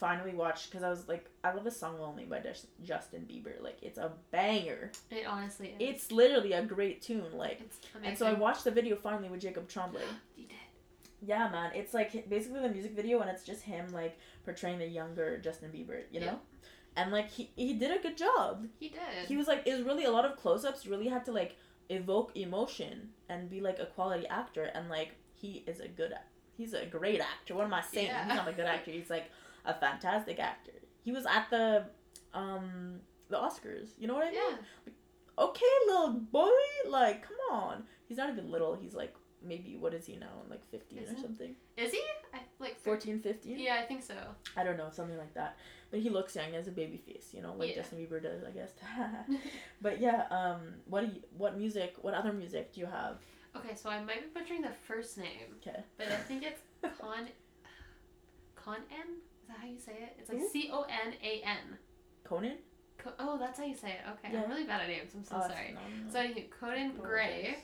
finally 0.00 0.34
watched 0.34 0.70
because 0.70 0.82
I 0.82 0.88
was 0.88 1.06
like, 1.08 1.28
I 1.44 1.52
love 1.52 1.66
a 1.66 1.70
song 1.70 2.00
"Lonely" 2.00 2.24
by 2.24 2.40
Jus- 2.40 2.66
Justin 2.82 3.26
Bieber. 3.30 3.62
Like, 3.62 3.78
it's 3.82 3.98
a 3.98 4.12
banger. 4.30 4.90
It 5.10 5.26
honestly 5.26 5.68
is. 5.68 5.74
It's 5.78 6.12
literally 6.12 6.52
a 6.52 6.64
great 6.64 7.02
tune. 7.02 7.36
Like, 7.36 7.60
and 8.02 8.16
so 8.16 8.26
I 8.26 8.32
watched 8.32 8.64
the 8.64 8.70
video 8.70 8.96
finally 8.96 9.28
with 9.28 9.40
Jacob 9.40 9.68
Tremblay. 9.68 10.02
You 10.36 10.46
did. 10.46 10.56
Yeah, 11.22 11.50
man, 11.50 11.72
it's 11.74 11.92
like 11.92 12.30
basically 12.30 12.60
the 12.60 12.70
music 12.70 12.92
video, 12.92 13.20
and 13.20 13.28
it's 13.28 13.44
just 13.44 13.62
him 13.62 13.92
like 13.92 14.18
portraying 14.46 14.78
the 14.78 14.86
younger 14.86 15.36
Justin 15.36 15.70
Bieber. 15.70 16.00
You 16.10 16.20
know. 16.20 16.26
Yeah. 16.26 16.34
And 16.96 17.12
like 17.12 17.30
he, 17.30 17.50
he 17.56 17.74
did 17.74 17.90
a 17.90 18.02
good 18.02 18.16
job. 18.16 18.66
He 18.78 18.88
did. 18.88 19.28
He 19.28 19.36
was 19.36 19.46
like 19.46 19.62
it 19.66 19.74
was 19.74 19.82
really 19.82 20.04
a 20.04 20.10
lot 20.10 20.24
of 20.24 20.36
close 20.36 20.64
ups. 20.64 20.86
Really 20.86 21.08
had 21.08 21.24
to 21.26 21.32
like 21.32 21.56
evoke 21.88 22.36
emotion 22.36 23.10
and 23.28 23.50
be 23.50 23.60
like 23.60 23.78
a 23.78 23.86
quality 23.86 24.26
actor 24.28 24.70
and 24.74 24.88
like 24.88 25.16
he 25.34 25.64
is 25.66 25.80
a 25.80 25.88
good 25.88 26.12
he's 26.56 26.74
a 26.74 26.86
great 26.86 27.20
actor. 27.20 27.54
What 27.54 27.64
am 27.64 27.74
I 27.74 27.82
saying? 27.82 28.08
Yeah. 28.08 28.26
He's 28.26 28.34
not 28.34 28.48
a 28.48 28.52
good 28.52 28.66
actor. 28.66 28.90
He's 28.90 29.10
like 29.10 29.30
a 29.64 29.74
fantastic 29.74 30.38
actor. 30.38 30.72
He 31.02 31.12
was 31.12 31.26
at 31.26 31.48
the 31.50 31.86
um 32.34 33.00
the 33.28 33.36
Oscars. 33.36 33.90
You 33.98 34.08
know 34.08 34.14
what 34.14 34.26
I 34.26 34.30
mean? 34.30 34.40
yeah. 34.50 34.92
Okay, 35.38 35.64
little 35.86 36.12
boy, 36.12 36.50
like 36.88 37.22
come 37.22 37.36
on. 37.50 37.84
He's 38.08 38.18
not 38.18 38.28
even 38.28 38.50
little. 38.50 38.74
He's 38.74 38.94
like 38.94 39.14
maybe 39.42 39.76
what 39.76 39.94
is 39.94 40.06
he 40.06 40.16
now? 40.16 40.42
Like 40.48 40.64
15 40.70 40.98
Is 40.98 41.10
or 41.12 41.16
something. 41.16 41.54
Is 41.76 41.92
he? 41.92 42.02
I, 42.34 42.40
like 42.60 42.78
14, 42.80 43.20
15? 43.20 43.58
Yeah, 43.58 43.78
I 43.82 43.86
think 43.86 44.02
so. 44.02 44.14
I 44.56 44.62
don't 44.64 44.76
know, 44.76 44.88
something 44.92 45.16
like 45.18 45.34
that. 45.34 45.56
But 45.90 46.00
he 46.00 46.10
looks 46.10 46.36
young, 46.36 46.50
he 46.50 46.54
has 46.54 46.68
a 46.68 46.72
baby 46.72 46.98
face, 46.98 47.30
you 47.32 47.42
know, 47.42 47.54
like 47.56 47.70
Yeah. 47.70 47.76
Justin 47.76 47.98
Bieber 47.98 48.22
does, 48.22 48.42
I 48.44 48.50
guess. 48.50 48.72
but 49.82 50.00
yeah, 50.00 50.26
um, 50.30 50.60
what 50.86 51.00
do 51.00 51.06
you, 51.14 51.22
what 51.36 51.56
music, 51.58 51.94
what 52.02 52.14
other 52.14 52.32
music 52.32 52.72
do 52.74 52.80
you 52.80 52.86
have? 52.86 53.16
Okay, 53.56 53.74
so 53.74 53.90
I 53.90 54.00
might 54.04 54.32
be 54.32 54.38
butchering 54.40 54.62
the 54.62 54.68
first 54.86 55.18
name, 55.18 55.56
Okay. 55.66 55.80
but 55.98 56.06
I 56.08 56.16
think 56.16 56.44
it's 56.44 56.60
Con 57.00 57.28
Con 58.54 58.76
N. 58.92 59.16
Is 59.42 59.48
that 59.48 59.56
how 59.60 59.66
you 59.66 59.78
say 59.78 59.92
it? 59.92 60.16
It's 60.18 60.28
like? 60.28 60.40
C 60.52 60.70
O 60.72 60.82
N 60.82 61.14
A 61.22 61.42
N. 61.44 61.78
Conan? 62.22 62.58
Co- 62.98 63.14
oh, 63.18 63.38
that's 63.38 63.58
how 63.58 63.64
you 63.64 63.74
say 63.74 63.90
it. 63.92 64.00
Okay, 64.08 64.32
Yeah. 64.32 64.42
I'm 64.44 64.50
really 64.50 64.64
bad 64.64 64.82
at 64.82 64.88
names. 64.88 65.12
I'm 65.16 65.24
so 65.24 65.36
Oh, 65.42 65.48
sorry. 65.48 65.74
So 66.12 66.20
anyway, 66.20 66.48
Conan 66.60 66.92
Gray. 66.96 67.56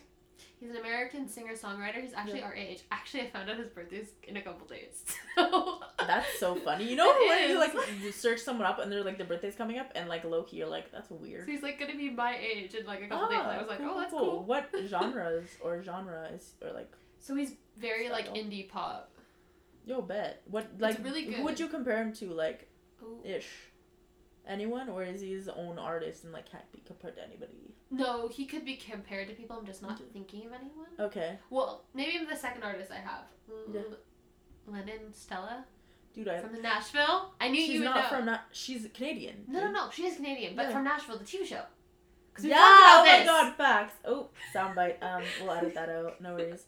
He's 0.59 0.70
an 0.70 0.77
American 0.77 1.29
singer-songwriter. 1.29 2.01
He's 2.03 2.14
actually 2.14 2.38
Yeah. 2.40 2.46
our 2.46 2.55
age. 2.55 2.83
Actually, 2.90 3.22
I 3.25 3.31
found 3.31 3.51
out 3.51 3.59
his 3.59 3.68
birthday's 3.68 4.12
in 4.22 4.37
a 4.38 4.42
couple 4.42 4.66
days. 4.66 5.05
So 5.37 5.81
That's 5.99 6.38
so 6.38 6.55
funny. 6.55 6.88
You 6.88 6.96
know 6.96 7.12
when 7.29 7.51
you 7.51 7.59
like 7.59 7.75
you 8.03 8.11
search 8.11 8.40
someone 8.40 8.66
up 8.66 8.79
and 8.79 8.90
they're 8.90 9.05
like 9.05 9.18
their 9.18 9.27
birthday's 9.27 9.55
coming 9.55 9.79
up 9.79 9.90
and 9.94 10.09
like 10.09 10.25
low 10.25 10.44
key 10.44 10.57
you're 10.59 10.66
like 10.68 10.90
that's 10.92 11.09
So 11.11 11.14
weird. 11.16 11.46
he's 11.49 11.62
like 11.62 11.79
gonna 11.79 11.96
be 11.96 12.09
my 12.11 12.37
age 12.38 12.75
in 12.75 12.87
like 12.87 13.03
a 13.03 13.09
couple 13.09 13.29
days. 13.29 13.38
I 13.38 13.57
ah, 13.57 13.61
was 13.61 13.68
like, 13.68 13.79
cool, 13.79 13.90
oh, 13.94 14.01
that's 14.01 14.11
cool. 14.12 14.20
cool. 14.31 14.44
What 14.44 14.70
genres 14.87 15.49
or 15.61 15.83
genre 15.83 16.29
is 16.35 16.55
or 16.62 16.72
like 16.72 16.90
So 17.20 17.35
he's 17.37 17.53
very 17.77 18.09
like 18.09 18.33
indie 18.35 18.66
pop. 18.68 19.11
yo 19.85 20.01
bet 20.01 20.42
what 20.46 20.66
like 20.79 21.03
really 21.05 21.25
who 21.33 21.42
would 21.44 21.61
you 21.61 21.68
compare 21.68 21.99
him 22.03 22.12
to 22.14 22.33
like 22.33 22.68
Ooh. 23.03 23.20
ish? 23.25 23.49
Anyone 24.49 24.88
or 24.88 25.03
is 25.03 25.20
he 25.20 25.33
his 25.35 25.49
own 25.49 25.79
artist 25.79 26.25
and 26.25 26.33
like 26.33 26.51
can't 26.51 26.70
be 26.72 26.81
compared 26.87 27.16
to 27.16 27.22
anybody? 27.25 27.75
No, 27.90 28.29
he 28.29 28.46
could 28.46 28.64
be 28.64 28.77
compared 28.77 29.29
to 29.29 29.35
people. 29.35 29.57
I'm 29.57 29.64
just 29.66 29.81
not 29.83 29.92
Okay. 29.92 30.05
thinking 30.12 30.46
of 30.46 30.53
anyone. 30.53 30.87
Okay, 30.99 31.38
Well, 31.51 31.85
maybe 31.94 32.12
even 32.14 32.29
the 32.29 32.37
second 32.37 32.62
artist 32.64 32.90
I 32.90 32.96
have, 32.96 33.25
Yeah. 33.72 33.83
Lennon 34.66 35.12
Stella 35.12 35.64
dude, 36.12 36.27
I 36.29 36.40
from 36.40 36.53
the 36.53 36.61
Nashville. 36.62 37.33
I 37.40 37.49
knew 37.49 37.61
she's 37.61 37.68
you 37.75 37.81
would 37.81 37.85
not 37.85 38.11
know. 38.11 38.16
from 38.16 38.27
Na- 38.27 38.40
she's 38.53 38.88
Canadian. 38.92 39.44
no, 39.46 39.61
no, 39.61 39.70
no. 39.70 39.90
She 39.90 40.05
is 40.07 40.16
Canadian, 40.16 40.57
but 40.57 40.62
Yeah. 40.66 40.72
from 40.72 40.85
Nashville, 40.85 41.18
the 41.18 41.25
TV 41.25 41.44
show. 41.46 41.62
Yeah, 42.40 42.57
oh 42.59 43.05
my 43.07 43.18
this. 43.18 43.27
god, 43.27 43.55
facts. 43.57 43.94
Oh, 44.05 44.29
soundbite. 44.55 45.03
Um, 45.03 45.22
we'll 45.40 45.53
edit 45.53 45.75
that 45.75 45.88
out. 45.88 46.20
No 46.20 46.35
worries. 46.35 46.64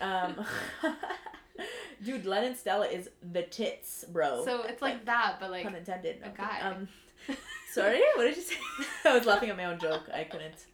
Um, 0.00 0.46
dude, 2.04 2.24
Lennon 2.26 2.54
Stella 2.56 2.86
is 2.86 3.10
the 3.32 3.42
tits, 3.42 4.04
bro. 4.08 4.44
So 4.44 4.62
it's 4.62 4.80
like 4.82 5.04
that, 5.06 5.36
but 5.40 5.50
like 5.50 5.64
pun 5.64 5.74
intended. 5.74 6.22
a 6.22 6.28
Okay. 6.28 6.42
guy. 6.42 6.60
Um, 6.60 6.88
sorry, 7.74 8.00
what 8.16 8.24
did 8.24 8.36
you 8.36 8.42
say? 8.42 8.56
I 9.04 9.16
was 9.16 9.26
laughing 9.26 9.50
at 9.50 9.56
my 9.56 9.64
own 9.64 9.78
joke. 9.78 10.08
I 10.14 10.24
couldn't. 10.24 10.66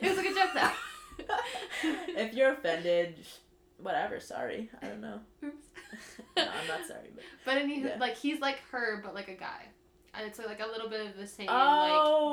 it 0.00 0.08
was 0.08 0.18
a 0.18 0.22
good 0.22 0.34
joke 0.36 0.50
though. 0.54 1.34
if 2.16 2.34
you're 2.34 2.52
offended, 2.52 3.16
whatever. 3.78 4.20
Sorry. 4.20 4.70
I 4.82 4.86
don't 4.86 5.00
know. 5.00 5.20
Oops. 5.44 5.64
No, 6.36 6.42
I'm 6.44 6.68
not 6.68 6.86
sorry, 6.86 7.08
but. 7.14 7.24
But 7.46 7.56
anywho, 7.56 7.84
Yeah. 7.86 7.96
like 7.98 8.16
he's 8.16 8.40
like 8.40 8.60
her, 8.70 9.00
but 9.02 9.14
like 9.14 9.28
a 9.28 9.34
guy, 9.34 9.62
and 10.14 10.26
it's 10.26 10.38
like 10.38 10.60
a 10.60 10.66
little 10.66 10.88
bit 10.90 11.04
of 11.06 11.16
the 11.16 11.26
same 11.26 11.46
like 11.46 11.56
oh, 11.56 12.27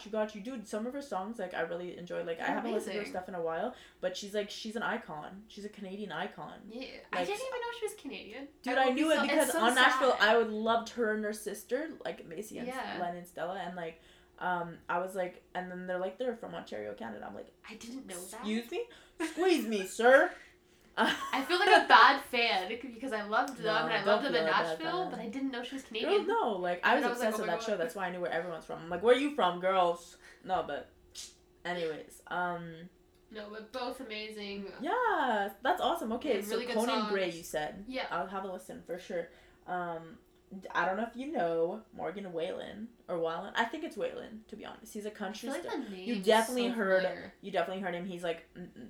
got 0.00 0.06
you, 0.06 0.12
got 0.12 0.34
you, 0.34 0.40
dude. 0.40 0.66
Some 0.68 0.86
of 0.86 0.92
her 0.92 1.02
songs, 1.02 1.38
like 1.38 1.54
I 1.54 1.60
really 1.62 1.96
enjoy. 1.98 2.24
Like 2.24 2.40
I 2.40 2.46
They're 2.46 2.54
haven't 2.56 2.72
listened 2.72 2.94
to 2.94 3.00
her 3.00 3.04
stuff 3.06 3.28
in 3.28 3.34
a 3.34 3.40
while, 3.42 3.74
but 4.00 4.16
she's 4.16 4.34
like 4.34 4.50
she's 4.50 4.76
an 4.76 4.82
icon. 4.82 5.42
She's 5.48 5.64
a 5.64 5.68
Canadian 5.68 6.12
icon. 6.12 6.54
Yeah, 6.70 6.86
I 7.12 7.18
didn't 7.24 7.40
even 7.40 7.40
know 7.40 7.78
she 7.78 7.86
was 7.86 7.94
Canadian. 8.00 8.48
Dude, 8.62 8.78
I 8.78 8.88
be 8.88 8.94
knew 8.94 9.12
so- 9.14 9.18
it 9.22 9.28
because 9.28 9.52
so 9.52 9.60
on 9.60 9.74
Nashville, 9.74 10.16
sad. 10.18 10.28
I 10.28 10.36
would 10.38 10.50
loved 10.50 10.90
her 10.90 11.14
and 11.14 11.24
her 11.24 11.32
sister, 11.32 11.90
like 12.04 12.28
Maisy 12.28 12.58
and 12.58 12.66
Yeah. 12.68 12.96
Lennon 13.00 13.18
and 13.18 13.26
Stella, 13.26 13.60
and 13.64 13.76
like, 13.76 14.00
um, 14.38 14.78
I 14.88 14.98
was 14.98 15.14
like, 15.14 15.42
and 15.54 15.70
then 15.70 15.86
they're 15.86 15.98
like 15.98 16.18
they're 16.18 16.36
from 16.36 16.54
Ontario, 16.54 16.94
Canada. 16.94 17.24
I'm 17.28 17.34
like, 17.34 17.52
I 17.68 17.74
didn't 17.74 18.06
know 18.06 18.14
that. 18.14 18.40
excuse 18.40 18.70
me, 18.70 18.84
squeeze 19.32 19.66
me, 19.66 19.86
sir. 19.86 20.30
I 20.98 21.42
feel 21.42 21.58
like 21.58 21.68
a 21.68 21.86
bad 21.88 22.22
fan 22.24 22.68
because 22.68 23.12
I 23.12 23.22
loved 23.22 23.56
them 23.56 23.66
No, 23.66 23.76
and 23.86 23.92
I 23.92 24.04
loved 24.04 24.24
them 24.26 24.34
in 24.34 24.44
feel 24.44 24.52
like 24.52 24.52
a 24.52 24.64
bad 24.64 24.78
Nashville, 24.80 25.08
but 25.10 25.20
I 25.20 25.26
didn't 25.28 25.50
know 25.50 25.62
she 25.62 25.76
was 25.76 25.82
Girl, 25.84 26.00
Canadian. 26.02 26.26
no, 26.26 26.52
like 26.52 26.80
I 26.84 26.94
was 26.96 27.04
I 27.04 27.08
was 27.08 27.18
like, 27.20 27.28
obsessed 27.28 27.38
oh 27.38 27.42
with 27.42 27.50
that 27.50 27.60
God. 27.60 27.66
show. 27.66 27.76
That's 27.76 27.94
why 27.94 28.06
I 28.06 28.10
knew 28.10 28.20
where 28.20 28.30
everyone's 28.32 28.64
from. 28.64 28.80
I'm 28.82 28.90
like, 28.90 29.02
where 29.02 29.14
are 29.14 29.18
you 29.18 29.34
from, 29.34 29.60
girls? 29.60 30.16
No, 30.44 30.64
but, 30.66 30.90
anyways, 31.64 32.22
um, 32.28 32.70
No, 33.30 33.44
but 33.50 33.72
both 33.72 34.00
amazing. 34.00 34.66
yeah, 34.80 35.48
that's 35.62 35.80
awesome. 35.80 36.12
Okay, 36.12 36.36
Yeah, 36.36 36.44
so 36.44 36.50
really 36.52 36.66
good 36.66 36.74
Conan 36.76 37.08
Gray, 37.08 37.30
you 37.30 37.42
said. 37.42 37.84
Yeah. 37.88 38.06
I'll 38.10 38.26
have 38.26 38.44
a 38.44 38.52
listen 38.52 38.82
for 38.86 38.98
sure. 38.98 39.28
Um, 39.66 40.18
I 40.74 40.84
don't 40.84 40.96
know 40.96 41.06
if 41.08 41.16
you 41.16 41.30
know 41.30 41.80
Morgan 41.96 42.32
Whalen 42.32 42.88
or 43.08 43.18
Whalen. 43.18 43.52
I 43.54 43.64
think 43.64 43.84
it's 43.84 43.96
Whalen, 43.96 44.40
to 44.48 44.56
be 44.56 44.64
honest. 44.64 44.92
He's 44.92 45.06
a 45.06 45.10
country 45.10 45.48
feel 45.48 45.52
like 45.58 45.62
star. 45.62 45.78
the 45.80 45.90
name. 45.96 46.08
You 46.08 46.16
definitely 46.16 46.68
so 46.70 46.74
heard- 46.74 47.02
familiar. 47.04 47.32
You 47.40 47.52
definitely 47.52 47.82
heard 47.82 47.94
him. 47.94 48.04
He's 48.04 48.24
like 48.24 48.48
mm, 48.58 48.62
mm, 48.76 48.86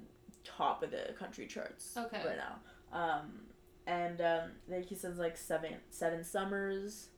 top 0.56 0.82
of 0.82 0.90
the 0.90 1.14
country 1.18 1.46
charts 1.46 1.94
Okay. 1.96 2.22
right 2.24 2.36
now. 2.36 2.58
Um, 2.92 3.30
and 3.86 4.20
um, 4.20 4.50
like 4.68 4.86
he 4.86 4.94
says 4.94 5.18
like 5.18 5.36
seven 5.36 5.74
seven 5.90 6.24
summers. 6.24 7.08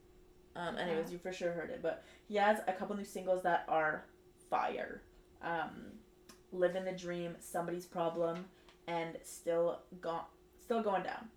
Um, 0.55 0.77
anyways, 0.77 1.05
Okay. 1.07 1.13
you 1.13 1.19
for 1.19 1.33
sure 1.33 1.53
heard 1.53 1.71
it, 1.71 1.81
but 1.83 2.05
he 2.29 2.37
has 2.37 2.59
a 2.69 2.73
couple 2.73 2.95
new 2.97 3.05
singles 3.05 3.43
that 3.43 3.65
are 3.69 4.05
fire. 4.51 5.03
Um, 5.43 5.93
Living 6.53 6.85
the 6.85 6.93
Dream, 6.93 7.35
Somebody's 7.41 7.87
Problem, 7.87 8.45
and 8.87 9.17
Still 9.23 9.81
Got 10.01 10.29
Still 10.63 10.83
going 10.83 11.03
down. 11.03 11.29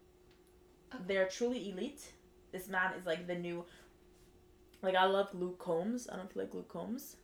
Okay. 0.93 1.03
They're 1.07 1.27
truly 1.27 1.69
elite. 1.69 2.11
This 2.51 2.67
man 2.67 2.93
is 2.99 3.05
like 3.05 3.25
the 3.27 3.35
new. 3.35 3.65
Like 4.81 4.95
I 4.95 5.05
love 5.05 5.29
Luke 5.33 5.57
Combs. 5.59 6.07
I 6.11 6.17
don't 6.17 6.31
feel 6.31 6.43
like 6.43 6.53
Luke 6.53 6.69
Combs. 6.69 7.15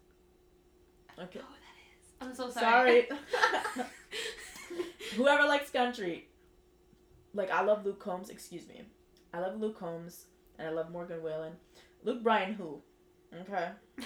Okay. 1.19 1.39
Oh, 1.43 1.53
that 1.53 1.75
is. 1.91 2.07
I'm 2.21 2.33
so 2.35 2.49
sorry. 2.49 3.07
Sorry. 3.09 3.85
Whoever 5.21 5.47
likes 5.47 5.69
country. 5.69 6.29
Like 7.35 7.51
I 7.51 7.61
love 7.61 7.85
Luke 7.85 7.99
Combs. 7.99 8.29
Excuse 8.29 8.67
me. 8.67 8.81
I 9.31 9.39
love 9.39 9.59
Luke 9.59 9.79
Combs 9.79 10.25
and 10.57 10.67
I 10.67 10.71
love 10.71 10.91
Morgan 10.91 11.21
Wallen. 11.21 11.53
Luke 12.03 12.23
Bryan 12.23 12.53
who? 12.53 12.81
Okay. 13.41 13.69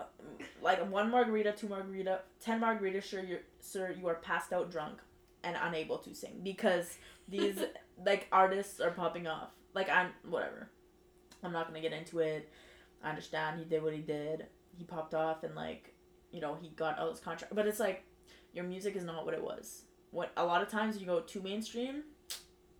Uh, 0.00 0.04
like 0.62 0.78
one 0.92 1.10
margarita, 1.10 1.50
two 1.50 1.68
margarita, 1.68 2.20
ten 2.40 2.60
margaritas. 2.60 3.02
Sure, 3.02 3.20
you 3.20 3.40
sir, 3.58 3.92
you 3.98 4.06
are 4.06 4.14
passed 4.14 4.52
out 4.52 4.70
drunk 4.70 5.00
and 5.42 5.56
unable 5.60 5.98
to 5.98 6.14
sing 6.14 6.40
because 6.44 6.98
these 7.26 7.58
like 8.06 8.28
artists 8.30 8.78
are 8.78 8.92
popping 8.92 9.26
off. 9.26 9.48
Like 9.74 9.90
I'm 9.90 10.10
whatever. 10.30 10.70
I'm 11.42 11.50
not 11.50 11.66
gonna 11.66 11.80
get 11.80 11.92
into 11.92 12.20
it. 12.20 12.48
I 13.02 13.08
understand 13.08 13.58
he 13.58 13.64
did 13.64 13.82
what 13.82 13.92
he 13.92 14.02
did. 14.02 14.46
He 14.76 14.84
popped 14.84 15.14
off 15.14 15.42
and 15.42 15.56
like, 15.56 15.92
you 16.30 16.40
know, 16.40 16.56
he 16.62 16.68
got 16.68 16.96
all 17.00 17.10
his 17.10 17.18
contract. 17.18 17.56
But 17.56 17.66
it's 17.66 17.80
like, 17.80 18.04
your 18.52 18.66
music 18.66 18.94
is 18.94 19.02
not 19.02 19.24
what 19.24 19.34
it 19.34 19.42
was. 19.42 19.82
What 20.10 20.32
a 20.36 20.44
lot 20.44 20.62
of 20.62 20.68
times 20.68 20.98
you 20.98 21.06
go 21.06 21.20
too 21.20 21.40
mainstream. 21.42 22.02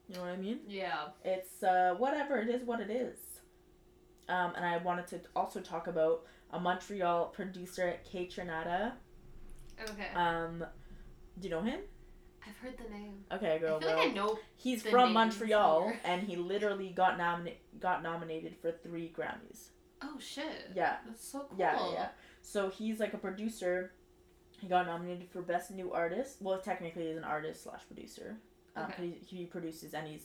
You 0.08 0.14
know 0.14 0.22
what 0.22 0.30
I 0.30 0.36
mean? 0.36 0.60
yeah. 0.66 1.08
It's 1.24 1.62
uh, 1.62 1.94
whatever 1.98 2.38
it 2.38 2.48
is, 2.48 2.62
what 2.64 2.80
it 2.80 2.90
is. 2.90 3.18
Um, 4.28 4.52
and 4.56 4.64
I 4.64 4.78
wanted 4.78 5.06
to 5.08 5.20
also 5.36 5.60
talk 5.60 5.86
about 5.86 6.22
a 6.50 6.58
Montreal 6.58 7.26
producer, 7.26 7.94
Kaytranada. 8.10 8.92
Okay. 9.82 10.08
Um, 10.14 10.64
do 11.38 11.48
you 11.48 11.50
know 11.50 11.62
him? 11.62 11.80
I've 12.46 12.56
heard 12.56 12.78
the 12.78 12.90
name. 12.90 13.24
Okay, 13.32 13.58
girl. 13.58 13.76
I 13.76 13.80
feel 13.80 13.96
like 13.96 14.08
I 14.08 14.12
know. 14.12 14.38
he's 14.56 14.82
from 14.82 15.12
Montreal, 15.12 15.92
and 16.04 16.22
he 16.22 16.36
literally 16.36 16.88
got 16.90 17.18
nomina- 17.18 17.56
got 17.78 18.02
nominated 18.02 18.56
for 18.62 18.72
three 18.72 19.12
Grammys. 19.16 19.68
Oh 20.02 20.16
shit. 20.18 20.70
Yeah, 20.74 20.96
That's 21.06 21.26
so 21.28 21.40
cool. 21.50 21.58
yeah, 21.58 21.92
yeah. 21.92 22.08
So 22.40 22.70
he's 22.70 22.98
like 23.00 23.12
a 23.12 23.18
producer. 23.18 23.92
He 24.60 24.66
got 24.68 24.86
nominated 24.86 25.28
for 25.30 25.40
best 25.42 25.70
new 25.70 25.92
artist. 25.92 26.38
Well, 26.40 26.58
technically, 26.60 27.06
he's 27.08 27.16
an 27.16 27.24
artist 27.24 27.62
slash 27.64 27.80
producer. 27.86 28.36
Um, 28.76 28.84
Okay. 28.90 29.14
he, 29.26 29.36
he 29.38 29.44
produces 29.46 29.94
and 29.94 30.06
he's 30.06 30.22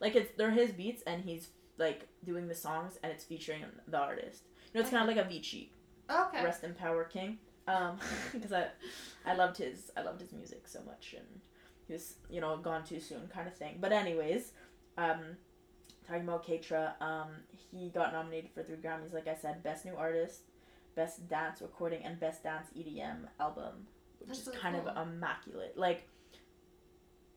like 0.00 0.14
it's 0.14 0.30
they're 0.36 0.50
his 0.50 0.70
beats 0.72 1.02
and 1.06 1.22
he's 1.22 1.48
like 1.76 2.08
doing 2.24 2.48
the 2.48 2.54
songs 2.54 2.98
and 3.02 3.12
it's 3.12 3.24
featuring 3.24 3.64
the 3.86 3.98
artist. 3.98 4.44
You 4.72 4.78
know, 4.78 4.80
it's 4.82 4.90
kind 4.90 5.08
of 5.08 5.14
like 5.16 5.26
Avicii. 5.28 5.68
Okay. 6.10 6.44
Rest 6.44 6.64
in 6.64 6.74
Power 6.74 7.04
King. 7.04 7.38
Um, 7.66 7.98
because 8.32 8.52
I, 8.52 8.68
I 9.26 9.34
loved 9.34 9.58
his 9.58 9.90
I 9.96 10.02
loved 10.02 10.20
his 10.20 10.32
music 10.32 10.66
so 10.66 10.80
much 10.86 11.14
and 11.16 11.26
he 11.86 11.92
was 11.94 12.14
you 12.30 12.40
know 12.40 12.56
gone 12.56 12.84
too 12.84 13.00
soon 13.00 13.28
kind 13.28 13.46
of 13.48 13.54
thing. 13.56 13.76
But 13.80 13.92
anyways, 13.92 14.52
um, 14.96 15.36
talking 16.06 16.22
about 16.22 16.46
Keitra, 16.46 17.00
um, 17.02 17.28
he 17.70 17.90
got 17.90 18.12
nominated 18.12 18.50
for 18.54 18.62
three 18.62 18.76
Grammys. 18.76 19.12
Like 19.12 19.28
I 19.28 19.34
said, 19.34 19.62
best 19.62 19.84
new 19.84 19.94
artist, 19.96 20.42
best 20.98 21.28
dance 21.28 21.62
recording, 21.62 22.02
and 22.04 22.18
best 22.18 22.42
dance 22.42 22.66
EDM 22.76 23.18
album, 23.38 23.86
which 24.18 24.28
That's 24.28 24.40
is 24.40 24.44
so 24.46 24.50
kind 24.52 24.76
cool. 24.76 24.88
of 24.88 25.08
immaculate. 25.08 25.78
Like. 25.78 26.08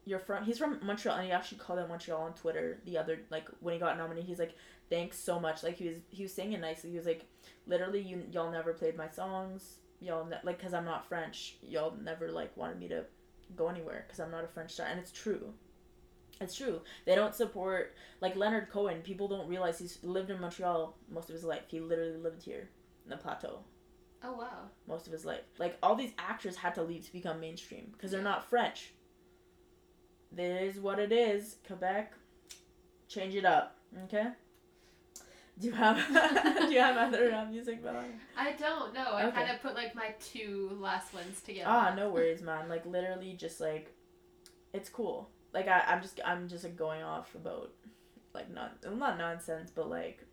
You're 0.03 0.17
from 0.17 0.43
he's 0.43 0.57
from 0.57 0.79
Montreal 0.83 1.17
and 1.17 1.27
he 1.27 1.31
actually 1.31 1.59
called 1.59 1.77
out 1.77 1.87
Montreal 1.87 2.23
on 2.23 2.33
Twitter 2.33 2.79
the 2.85 2.97
other 2.97 3.19
like 3.29 3.47
when 3.59 3.75
he 3.75 3.79
got 3.79 3.99
nominated. 3.99 4.27
He's 4.27 4.39
like 4.39 4.55
thanks 4.89 5.19
so 5.19 5.39
much. 5.39 5.61
Like 5.61 5.75
he 5.75 5.89
was 5.89 5.97
he 6.09 6.23
was 6.23 6.33
singing 6.33 6.59
nicely. 6.59 6.89
He 6.89 6.97
was 6.97 7.05
like 7.05 7.25
literally 7.67 8.01
you 8.01 8.23
y'all 8.31 8.51
never 8.51 8.73
played 8.73 8.97
my 8.97 9.07
songs. 9.07 9.75
Y'all 9.99 10.25
ne- 10.25 10.39
like 10.43 10.57
because 10.57 10.73
i'm 10.73 10.85
not 10.85 11.07
french. 11.07 11.57
Y'all 11.61 11.95
never 12.01 12.31
like 12.31 12.57
wanted 12.57 12.79
me 12.79 12.87
to 12.87 13.05
go 13.55 13.67
anywhere 13.67 14.05
because 14.07 14.19
i'm 14.19 14.31
not 14.31 14.43
a 14.43 14.47
french 14.47 14.71
star 14.71 14.87
and 14.87 14.99
it's 14.99 15.11
true. 15.11 15.53
It's 16.41 16.55
true. 16.55 16.81
They 17.05 17.13
don't 17.13 17.35
support 17.35 17.93
like 18.21 18.35
leonard 18.35 18.71
cohen 18.71 19.01
people 19.03 19.27
don't 19.27 19.47
realize 19.47 19.77
he's 19.77 19.99
lived 20.01 20.31
in 20.31 20.41
montreal 20.41 20.97
most 21.11 21.29
of 21.29 21.35
his 21.35 21.43
life. 21.43 21.65
He 21.67 21.79
literally 21.79 22.17
lived 22.17 22.41
here 22.41 22.71
in 23.05 23.09
the 23.09 23.17
plateau 23.17 23.59
Oh 24.23 24.33
wow. 24.33 24.69
most 24.87 25.07
of 25.07 25.13
his 25.13 25.25
life 25.25 25.41
like 25.57 25.77
all 25.81 25.95
these 25.95 26.11
actors 26.19 26.55
had 26.57 26.75
to 26.75 26.83
leave 26.83 27.05
to 27.05 27.11
become 27.13 27.39
mainstream 27.39 27.89
because 27.91 28.11
they're 28.11 28.21
not 28.21 28.47
french 28.49 28.93
this 30.31 30.75
is 30.75 30.81
what 30.81 30.99
it 30.99 31.11
is 31.11 31.57
quebec 31.65 32.13
change 33.07 33.35
it 33.35 33.45
up 33.45 33.77
okay 34.05 34.27
do 35.59 35.67
you 35.67 35.73
have 35.73 35.97
do 36.67 36.73
you 36.73 36.79
have 36.79 36.97
other 37.13 37.31
uh, 37.33 37.45
music 37.45 37.83
Bella? 37.83 38.03
I 38.35 38.53
don't 38.53 38.93
know. 38.95 39.13
I 39.13 39.25
Okay. 39.25 39.35
kind 39.41 39.51
of 39.51 39.61
put 39.61 39.75
like 39.75 39.93
my 39.93 40.15
two 40.19 40.75
last 40.79 41.13
ones 41.13 41.39
together. 41.41 41.69
Ah, 41.69 41.93
no 41.95 42.09
worries, 42.09 42.41
man. 42.41 42.67
Like 42.67 42.83
literally, 42.85 43.33
just 43.33 43.59
like, 43.59 43.93
it's 44.73 44.89
cool. 44.89 45.29
Like 45.53 45.67
I, 45.67 45.83
I'm 45.87 46.01
just, 46.01 46.19
I'm 46.25 46.47
just 46.47 46.63
like 46.63 46.75
going 46.77 47.03
off 47.03 47.35
about, 47.35 47.73
like 48.33 48.49
not, 48.51 48.77
not 48.97 49.19
nonsense, 49.19 49.69
but 49.69 49.87
like, 49.89 50.25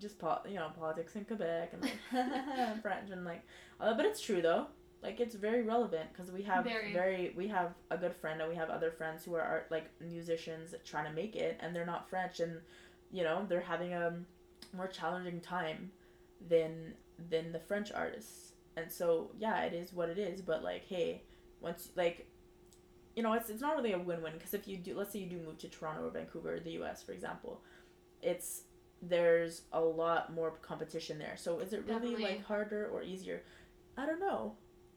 just 0.00 0.18
po- 0.18 0.40
you 0.48 0.54
know, 0.56 0.70
politics 0.78 1.14
in 1.16 1.24
Quebec 1.24 1.72
and 1.74 1.82
like 1.82 2.82
French 2.82 3.10
and 3.10 3.24
like, 3.24 3.42
uh, 3.80 3.94
but 3.94 4.04
it's 4.06 4.20
true 4.20 4.42
though. 4.42 4.66
Like 5.02 5.18
it's 5.20 5.34
very 5.34 5.62
relevant 5.62 6.12
because 6.12 6.30
we 6.30 6.42
have 6.42 6.64
Very. 6.64 6.92
very. 6.92 7.32
we 7.36 7.48
have 7.48 7.72
a 7.90 7.96
good 7.96 8.14
friend 8.14 8.40
and 8.40 8.50
we 8.50 8.56
have 8.56 8.68
other 8.68 8.90
friends 8.90 9.24
who 9.24 9.34
are 9.34 9.40
art, 9.40 9.68
like 9.70 9.86
musicians 10.00 10.74
trying 10.84 11.06
to 11.06 11.12
make 11.12 11.36
it 11.36 11.58
and 11.60 11.74
they're 11.74 11.86
not 11.86 12.10
French 12.10 12.40
and, 12.40 12.60
you 13.10 13.22
know, 13.22 13.46
they're 13.48 13.62
having 13.62 13.94
a 13.94 14.18
more 14.76 14.86
challenging 14.88 15.40
time 15.40 15.90
than 16.48 16.94
than 17.30 17.52
the 17.52 17.60
French 17.60 17.92
artists. 17.92 18.52
And 18.76 18.90
so 18.92 19.30
yeah, 19.38 19.62
it 19.62 19.72
is 19.72 19.92
what 19.92 20.10
it 20.10 20.18
is. 20.18 20.42
But 20.42 20.62
like, 20.62 20.84
hey, 20.86 21.22
once 21.60 21.88
like, 21.96 22.28
you 23.16 23.22
know, 23.22 23.32
it's 23.32 23.48
it's 23.48 23.62
not 23.62 23.76
really 23.76 23.92
a 23.92 23.98
win 23.98 24.22
win 24.22 24.34
because 24.34 24.52
if 24.52 24.68
you 24.68 24.76
do, 24.76 24.96
let's 24.96 25.12
say 25.14 25.20
you 25.20 25.30
do 25.30 25.38
move 25.38 25.58
to 25.58 25.68
Toronto 25.68 26.06
or 26.06 26.10
Vancouver, 26.10 26.56
or 26.56 26.60
the 26.60 26.72
U.S. 26.72 27.02
for 27.02 27.12
example, 27.12 27.62
it's 28.22 28.64
there's 29.02 29.62
a 29.72 29.80
lot 29.80 30.32
more 30.32 30.50
competition 30.62 31.18
there. 31.18 31.36
So 31.36 31.58
is 31.60 31.72
it 31.72 31.84
really 31.86 32.00
Definitely. 32.00 32.22
like 32.24 32.44
harder 32.44 32.86
or 32.92 33.02
easier? 33.02 33.42
I 33.96 34.06
don't 34.06 34.20
know. 34.20 34.54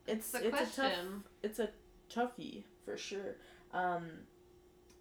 It's 0.08 0.34
it's 0.36 0.78
a 0.78 0.82
tough 0.82 0.94
it's 1.42 1.60
a 1.60 1.70
toughie 2.14 2.64
for 2.86 2.98
sure. 2.98 3.36
Um, 3.74 4.08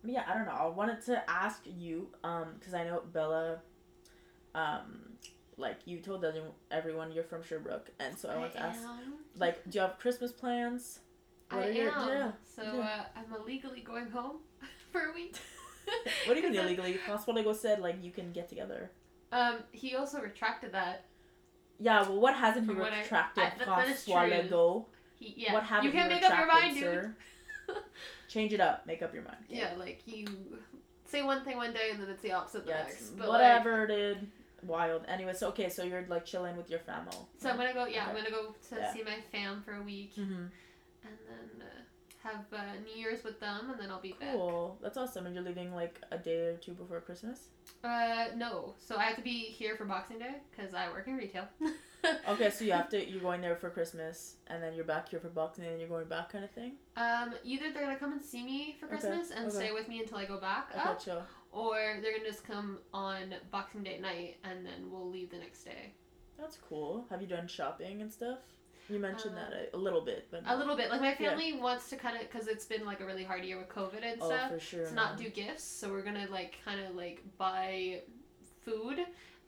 but 0.03 0.13
yeah, 0.13 0.25
I 0.29 0.35
don't 0.35 0.47
know. 0.47 0.53
I 0.53 0.67
wanted 0.67 1.05
to 1.07 1.31
ask 1.31 1.61
you, 1.65 2.09
um, 2.25 2.55
because 2.59 2.75
I 2.75 2.85
know 2.85 3.03
Bella, 3.13 3.61
um, 4.55 5.17
like 5.57 5.79
you 5.85 5.99
told 6.01 6.25
everyone 6.71 7.13
you're 7.13 7.25
from 7.25 7.43
Sherbrooke, 7.43 7.91
and 8.01 8.17
so 8.19 8.29
I, 8.29 8.37
want 8.39 8.53
to 8.53 8.61
ask, 8.63 8.81
am. 8.81 9.15
like, 9.37 9.63
do 9.69 9.79
you 9.79 9.83
have 9.83 9.99
Christmas 9.99 10.33
plans? 10.33 11.01
I 11.51 11.57
What 11.57 11.65
are 11.67 11.69
am. 11.71 11.77
your- 11.77 11.87
yeah, 11.87 12.31
so 12.57 12.63
yeah. 12.63 12.71
Uh, 13.17 13.19
I'm 13.19 13.41
illegally 13.41 13.81
going 13.81 14.11
home 14.11 14.39
for 14.93 15.03
a 15.11 15.13
week. 15.13 15.37
What 16.27 16.35
do 16.35 16.41
you 16.41 16.51
mean 16.51 16.59
illegally? 16.61 16.95
Francois 16.95 17.35
Legault 17.35 17.57
said 17.57 17.81
like 17.81 18.03
you 18.03 18.11
can 18.11 18.33
get 18.33 18.49
together. 18.49 18.91
Um, 19.33 19.57
he 19.73 19.95
also 19.97 20.21
retracted 20.21 20.73
that. 20.73 21.05
Yeah, 21.81 22.03
well, 22.03 22.21
what 22.21 22.35
hasn't 22.35 22.69
he 22.69 22.75
what 22.75 22.93
retracted? 22.93 23.43
I- 23.45 23.53
that- 23.59 23.67
that 23.67 23.89
is 23.89 24.05
true. 24.05 24.15
Francois 24.15 24.37
Legault. 24.57 24.85
He 25.19 25.35
yeah. 25.37 25.53
What 25.55 25.65
haven't 25.65 25.87
you 25.87 25.93
can 25.93 26.11
you 26.11 26.17
make 26.17 26.25
up 26.25 26.37
your 26.39 26.47
mind, 26.47 26.77
retracted, 26.77 27.03
dude. 27.05 27.15
sir? 27.77 27.83
Change 28.29 28.53
it 28.53 28.61
up. 28.61 28.87
Make 28.87 29.03
up 29.03 29.13
your 29.15 29.23
mind. 29.25 29.37
Yeah, 29.49 29.75
like 29.79 30.03
you 30.07 30.27
say 31.05 31.23
one 31.23 31.45
thing 31.45 31.57
one 31.57 31.73
day 31.73 31.91
and 31.93 32.01
then 32.03 32.09
it's 32.11 32.23
the 32.23 32.33
opposite 32.33 32.65
the 32.65 32.71
Yeah, 32.71 32.83
next. 32.85 33.11
But 33.17 33.29
like, 33.29 33.39
whatever, 33.41 33.87
dude. 33.87 34.27
Wild. 34.65 35.03
Anyway, 35.09 35.33
so 35.35 35.49
okay, 35.49 35.69
so 35.69 35.83
you're 35.83 36.05
like 36.09 36.25
chilling 36.25 36.57
with 36.57 36.71
your 36.71 36.79
family. 36.81 37.17
so 37.39 37.51
I'm 37.51 37.57
gonna 37.57 37.75
go. 37.75 37.87
Yeah, 37.87 38.07
I'm 38.07 38.15
gonna 38.15 38.31
go 38.31 38.55
to 38.71 38.77
Yeah. 38.77 38.93
see 38.93 39.03
my 39.03 39.17
fam 39.33 39.61
for 39.65 39.75
a 39.75 39.83
week 39.83 40.13
Mm-hmm. 40.17 40.33
and 41.05 41.19
then 41.29 41.63
uh, 41.67 41.82
have 42.23 42.45
uh, 42.53 42.63
New 42.85 42.99
Year's 43.01 43.25
with 43.25 43.41
them, 43.41 43.71
and 43.71 43.81
then 43.81 43.91
I'll 43.91 44.01
be 44.01 44.15
Cool. 44.33 44.79
That's 44.83 44.97
awesome. 44.97 45.27
And 45.27 45.35
you're 45.35 45.45
leaving 45.45 45.75
like 45.75 46.01
a 46.11 46.19
day 46.19 46.47
or 46.47 46.57
two 46.57 46.73
before 46.73 47.01
Christmas. 47.01 47.49
Uh, 47.83 48.27
no. 48.37 48.75
So 48.79 48.97
I 48.97 49.05
have 49.05 49.17
to 49.17 49.23
be 49.23 49.41
here 49.45 49.77
for 49.77 49.85
Boxing 49.85 50.19
Day 50.19 50.35
because 50.51 50.75
I 50.75 50.89
work 50.91 51.07
in 51.09 51.17
retail. 51.17 51.45
Okay, 52.29 52.51
so 52.51 52.65
you 52.65 52.73
have 52.73 52.89
to. 52.89 53.09
You're 53.09 53.21
going 53.21 53.41
there 53.41 53.55
for 53.55 53.71
Christmas, 53.71 54.35
and 54.49 54.61
then 54.61 54.75
you're 54.75 54.85
back 54.85 55.09
here 55.09 55.21
for 55.21 55.29
Boxing 55.29 55.63
Day, 55.63 55.71
and 55.71 55.79
you're 55.79 55.89
going 55.89 56.09
back, 56.09 56.33
kind 56.33 56.43
of 56.45 56.51
thing. 56.51 56.73
Um, 56.97 57.33
either 57.45 57.73
they're 57.73 57.85
gonna 57.85 57.95
come 57.97 58.11
and 58.11 58.21
see 58.21 58.43
me 58.45 58.77
for 58.81 58.87
Okay, 58.87 58.97
Christmas 58.97 59.31
and 59.31 59.47
okay. 59.47 59.55
stay 59.57 59.71
with 59.73 59.87
me 59.87 60.01
until 60.01 60.19
I 60.19 60.25
go 60.25 60.41
back 60.41 60.71
Okay, 60.77 60.81
up, 60.81 61.01
chill. 61.05 61.23
or 61.53 61.77
they're 62.03 62.11
gonna 62.19 62.29
just 62.29 62.45
come 62.45 62.79
on 62.93 63.33
Boxing 63.53 63.85
Day 63.85 64.01
night 64.01 64.39
and 64.43 64.67
then 64.67 64.91
we'll 64.91 65.09
leave 65.09 65.31
the 65.31 65.39
next 65.39 65.63
day. 65.63 65.93
That's 66.41 66.57
cool. 66.69 67.07
Have 67.09 67.21
you 67.23 67.29
done 67.29 67.47
shopping 67.47 68.03
and 68.03 68.13
stuff? 68.13 68.41
You 68.89 68.99
mentioned 68.99 69.37
that 69.37 69.53
a, 69.53 69.77
a 69.77 69.79
little 69.79 70.01
bit, 70.03 70.27
but 70.31 70.43
A 70.47 70.57
little 70.57 70.77
bit. 70.77 70.91
Like 70.91 71.01
my 71.01 71.17
Yeah. 71.19 71.31
family 71.31 71.53
wants 71.55 71.89
to 71.91 71.97
kind 71.97 72.17
of 72.17 72.23
because 72.23 72.49
it's 72.49 72.65
been 72.65 72.85
like 72.85 73.01
a 73.01 73.07
really 73.07 73.25
hard 73.25 73.45
year 73.45 73.57
with 73.59 73.69
COVID 73.69 74.03
and 74.03 74.19
Oh, 74.21 74.27
stuff. 74.29 74.51
for 74.51 74.61
sure. 74.61 74.87
to 74.87 74.95
not 74.95 75.17
do 75.17 75.29
gifts, 75.31 75.65
so 75.65 75.91
we're 75.91 76.03
gonna 76.03 76.27
like 76.31 76.59
kind 76.65 76.81
of 76.85 76.95
like 76.95 77.23
buy 77.39 78.01
food 78.65 78.99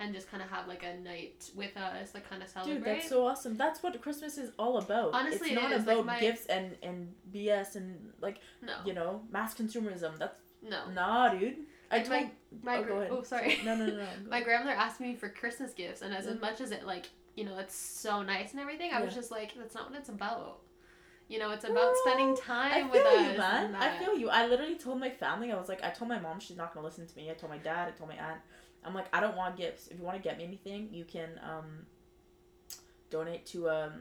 and 0.01 0.12
just 0.14 0.28
kind 0.30 0.43
of 0.43 0.49
have 0.51 0.66
like 0.66 0.82
a 0.85 0.97
night 1.01 1.51
with 1.55 1.76
us, 1.76 2.14
like 2.14 2.28
kind 2.28 2.43
of 2.43 2.49
celebrate. 2.49 2.74
Dude, 2.76 2.85
that's 2.85 3.09
so 3.09 3.26
awesome. 3.26 3.57
That's 3.57 3.82
what 3.82 4.01
Christmas 4.03 4.39
is 4.39 4.51
all 4.59 4.78
about. 4.78 5.12
Honestly, 5.14 5.51
it's 5.51 5.59
it 5.59 5.62
not 5.62 5.72
is, 5.72 5.87
like, 5.87 5.95
about 5.95 6.07
my- 6.07 6.20
gifts 6.20 6.47
and 6.47 6.76
and 6.82 7.12
BS 7.32 7.76
and 7.76 8.12
like 8.20 8.39
no, 8.62 8.74
you 8.85 8.93
know 8.95 9.22
mass 9.30 9.55
consumerism. 9.55 10.18
That's 10.18 10.37
no. 10.62 10.91
nah, 10.91 11.28
dude. 11.30 11.59
I 11.91 11.99
Like, 11.99 12.07
told. 12.09 12.11
my 12.64 12.72
my 12.74 12.78
oh, 12.78 12.82
gra- 12.82 12.93
go 12.95 13.01
ahead. 13.01 13.11
oh 13.12 13.22
sorry. 13.22 13.59
No, 13.64 13.76
no, 13.76 13.87
no, 13.87 13.97
no. 13.97 14.09
my 14.30 14.43
grandmother 14.43 14.76
asked 14.76 15.01
me 15.01 15.14
for 15.14 15.28
Christmas 15.28 15.72
gifts, 15.74 16.03
and 16.03 16.14
as 16.14 16.26
Yeah. 16.26 16.35
much 16.35 16.61
as 16.61 16.70
it 16.70 16.85
like 16.87 17.07
you 17.35 17.45
know 17.45 17.59
it's 17.59 17.74
so 17.74 18.22
nice 18.22 18.53
and 18.53 18.61
everything, 18.61 18.93
I 18.93 19.03
was 19.03 19.14
just 19.14 19.30
like 19.30 19.55
that's 19.55 19.74
not 19.74 19.91
what 19.91 19.99
it's 19.99 20.09
about. 20.09 20.61
You 21.26 21.39
know, 21.39 21.53
it's 21.53 21.64
about 21.64 21.95
spending 22.05 22.37
time 22.37 22.85
I 22.87 22.91
with 22.91 23.03
feel 23.03 23.18
us. 23.18 23.32
you, 23.32 23.39
man. 23.39 23.74
I 23.76 23.99
feel 23.99 24.14
you. 24.14 24.28
I 24.28 24.47
literally 24.47 24.76
told 24.76 25.01
my 25.01 25.09
family, 25.09 25.51
I 25.53 25.57
was 25.57 25.70
like, 25.70 25.82
I 25.82 25.89
told 25.89 26.11
my 26.11 26.18
mom 26.20 26.39
she's 26.39 26.57
not 26.59 26.74
gonna 26.74 26.85
listen 26.85 27.07
to 27.07 27.16
me. 27.16 27.30
I 27.30 27.35
told 27.35 27.51
my 27.51 27.59
dad, 27.59 27.89
I 27.89 27.91
told 27.93 28.11
my 28.11 28.16
aunt. 28.16 28.41
I'm 28.85 28.95
like, 28.95 29.07
I 29.12 29.20
don't 29.20 29.35
want 29.37 29.57
gifts. 29.57 29.89
If 29.89 29.99
you 29.99 30.05
want 30.05 30.18
to 30.18 30.22
get 30.22 30.37
me 30.37 30.45
anything, 30.45 30.91
you 30.93 31.07
can 31.07 31.41
um, 31.43 31.87
donate 33.11 33.47
to 33.47 33.70
um, 33.70 33.93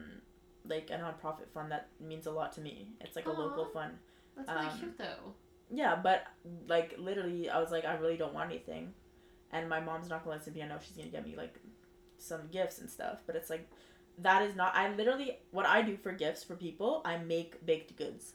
like 0.68 0.90
a 0.90 0.98
nonprofit 0.98 1.48
fund 1.54 1.72
that 1.72 1.88
means 1.98 2.26
a 2.26 2.30
lot 2.30 2.52
to 2.54 2.60
me. 2.60 2.88
It's 3.00 3.16
like 3.16 3.26
a 3.26 3.32
local 3.32 3.64
fund. 3.64 3.94
That's 4.36 4.50
really 4.50 4.66
um, 4.66 4.78
cute 4.78 4.98
though. 4.98 5.34
Yeah, 5.70 5.96
but 5.96 6.26
like 6.68 6.94
literally, 6.98 7.48
I 7.48 7.58
was 7.58 7.70
like, 7.70 7.86
I 7.86 7.94
really 7.94 8.18
don't 8.18 8.34
want 8.34 8.50
anything, 8.50 8.92
and 9.50 9.68
my 9.68 9.80
mom's 9.80 10.10
not 10.10 10.24
gonna 10.24 10.36
listen 10.36 10.52
to 10.52 10.58
me. 10.58 10.64
I 10.64 10.68
know 10.68 10.76
she's 10.86 10.96
gonna 10.96 11.08
get 11.08 11.26
me 11.26 11.34
like 11.36 11.58
some 12.18 12.48
gifts 12.52 12.78
and 12.78 12.88
stuff, 12.90 13.18
but 13.26 13.36
it's 13.36 13.50
like 13.50 13.68
that 14.18 14.42
is 14.42 14.54
not. 14.54 14.74
I 14.74 14.94
literally 14.94 15.38
what 15.50 15.66
I 15.66 15.82
do 15.82 15.96
for 15.96 16.12
gifts 16.12 16.44
for 16.44 16.56
people. 16.56 17.02
I 17.04 17.18
make 17.18 17.64
baked 17.66 17.96
goods. 17.96 18.34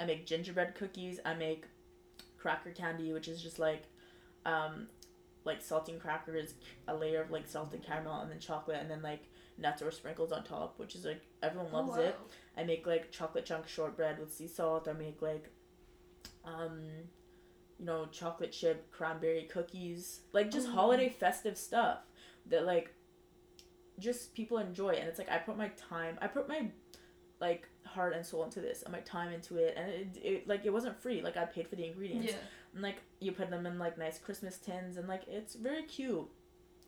I 0.00 0.06
make 0.06 0.26
gingerbread 0.26 0.74
cookies. 0.74 1.20
I 1.24 1.34
make 1.34 1.64
cracker 2.38 2.70
candy, 2.70 3.12
which 3.12 3.28
is 3.28 3.42
just 3.42 3.58
like, 3.58 3.82
um, 4.46 4.86
like 5.44 5.60
saltine 5.62 6.00
crackers, 6.00 6.54
a 6.86 6.94
layer 6.94 7.22
of 7.22 7.30
like 7.30 7.46
salted 7.46 7.84
caramel, 7.84 8.20
and 8.20 8.30
then 8.30 8.38
chocolate, 8.38 8.78
and 8.80 8.90
then 8.90 9.02
like 9.02 9.24
nuts 9.58 9.82
or 9.82 9.90
sprinkles 9.90 10.32
on 10.32 10.44
top, 10.44 10.78
which 10.78 10.94
is 10.94 11.04
like 11.04 11.20
everyone 11.42 11.72
loves 11.72 11.90
oh, 11.94 12.00
wow. 12.00 12.06
it. 12.06 12.18
I 12.56 12.64
make 12.64 12.86
like 12.86 13.10
chocolate 13.10 13.44
chunk 13.44 13.68
shortbread 13.68 14.18
with 14.18 14.32
sea 14.32 14.46
salt. 14.48 14.88
I 14.88 14.92
make 14.92 15.20
like, 15.20 15.50
um, 16.44 16.80
you 17.78 17.84
know, 17.84 18.06
chocolate 18.06 18.52
chip 18.52 18.90
cranberry 18.90 19.48
cookies. 19.50 20.20
Like 20.32 20.50
just 20.50 20.68
Mm. 20.68 20.74
holiday 20.74 21.08
festive 21.08 21.56
stuff 21.58 21.98
that 22.46 22.64
like, 22.64 22.94
just 23.98 24.34
people 24.34 24.58
enjoy. 24.58 24.90
it. 24.90 25.00
And 25.00 25.08
it's 25.08 25.18
like 25.18 25.30
I 25.30 25.38
put 25.38 25.56
my 25.56 25.68
time. 25.90 26.18
I 26.22 26.26
put 26.26 26.48
my, 26.48 26.68
like 27.40 27.68
heart 27.84 28.14
and 28.14 28.26
soul 28.26 28.44
into 28.44 28.60
this 28.60 28.82
and 28.82 28.92
my 28.92 28.98
time 29.00 29.32
into 29.32 29.56
it 29.56 29.74
and 29.76 29.88
it, 29.90 30.08
it 30.22 30.48
like 30.48 30.66
it 30.66 30.70
wasn't 30.72 30.94
free 31.00 31.22
like 31.22 31.36
i 31.36 31.44
paid 31.44 31.66
for 31.68 31.76
the 31.76 31.86
ingredients 31.86 32.26
Yeah. 32.32 32.36
and 32.74 32.82
like 32.82 32.96
you 33.20 33.30
put 33.32 33.48
them 33.48 33.64
in 33.64 33.78
like 33.78 33.96
nice 33.96 34.18
christmas 34.18 34.58
tins 34.58 34.96
and 34.96 35.06
like 35.08 35.22
it's 35.28 35.54
very 35.54 35.84
cute 35.84 36.28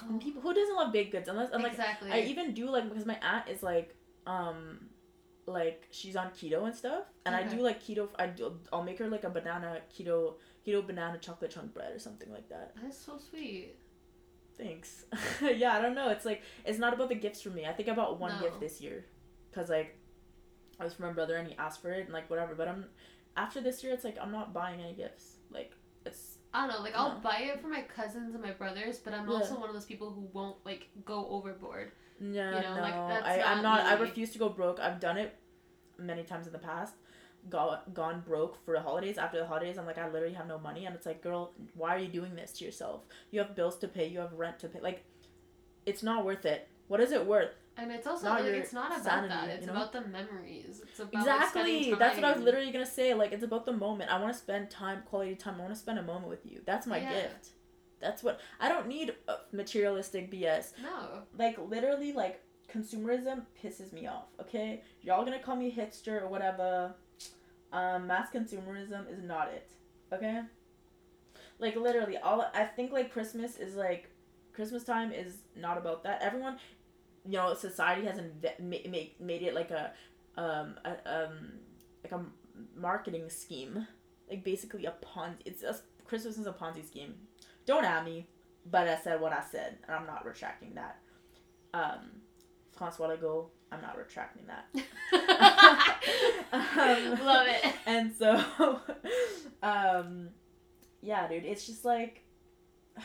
Oh, 0.02 0.06
and 0.08 0.20
people 0.20 0.42
who 0.42 0.52
doesn't 0.52 0.74
love 0.74 0.92
baked 0.92 1.12
goods 1.12 1.28
unless 1.28 1.52
and 1.52 1.62
like 1.62 1.72
exactly. 1.72 2.10
I 2.10 2.20
even 2.22 2.52
do 2.52 2.68
like 2.68 2.88
because 2.88 3.06
my 3.06 3.16
aunt 3.22 3.48
is 3.48 3.62
like 3.62 3.94
um 4.26 4.80
like 5.46 5.86
she's 5.90 6.16
on 6.16 6.30
keto 6.30 6.64
and 6.66 6.74
stuff 6.74 7.04
and 7.26 7.34
I 7.34 7.42
do 7.44 7.62
like 7.62 7.82
keto 7.82 8.08
I 8.18 8.26
do 8.26 8.54
I'll 8.72 8.82
make 8.82 8.98
her 8.98 9.08
like 9.08 9.24
a 9.24 9.30
banana 9.30 9.78
keto 9.96 10.34
keto 10.66 10.86
banana 10.86 11.18
chocolate 11.18 11.50
chunk 11.52 11.74
bread 11.74 11.94
or 11.94 11.98
something 11.98 12.30
like 12.32 12.48
that. 12.48 12.72
That's 12.82 12.98
so 12.98 13.18
sweet. 13.18 13.76
Thanks. 14.62 15.04
yeah, 15.42 15.76
I 15.76 15.80
don't 15.80 15.94
know. 15.94 16.10
It's 16.10 16.24
like 16.24 16.42
it's 16.64 16.78
not 16.78 16.92
about 16.92 17.08
the 17.08 17.14
gifts 17.14 17.40
for 17.42 17.50
me. 17.50 17.64
I 17.66 17.72
think 17.72 17.88
I 17.88 17.94
bought 17.94 18.18
one 18.20 18.32
No. 18.36 18.40
gift 18.40 18.60
this 18.60 18.80
year 18.80 19.04
cuz 19.52 19.68
like 19.70 19.96
I 20.78 20.84
was 20.84 20.94
for 20.94 21.02
my 21.02 21.12
brother 21.12 21.36
and 21.36 21.48
he 21.48 21.54
asked 21.56 21.80
for 21.82 21.90
it 21.90 22.04
and 22.04 22.12
like 22.12 22.28
whatever, 22.28 22.54
but 22.54 22.68
I'm 22.68 22.86
after 23.36 23.60
this 23.60 23.82
year 23.82 23.92
it's 23.94 24.04
like 24.04 24.18
I'm 24.20 24.32
not 24.32 24.52
buying 24.52 24.80
any 24.80 24.92
gifts. 24.94 25.36
Like 25.50 25.72
it's 26.04 26.36
I 26.52 26.66
don't 26.66 26.76
know, 26.76 26.82
like 26.82 26.96
I'll 26.96 27.18
buy 27.20 27.38
it 27.52 27.60
for 27.60 27.68
my 27.68 27.82
cousins 27.82 28.34
and 28.34 28.42
my 28.42 28.50
brothers, 28.52 28.98
but 28.98 29.14
I'm 29.14 29.28
Yeah. 29.28 29.36
also 29.36 29.58
one 29.58 29.68
of 29.68 29.74
those 29.74 29.84
people 29.86 30.10
who 30.10 30.28
won't 30.32 30.56
like 30.64 30.88
go 31.04 31.26
overboard. 31.28 31.92
Yeah, 32.20 32.56
You 32.56 32.60
know, 32.62 32.74
no. 32.76 32.82
like, 32.82 32.94
that's 33.08 33.26
I, 33.26 33.40
I'm 33.40 33.62
not 33.62 33.78
not. 33.84 33.86
I 33.86 33.94
refuse 34.00 34.30
to 34.32 34.38
go 34.38 34.48
broke. 34.50 34.78
I've 34.78 35.00
done 35.00 35.16
it 35.16 35.36
many 35.96 36.22
times 36.22 36.46
in 36.46 36.52
the 36.52 36.58
past. 36.58 36.94
Got 37.48 37.94
gone 37.94 38.22
broke 38.26 38.62
for 38.64 38.74
the 38.74 38.80
holidays. 38.80 39.16
After 39.18 39.38
the 39.38 39.46
holidays, 39.46 39.78
I'm 39.78 39.86
like, 39.86 39.98
I 39.98 40.08
literally 40.08 40.34
have 40.34 40.46
no 40.46 40.58
money, 40.58 40.84
and 40.86 40.94
it's 40.94 41.06
like, 41.06 41.22
girl, 41.22 41.52
why 41.74 41.96
are 41.96 41.98
you 41.98 42.08
doing 42.08 42.34
this 42.36 42.52
to 42.54 42.64
yourself? 42.64 43.02
You 43.30 43.40
have 43.40 43.54
bills 43.56 43.76
to 43.78 43.88
pay. 43.88 44.06
You 44.08 44.18
have 44.20 44.32
rent 44.34 44.58
to 44.60 44.68
pay. 44.68 44.80
Like, 44.80 45.04
it's 45.86 46.02
not 46.02 46.24
worth 46.24 46.44
it. 46.44 46.68
What 46.88 47.00
is 47.00 47.12
it 47.12 47.24
worth? 47.26 47.50
And 47.76 47.90
it's 47.90 48.06
also 48.06 48.26
Not 48.26 48.42
like 48.42 48.52
it's 48.52 48.72
not 48.74 48.90
about 48.92 49.04
sanity, 49.04 49.28
that. 49.28 49.48
It's 49.48 49.60
you 49.62 49.66
know? 49.68 49.72
about 49.72 49.92
the 49.92 50.02
memories. 50.02 50.82
It's 50.86 50.98
about 51.00 51.14
like, 51.14 51.22
exactly. 51.22 51.82
spending 51.84 51.98
That's 51.98 52.16
what 52.16 52.24
I 52.24 52.32
was 52.32 52.42
literally 52.42 52.70
gonna 52.72 52.84
say. 52.84 53.14
Like, 53.14 53.32
it's 53.32 53.44
about 53.44 53.64
the 53.64 53.72
moment. 53.72 54.10
I 54.12 54.20
want 54.20 54.32
to 54.34 54.38
spend 54.38 54.68
time, 54.70 55.02
quality 55.06 55.34
time. 55.34 55.54
I 55.56 55.60
want 55.62 55.72
to 55.72 55.80
spend 55.80 55.98
a 55.98 56.02
moment 56.02 56.28
with 56.28 56.44
you. 56.44 56.60
That's 56.66 56.86
my 56.86 56.98
Yeah. 56.98 57.12
gift. 57.14 57.48
That's 58.00 58.22
what 58.22 58.40
I 58.58 58.68
don't 58.68 58.86
need 58.86 59.14
uh, 59.28 59.36
materialistic 59.52 60.30
BS. 60.30 60.72
No. 60.82 61.22
like 61.38 61.56
literally 61.58 62.12
like 62.12 62.42
consumerism 62.72 63.42
pisses 63.62 63.92
me 63.92 64.06
off 64.06 64.26
okay 64.40 64.80
y'all 65.02 65.24
gonna 65.24 65.40
call 65.40 65.56
me 65.56 65.74
hipster 65.74 66.22
or 66.22 66.28
whatever 66.28 66.94
um 67.72 68.06
mass 68.06 68.28
consumerism 68.30 69.10
is 69.12 69.22
not 69.22 69.48
it. 69.48 69.70
Okay? 70.12 70.42
Like 71.58 71.76
literally 71.76 72.16
all 72.16 72.50
i 72.54 72.64
think 72.64 72.90
like 72.92 73.12
christmas 73.12 73.56
is 73.56 73.74
like 73.74 74.10
christmas 74.52 74.84
time 74.84 75.12
is 75.12 75.38
not 75.56 75.78
about 75.78 76.02
that. 76.04 76.22
Everyone 76.22 76.56
you 77.26 77.32
know 77.32 77.54
society 77.54 78.06
has 78.06 78.18
inve- 78.18 78.60
ma- 78.60 78.90
ma- 78.90 79.26
made 79.26 79.42
it 79.42 79.54
like 79.54 79.70
a 79.70 79.92
um 80.36 80.74
a, 80.84 80.90
um 81.24 81.52
like 82.04 82.12
a 82.12 82.24
marketing 82.76 83.28
scheme. 83.30 83.86
Like 84.28 84.44
basically 84.44 84.86
a 84.86 84.94
ponzi 85.02 85.36
it's 85.44 85.62
a 85.62 85.76
christmas 86.04 86.38
is 86.38 86.46
a 86.46 86.52
ponzi 86.52 86.86
scheme. 86.86 87.14
Don't 87.66 87.84
at 87.84 88.04
me 88.04 88.26
but 88.70 88.86
i 88.88 88.96
said 88.96 89.20
what 89.20 89.32
i 89.32 89.42
said 89.50 89.78
and 89.86 89.96
i'm 89.96 90.06
not 90.06 90.24
retracting 90.24 90.74
that. 90.74 90.98
Um 91.74 92.22
Francois 92.76 93.08
Legault, 93.08 93.48
I'm 93.72 93.80
not 93.82 93.96
retracting 93.96 94.42
that. 94.46 94.66
Um, 96.52 97.24
Love 97.24 97.46
it. 97.48 97.72
And 97.86 98.12
so, 98.12 98.34
um, 99.62 100.28
yeah, 101.02 101.28
dude, 101.28 101.44
it's 101.44 101.66
just 101.66 101.84
like, 101.84 102.22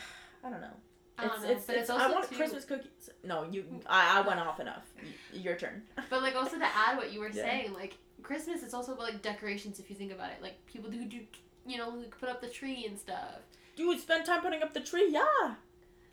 I 0.44 0.50
don't 0.50 0.60
know. 0.60 0.74
I 1.18 1.26
It's, 1.26 1.42
know, 1.42 1.50
it's, 1.50 1.68
it's, 1.68 1.78
it's 1.78 1.90
I 1.90 2.10
want 2.10 2.28
too- 2.28 2.36
Christmas 2.36 2.64
cookies. 2.64 3.10
No, 3.22 3.44
you, 3.50 3.64
I, 3.86 4.18
I 4.18 4.26
went 4.26 4.40
off 4.40 4.58
enough. 4.60 4.84
Your 5.32 5.56
turn. 5.56 5.82
But 6.10 6.22
like 6.22 6.34
also 6.34 6.58
to 6.58 6.64
add 6.64 6.96
what 6.96 7.12
you 7.12 7.20
were 7.20 7.28
Yeah. 7.28 7.42
saying, 7.42 7.72
like 7.74 7.96
Christmas, 8.22 8.62
it's 8.62 8.74
also 8.74 8.92
about 8.94 9.04
like 9.04 9.22
decorations. 9.22 9.78
If 9.78 9.88
you 9.90 9.96
think 9.96 10.12
about 10.12 10.30
it, 10.30 10.42
like 10.42 10.64
people 10.66 10.90
who 10.90 11.04
do, 11.04 11.20
you 11.66 11.78
know, 11.78 11.90
who 11.90 12.02
put 12.04 12.28
up 12.28 12.40
the 12.40 12.48
tree 12.48 12.84
and 12.88 12.98
stuff. 12.98 13.36
Dude, 13.76 14.00
spend 14.00 14.26
time 14.26 14.40
putting 14.40 14.62
up 14.62 14.74
the 14.74 14.80
tree. 14.80 15.08
Yeah. 15.10 15.54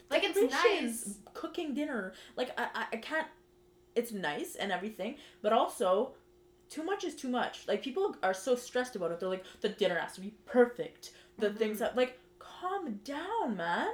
Like 0.10 0.24
it's 0.24 0.51
nice. 0.51 1.16
Cooking 1.34 1.74
dinner. 1.74 2.14
Like, 2.36 2.51
I, 2.60 2.68
I, 2.76 2.86
I 2.93 2.97
can't, 2.97 3.28
it's 3.96 4.12
nice 4.12 4.56
and 4.56 4.72
everything, 4.72 5.16
but 5.41 5.54
also, 5.54 6.14
too 6.70 6.84
much 6.84 7.04
is 7.04 7.16
too 7.16 7.30
much. 7.30 7.68
Like, 7.68 7.84
people 7.84 8.16
are 8.24 8.34
so 8.34 8.56
stressed 8.56 8.96
about 8.96 9.12
it. 9.12 9.20
They're 9.20 9.30
like, 9.30 9.44
the 9.62 9.70
dinner 9.70 9.98
has 10.00 10.14
to 10.16 10.22
be 10.22 10.34
perfect. 10.46 11.12
The 11.38 11.50
Mhm. 11.50 11.58
things 11.58 11.80
that, 11.80 11.96
like, 11.96 12.20
calm 12.39 13.00
down, 13.04 13.56
man. 13.58 13.91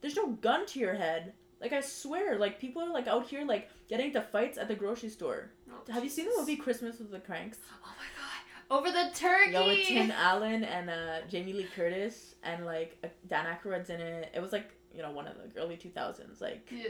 There's 0.00 0.16
no 0.16 0.28
gun 0.28 0.66
to 0.66 0.78
your 0.78 0.94
head. 0.94 1.34
Like, 1.60 1.72
I 1.72 1.80
swear, 1.80 2.38
like, 2.38 2.58
people 2.58 2.82
are, 2.82 2.90
like, 2.92 3.06
out 3.06 3.26
here, 3.28 3.44
like, 3.44 3.68
getting 3.88 4.06
into 4.06 4.20
fights 4.20 4.58
at 4.58 4.68
the 4.68 4.74
grocery 4.74 5.08
store. 5.10 5.50
Oh, 5.70 5.92
Have 5.92 6.02
you 6.04 6.10
seen 6.10 6.26
the 6.26 6.34
movie 6.38 6.56
Christmas 6.56 6.98
with 6.98 7.10
the 7.10 7.20
Cranks? 7.20 7.58
Oh 7.84 7.88
my 7.98 8.04
god! 8.16 8.78
Over 8.78 8.90
the 8.90 9.10
turkey. 9.14 9.52
Yeah, 9.52 9.66
with 9.66 9.86
Tim 9.86 10.10
Allen 10.16 10.64
and 10.64 10.88
uh, 10.90 11.20
Jamie 11.28 11.52
Lee 11.52 11.66
Curtis 11.76 12.34
and 12.42 12.64
like 12.64 12.96
Dan 13.28 13.44
Aykroyd's 13.46 13.90
in 13.90 14.00
it. 14.00 14.30
It 14.34 14.40
was 14.40 14.50
like 14.52 14.70
you 14.94 15.02
know 15.02 15.10
one 15.10 15.26
of 15.26 15.36
the 15.36 15.60
early 15.60 15.76
two 15.76 15.90
thousands 15.90 16.40
like 16.40 16.66
Yeah. 16.70 16.88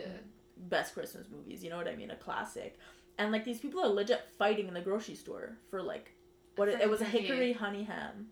Best 0.69 0.95
Christmas 0.95 1.27
movies. 1.31 1.63
You 1.63 1.71
know 1.71 1.77
what 1.77 1.89
I 1.89 1.97
mean? 1.97 2.11
A 2.11 2.17
classic. 2.17 2.79
And 3.19 3.31
like 3.33 3.45
these 3.45 3.61
people 3.61 3.81
are 3.83 3.89
legit 3.89 4.23
fighting 4.39 4.69
in 4.69 4.75
the 4.75 4.81
grocery 4.81 5.15
store 5.15 5.57
for 5.71 5.83
like 5.83 6.13
what 6.57 6.69
it, 6.69 6.81
it 6.81 6.91
was 6.91 7.01
a 7.01 7.05
hickory 7.05 7.53
honey 7.53 7.85
ham. 7.85 8.29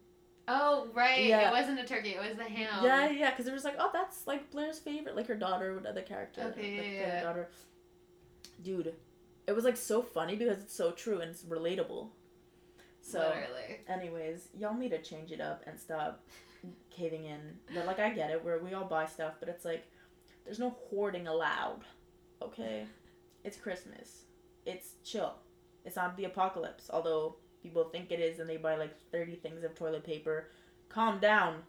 Oh 0.49 0.89
right, 0.95 1.25
Yeah. 1.25 1.49
it 1.49 1.53
wasn't 1.53 1.79
a 1.81 1.85
turkey. 1.85 2.11
It 2.11 2.21
was 2.21 2.37
the 2.37 2.45
ham. 2.45 2.83
yeah, 2.85 3.09
yeah, 3.11 3.31
because 3.31 3.47
it 3.47 3.53
was 3.53 3.65
like 3.65 3.77
oh 3.79 3.91
that's 3.93 4.27
like 4.27 4.51
Blair's 4.51 4.79
favorite, 4.79 5.17
like 5.17 5.27
her 5.29 5.37
daughter, 5.37 5.81
the 5.95 6.03
character, 6.03 6.43
Okay, 6.53 6.77
like, 6.79 6.87
yeah, 6.87 6.93
the 6.93 6.97
yeah. 7.17 7.23
daughter. 7.23 7.49
Dude, 8.63 8.95
it 9.47 9.53
was 9.53 9.65
like 9.65 9.77
so 9.77 10.03
funny 10.03 10.37
because 10.37 10.59
it's 10.59 10.75
so 10.75 10.91
true 10.93 11.21
and 11.21 11.31
it's 11.31 11.43
relatable. 11.45 12.09
So. 13.03 13.19
Literally. 13.21 13.81
Anyways, 13.89 14.49
y'all 14.59 14.75
need 14.77 14.91
to 14.91 15.01
change 15.01 15.33
it 15.33 15.41
up 15.41 15.63
and 15.67 15.79
stop 15.79 16.23
caving 16.91 17.25
in. 17.25 17.41
But 17.75 17.87
like 17.87 17.99
I 17.99 18.11
get 18.11 18.31
it, 18.31 18.45
where 18.45 18.59
we 18.59 18.75
all 18.75 18.85
buy 18.85 19.07
stuff, 19.07 19.35
but 19.41 19.49
it's 19.49 19.65
like 19.65 19.85
there's 20.45 20.59
no 20.59 20.71
hoarding 20.91 21.27
allowed. 21.27 21.81
Okay? 22.43 22.87
It's 23.45 23.57
Christmas. 23.57 24.25
It's 24.67 24.95
chill. 25.05 25.35
It's 25.85 25.97
not 25.97 26.17
the 26.17 26.25
apocalypse, 26.25 26.91
although 26.93 27.37
people 27.63 27.85
think 27.85 28.11
it 28.11 28.21
is 28.21 28.39
and 28.39 28.49
they 28.49 28.57
buy 28.57 28.77
like 28.77 28.97
30 29.13 29.37
things 29.37 29.65
of 29.65 29.75
toilet 29.75 30.05
paper. 30.05 30.49
Calm 30.89 31.19
down. 31.19 31.63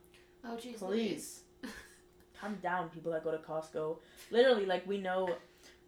Oh 0.43 0.57
jeez. 0.57 0.79
Please. 0.79 1.41
Calm 2.39 2.57
down, 2.61 2.89
people 2.89 3.11
that 3.11 3.23
go 3.23 3.31
to 3.31 3.37
Costco. 3.37 3.97
Literally, 4.31 4.65
like 4.65 4.87
we 4.87 4.97
know 4.97 5.29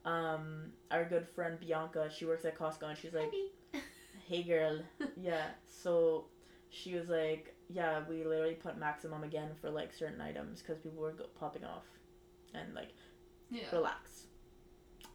um 0.05 0.71
our 0.91 1.05
good 1.05 1.27
friend 1.27 1.59
Bianca, 1.59 2.09
she 2.15 2.25
works 2.25 2.45
at 2.45 2.57
Costco 2.57 2.89
and 2.89 2.97
she's 2.97 3.13
like 3.13 3.33
hey 4.27 4.43
girl 4.43 4.79
yeah 5.21 5.47
so 5.67 6.25
she 6.69 6.95
was 6.95 7.09
like 7.09 7.55
yeah 7.69 8.01
we 8.09 8.23
literally 8.23 8.55
put 8.55 8.77
maximum 8.77 9.23
again 9.23 9.49
for 9.61 9.69
like 9.69 9.93
certain 9.93 10.21
items 10.21 10.61
because 10.61 10.77
people 10.79 11.01
were 11.01 11.11
go- 11.11 11.25
popping 11.39 11.63
off 11.63 11.85
and 12.53 12.73
like 12.73 12.89
yeah. 13.49 13.63
relax 13.71 14.27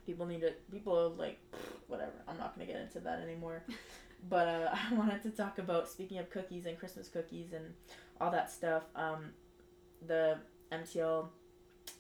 people 0.09 0.25
need 0.25 0.41
to 0.41 0.53
people 0.73 1.15
like 1.19 1.39
whatever 1.87 2.17
i'm 2.27 2.39
not 2.39 2.55
gonna 2.55 2.67
get 2.73 2.81
into 2.81 3.01
that 3.01 3.21
anymore. 3.21 3.63
But 4.29 4.49
uh, 4.49 4.75
i 4.91 4.95
wanted 4.95 5.23
to 5.23 5.31
talk 5.31 5.59
about 5.65 5.89
speaking 5.89 6.19
of 6.19 6.29
cookies 6.29 6.67
and 6.67 6.77
christmas 6.77 7.07
cookies 7.09 7.53
and 7.53 7.67
all 8.21 8.33
that 8.33 8.51
stuff 8.51 8.83
um 8.97 9.23
the 10.05 10.39
mtl 10.73 11.29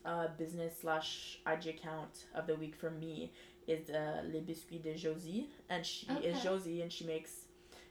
uh, 0.04 0.26
business 0.36 0.72
slash 0.80 1.38
ig 1.46 1.64
account 1.74 2.14
of 2.34 2.48
the 2.48 2.56
week 2.56 2.74
for 2.74 2.90
me 2.90 3.32
is 3.68 3.90
uh, 3.90 4.22
Les 4.32 4.40
Biscuits 4.40 4.82
de 4.82 4.94
Josie, 4.94 5.50
and 5.68 5.84
she 5.84 6.06
is 6.28 6.42
Josie, 6.42 6.80
and 6.82 6.90
she 6.90 7.04
makes 7.04 7.32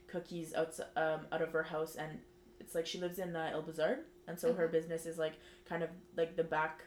cookies 0.08 0.52
out 0.54 0.78
um 0.96 1.20
out 1.32 1.42
of 1.46 1.50
her 1.52 1.62
house, 1.62 1.94
and 1.96 2.18
it's 2.60 2.74
like 2.74 2.86
she 2.86 2.98
lives 2.98 3.18
in 3.18 3.34
uh, 3.36 3.52
Île 3.54 3.64
Bizard, 3.68 3.98
and 4.26 4.38
so 4.38 4.52
her 4.52 4.68
business 4.68 5.06
is 5.06 5.16
like 5.18 5.34
kind 5.68 5.82
of 5.82 5.90
like 6.16 6.36
the 6.36 6.44
back 6.44 6.82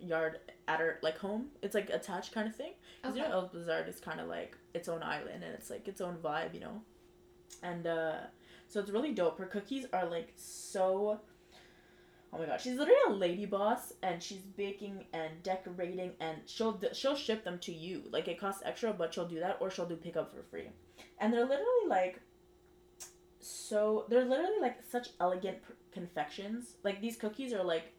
yard 0.00 0.38
at 0.68 0.80
her 0.80 0.98
like 1.02 1.18
home. 1.18 1.46
It's 1.62 1.74
like 1.74 1.90
attached 1.90 2.32
kind 2.32 2.48
of 2.48 2.54
thing. 2.54 2.72
Because 3.02 3.16
Okay. 3.16 3.24
you 3.24 3.28
know 3.30 3.42
Île 3.42 3.54
Bizard 3.54 3.88
is 3.88 4.00
kind 4.00 4.20
of 4.20 4.28
like 4.28 4.56
its 4.74 4.88
own 4.88 5.02
island 5.02 5.42
and 5.44 5.54
it's 5.54 5.70
like 5.70 5.88
its 5.88 6.00
own 6.00 6.16
vibe, 6.16 6.54
you 6.54 6.60
know. 6.60 6.82
And 7.62 7.86
uh 7.86 8.14
so 8.68 8.80
it's 8.80 8.90
really 8.90 9.12
dope. 9.12 9.38
Her 9.38 9.46
cookies 9.46 9.86
are 9.92 10.06
like 10.06 10.32
so. 10.36 11.20
Oh 12.32 12.38
my 12.38 12.46
god, 12.46 12.60
she's 12.60 12.74
literally 12.76 12.98
a 13.06 13.12
lady 13.12 13.46
boss, 13.46 13.92
and 14.02 14.20
she's 14.20 14.40
baking 14.40 15.04
and 15.12 15.40
decorating, 15.44 16.12
and 16.18 16.38
she'll 16.46 16.80
she'll 16.92 17.14
ship 17.14 17.44
them 17.44 17.60
to 17.60 17.72
you. 17.72 18.02
Like 18.10 18.26
it 18.26 18.40
costs 18.40 18.62
extra, 18.64 18.92
but 18.92 19.14
she'll 19.14 19.28
do 19.28 19.38
that, 19.38 19.58
or 19.60 19.70
she'll 19.70 19.86
do 19.86 19.94
pickup 19.94 20.34
for 20.34 20.42
free. 20.42 20.70
And 21.20 21.32
they're 21.32 21.42
literally 21.46 21.86
like, 21.88 22.18
so 23.40 24.06
they're 24.08 24.24
literally 24.24 24.58
like 24.60 24.78
such 24.90 25.10
elegant 25.20 25.62
pr- 25.62 25.72
confections. 25.92 26.74
Like 26.82 27.00
these 27.00 27.16
cookies 27.16 27.52
are 27.52 27.62
like, 27.62 27.92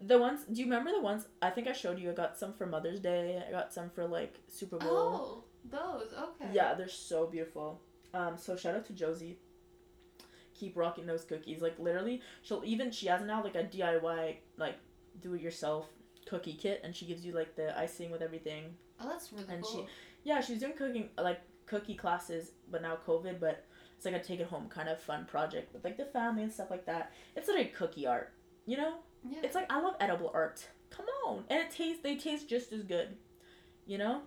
the 0.00 0.18
ones. 0.18 0.44
Do 0.50 0.60
you 0.60 0.66
remember 0.66 0.90
the 0.92 1.00
ones? 1.00 1.26
I 1.42 1.50
think 1.50 1.66
I 1.68 1.72
showed 1.72 1.98
you. 1.98 2.10
I 2.10 2.14
got 2.14 2.38
some 2.38 2.52
for 2.52 2.66
Mother's 2.66 3.00
Day. 3.00 3.42
I 3.46 3.50
got 3.50 3.72
some 3.72 3.90
for 3.90 4.06
like 4.06 4.34
Super 4.48 4.76
Bowl. 4.78 4.90
Oh, 4.90 5.44
those. 5.70 6.12
Okay. 6.12 6.50
Yeah, 6.52 6.74
they're 6.74 6.88
so 6.88 7.26
beautiful. 7.26 7.80
Um, 8.14 8.36
so 8.38 8.56
shout 8.56 8.74
out 8.74 8.86
to 8.86 8.92
Josie. 8.92 9.38
Keep 10.54 10.76
rocking 10.76 11.06
those 11.06 11.24
cookies. 11.24 11.60
Like 11.62 11.78
literally, 11.78 12.20
she'll 12.42 12.62
even 12.64 12.90
she 12.90 13.06
has 13.06 13.22
now 13.22 13.42
like 13.44 13.54
a 13.54 13.64
DIY 13.64 14.36
like 14.56 14.76
do 15.20 15.34
it 15.34 15.40
yourself 15.40 15.86
cookie 16.26 16.54
kit, 16.54 16.80
and 16.84 16.94
she 16.94 17.06
gives 17.06 17.24
you 17.24 17.32
like 17.32 17.54
the 17.54 17.76
icing 17.78 18.10
with 18.10 18.22
everything. 18.22 18.74
Oh, 19.00 19.08
that's 19.08 19.32
really 19.32 19.44
And 19.48 19.64
she- 19.64 19.72
cool. 19.78 19.88
Yeah, 20.24 20.40
she's 20.40 20.58
doing 20.58 20.72
cooking 20.72 21.10
like 21.16 21.40
cookie 21.66 21.94
classes, 21.94 22.52
but 22.70 22.82
now 22.82 22.98
COVID. 23.06 23.38
But 23.38 23.64
it's 23.96 24.04
like 24.04 24.14
a 24.14 24.20
take 24.22 24.40
it 24.40 24.46
home 24.46 24.68
kind 24.68 24.88
of 24.88 25.00
fun 25.00 25.26
project 25.26 25.72
with 25.72 25.84
like 25.84 25.96
the 25.96 26.04
family 26.06 26.42
and 26.42 26.52
stuff 26.52 26.70
like 26.70 26.86
that. 26.86 27.12
It's 27.36 27.46
literally 27.46 27.68
cookie 27.70 28.06
art, 28.06 28.32
you 28.66 28.76
know. 28.76 28.94
Yeah. 29.24 29.38
It's 29.42 29.54
like 29.54 29.70
I 29.70 29.80
love 29.80 29.94
edible 30.00 30.30
art. 30.34 30.68
Come 30.90 31.06
on, 31.26 31.44
and 31.48 31.60
it 31.60 31.70
tastes. 31.70 32.02
They 32.02 32.16
taste 32.16 32.48
just 32.48 32.72
as 32.72 32.82
good, 32.82 33.16
you 33.86 33.98
know. 33.98 34.22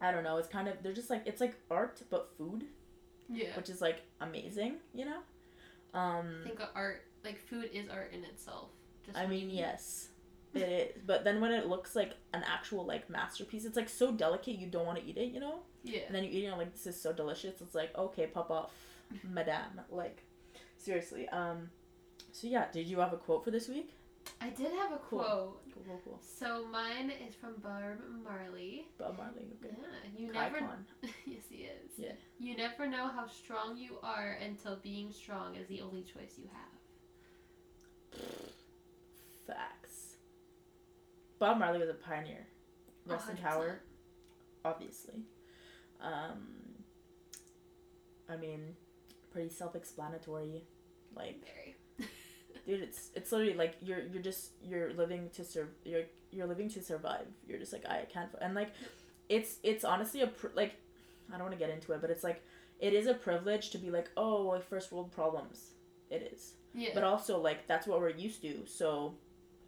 I 0.00 0.10
don't 0.12 0.24
know. 0.24 0.36
It's 0.36 0.48
kind 0.48 0.68
of 0.68 0.82
they're 0.82 0.92
just 0.92 1.10
like 1.10 1.22
it's 1.26 1.40
like 1.40 1.54
art 1.70 2.02
but 2.10 2.30
food 2.36 2.64
yeah. 3.28 3.48
which 3.56 3.68
is 3.68 3.80
like 3.80 4.02
amazing, 4.20 4.76
you 4.94 5.04
know. 5.04 5.18
Um, 5.94 6.40
I 6.42 6.48
think 6.48 6.60
art, 6.74 7.02
like 7.24 7.38
food, 7.38 7.70
is 7.72 7.88
art 7.88 8.12
in 8.12 8.24
itself. 8.24 8.70
Just 9.04 9.16
I 9.16 9.26
mean, 9.26 9.50
yes, 9.50 10.08
it 10.54 10.60
is. 10.60 11.02
But 11.06 11.24
then 11.24 11.40
when 11.40 11.52
it 11.52 11.66
looks 11.66 11.96
like 11.96 12.12
an 12.34 12.44
actual 12.46 12.84
like 12.84 13.08
masterpiece, 13.10 13.64
it's 13.64 13.76
like 13.76 13.88
so 13.88 14.12
delicate 14.12 14.58
you 14.58 14.66
don't 14.66 14.86
want 14.86 14.98
to 14.98 15.04
eat 15.04 15.16
it, 15.16 15.32
you 15.32 15.40
know. 15.40 15.60
Yeah. 15.84 16.00
And 16.06 16.14
then 16.14 16.24
you 16.24 16.30
eat 16.30 16.34
it, 16.34 16.38
and 16.38 16.44
you're 16.44 16.56
like, 16.56 16.72
this 16.72 16.86
is 16.86 17.00
so 17.00 17.12
delicious. 17.12 17.60
It's 17.60 17.74
like, 17.74 17.96
okay, 17.96 18.26
pop 18.26 18.50
off, 18.50 18.72
madame. 19.28 19.80
Like, 19.90 20.22
seriously. 20.76 21.28
Um, 21.28 21.70
so 22.32 22.46
yeah, 22.46 22.66
did 22.72 22.86
you 22.86 22.98
have 23.00 23.12
a 23.12 23.16
quote 23.16 23.44
for 23.44 23.50
this 23.50 23.68
week? 23.68 23.94
I 24.40 24.50
did 24.50 24.72
have 24.72 24.92
a 24.92 24.98
Cool. 24.98 25.18
quote. 25.20 25.62
Cool, 25.74 25.82
cool, 25.86 26.00
cool. 26.04 26.20
So 26.20 26.66
mine 26.66 27.10
is 27.26 27.34
from 27.34 27.54
Barb 27.62 28.00
Marley. 28.22 28.86
Bob 28.98 29.16
Marley. 29.16 29.46
Yeah. 29.62 29.68
Okay. 29.70 30.22
You 30.22 30.32
never. 30.32 30.56
Icon. 30.58 30.84
yes, 31.26 31.42
he 31.48 31.56
is. 31.64 31.90
Yeah. 31.96 32.12
You 32.38 32.56
never 32.56 32.86
know 32.86 33.08
how 33.08 33.26
strong 33.26 33.76
you 33.76 33.98
are 34.02 34.38
until 34.44 34.76
being 34.76 35.10
strong 35.12 35.56
is 35.56 35.66
the 35.68 35.80
only 35.80 36.02
choice 36.02 36.34
you 36.38 36.48
have. 36.52 38.20
Facts. 39.46 40.16
Bob 41.38 41.58
Marley 41.58 41.78
was 41.78 41.88
a 41.88 41.94
pioneer. 41.94 42.46
Rest 43.06 43.28
in 43.30 43.36
100%. 43.36 43.42
power. 43.42 43.80
obviously. 44.64 45.22
Um, 46.00 46.46
I 48.28 48.36
mean, 48.36 48.74
pretty 49.30 49.48
self-explanatory. 49.50 50.64
Like, 51.14 51.40
Very. 51.44 51.65
Dude, 52.66 52.82
it's 52.82 53.10
it's 53.14 53.32
literally 53.32 53.54
like 53.54 53.74
you're 53.80 54.02
you're 54.12 54.22
just 54.22 54.50
you're 54.62 54.92
living 54.94 55.30
to 55.34 55.44
serve 55.44 55.68
you're 55.84 56.02
you're 56.30 56.46
living 56.46 56.68
to 56.70 56.82
survive. 56.82 57.26
You're 57.48 57.58
just 57.58 57.72
like 57.72 57.86
I 57.86 58.04
can't 58.12 58.30
and 58.40 58.54
like, 58.54 58.70
it's 59.28 59.58
it's 59.62 59.84
honestly 59.84 60.22
a 60.22 60.26
pr- 60.26 60.48
like, 60.54 60.74
I 61.32 61.32
don't 61.38 61.46
want 61.46 61.52
to 61.52 61.58
get 61.58 61.70
into 61.70 61.92
it, 61.92 62.00
but 62.00 62.10
it's 62.10 62.24
like 62.24 62.42
it 62.80 62.92
is 62.92 63.06
a 63.06 63.14
privilege 63.14 63.70
to 63.70 63.78
be 63.78 63.90
like 63.90 64.10
oh 64.16 64.44
well, 64.46 64.60
first 64.60 64.92
world 64.92 65.12
problems. 65.12 65.70
It 66.10 66.30
is, 66.32 66.54
Yeah. 66.74 66.90
but 66.94 67.02
also 67.04 67.38
like 67.40 67.66
that's 67.66 67.86
what 67.86 68.00
we're 68.00 68.10
used 68.10 68.42
to. 68.42 68.66
So. 68.66 69.14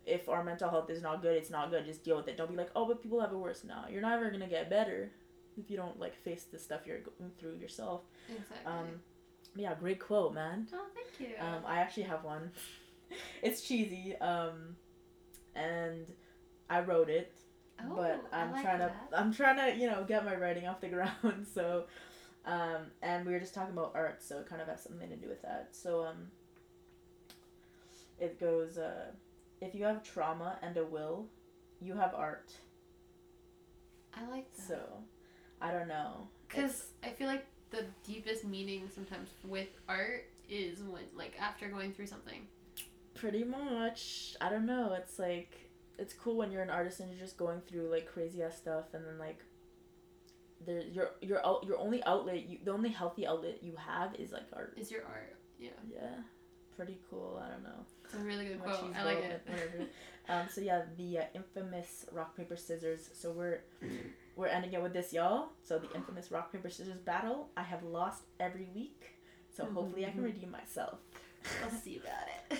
If 0.06 0.26
our 0.30 0.42
mental 0.42 0.70
health 0.70 0.88
is 0.88 1.02
not 1.02 1.20
good, 1.20 1.36
it's 1.36 1.50
not 1.50 1.70
good. 1.70 1.84
Just 1.84 2.02
deal 2.02 2.16
with 2.16 2.28
it. 2.28 2.38
Don't 2.38 2.48
be 2.48 2.56
like, 2.56 2.70
oh, 2.74 2.86
but 2.86 3.02
people 3.02 3.20
have 3.20 3.30
it 3.30 3.36
worse 3.36 3.62
now. 3.62 3.84
You're 3.90 4.00
never 4.00 4.30
gonna 4.30 4.48
get 4.48 4.70
better 4.70 5.10
if 5.58 5.70
you 5.70 5.76
don't 5.76 6.00
like 6.00 6.16
face 6.16 6.44
the 6.44 6.58
stuff 6.58 6.86
you're 6.86 7.00
going 7.00 7.30
through 7.38 7.56
yourself. 7.56 8.00
exactly. 8.30 8.56
Um, 8.64 8.86
yeah, 9.54 9.74
great 9.78 10.00
quote, 10.00 10.32
man. 10.32 10.66
oh, 10.72 10.86
thank 10.94 11.20
you. 11.30 11.36
Um, 11.38 11.62
I 11.66 11.80
actually 11.80 12.04
have 12.04 12.24
one. 12.24 12.50
it's 13.42 13.62
cheesy, 13.62 14.16
um, 14.20 14.76
and 15.54 16.06
I 16.70 16.80
wrote 16.80 17.08
it, 17.08 17.32
oh, 17.80 17.94
but 17.96 18.24
I'm 18.32 18.52
like 18.52 18.64
trying 18.64 18.78
that. 18.80 19.10
to 19.10 19.18
I'm 19.18 19.32
trying 19.32 19.56
to 19.56 19.80
you 19.80 19.88
know 19.88 20.04
get 20.06 20.24
my 20.24 20.36
writing 20.36 20.66
off 20.66 20.80
the 20.80 20.88
ground. 21.22 21.46
So, 21.52 21.84
um, 22.44 22.90
and 23.02 23.26
we 23.26 23.32
were 23.32 23.40
just 23.40 23.54
talking 23.54 23.72
about 23.72 23.92
art, 23.94 24.22
so 24.22 24.38
it 24.38 24.48
kind 24.48 24.60
of 24.60 24.68
has 24.68 24.82
something 24.82 25.08
to 25.08 25.16
do 25.16 25.28
with 25.28 25.42
that. 25.42 25.68
So, 25.72 26.04
um, 26.04 26.28
it 28.18 28.40
goes, 28.40 28.78
uh, 28.78 29.12
if 29.60 29.74
you 29.74 29.84
have 29.84 30.02
trauma 30.02 30.58
and 30.62 30.76
a 30.76 30.84
will, 30.84 31.26
you 31.80 31.94
have 31.94 32.14
art. 32.14 32.52
I 34.14 34.28
like 34.30 34.52
that. 34.56 34.66
So, 34.66 34.78
I 35.60 35.70
don't 35.70 35.88
know. 35.88 36.28
Because 36.48 36.86
I 37.04 37.10
feel 37.10 37.26
like 37.26 37.46
the 37.70 37.84
deepest 38.06 38.44
meaning 38.44 38.88
sometimes 38.92 39.28
with 39.44 39.68
art 39.88 40.26
is 40.48 40.82
when, 40.82 41.02
like, 41.14 41.34
after 41.40 41.68
going 41.68 41.92
through 41.92 42.06
something. 42.06 42.46
Pretty 43.20 43.44
much. 43.44 44.36
I 44.40 44.48
don't 44.48 44.66
know. 44.66 44.94
It's 44.94 45.18
like 45.18 45.70
it's 45.98 46.14
cool 46.14 46.36
when 46.36 46.52
you're 46.52 46.62
an 46.62 46.70
artist 46.70 47.00
and 47.00 47.10
you're 47.10 47.18
just 47.18 47.36
going 47.36 47.60
through 47.68 47.90
like 47.90 48.06
crazy 48.06 48.42
ass 48.42 48.56
stuff, 48.56 48.94
and 48.94 49.04
then 49.04 49.18
like 49.18 49.40
there 50.64 50.82
your 50.82 51.10
your 51.20 51.44
out 51.46 51.64
your 51.66 51.78
only 51.78 52.02
outlet 52.04 52.48
you 52.48 52.58
the 52.64 52.72
only 52.72 52.90
healthy 52.90 53.26
outlet 53.26 53.62
you 53.62 53.74
have 53.76 54.14
is 54.16 54.32
like 54.32 54.44
art. 54.52 54.74
Is 54.76 54.90
your 54.90 55.04
art. 55.04 55.36
Yeah. 55.58 55.70
Yeah, 55.92 56.14
pretty 56.76 56.98
cool. 57.10 57.42
I 57.44 57.50
don't 57.50 57.64
know. 57.64 57.84
It's 58.04 58.14
a 58.14 58.18
really 58.18 58.46
good 58.46 58.62
quote. 58.62 58.94
I 58.96 59.04
like 59.04 59.18
it. 59.18 59.46
um. 60.28 60.46
So 60.50 60.60
yeah, 60.60 60.82
the 60.96 61.18
uh, 61.18 61.24
infamous 61.34 62.06
rock 62.12 62.36
paper 62.36 62.56
scissors. 62.56 63.10
So 63.12 63.32
we're 63.32 63.62
we're 64.36 64.46
ending 64.46 64.72
it 64.72 64.82
with 64.82 64.92
this, 64.92 65.12
y'all. 65.12 65.48
So 65.64 65.78
the 65.78 65.92
infamous 65.94 66.30
rock 66.30 66.52
paper 66.52 66.70
scissors 66.70 66.98
battle. 66.98 67.48
I 67.56 67.62
have 67.62 67.82
lost 67.82 68.22
every 68.38 68.68
week. 68.74 69.14
So 69.50 69.64
hopefully 69.64 70.06
I 70.06 70.10
can 70.10 70.22
redeem 70.22 70.52
myself. 70.52 70.98
I'll 71.64 71.70
see 71.70 72.00
about 72.00 72.58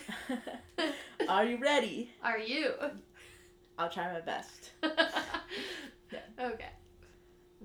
it. 0.80 0.94
Are 1.28 1.44
you 1.44 1.56
ready? 1.58 2.10
Are 2.22 2.38
you? 2.38 2.72
I'll 3.78 3.90
try 3.90 4.12
my 4.12 4.20
best. 4.20 4.70
Okay. 6.40 6.70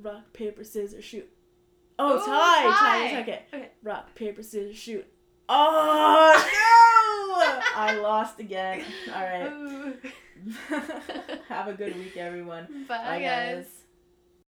Rock, 0.01 0.33
paper, 0.33 0.63
scissors, 0.63 1.03
shoot. 1.03 1.29
Oh, 1.99 2.15
Ooh, 2.15 2.25
tie! 2.25 2.63
Tie, 2.63 3.11
tie. 3.13 3.21
okay. 3.21 3.43
Okay. 3.53 3.69
Rock, 3.83 4.13
paper, 4.15 4.41
scissors, 4.43 4.75
shoot. 4.75 5.05
Oh, 5.47 6.33
no! 6.35 7.79
I 7.79 7.97
lost 8.01 8.39
again. 8.39 8.83
All 9.13 9.21
right. 9.21 9.95
Have 11.47 11.67
a 11.67 11.73
good 11.73 11.95
week, 11.95 12.17
everyone. 12.17 12.85
Bye, 12.89 12.97
Bye, 12.97 13.19
guys. 13.21 13.55
guys. 13.65 13.82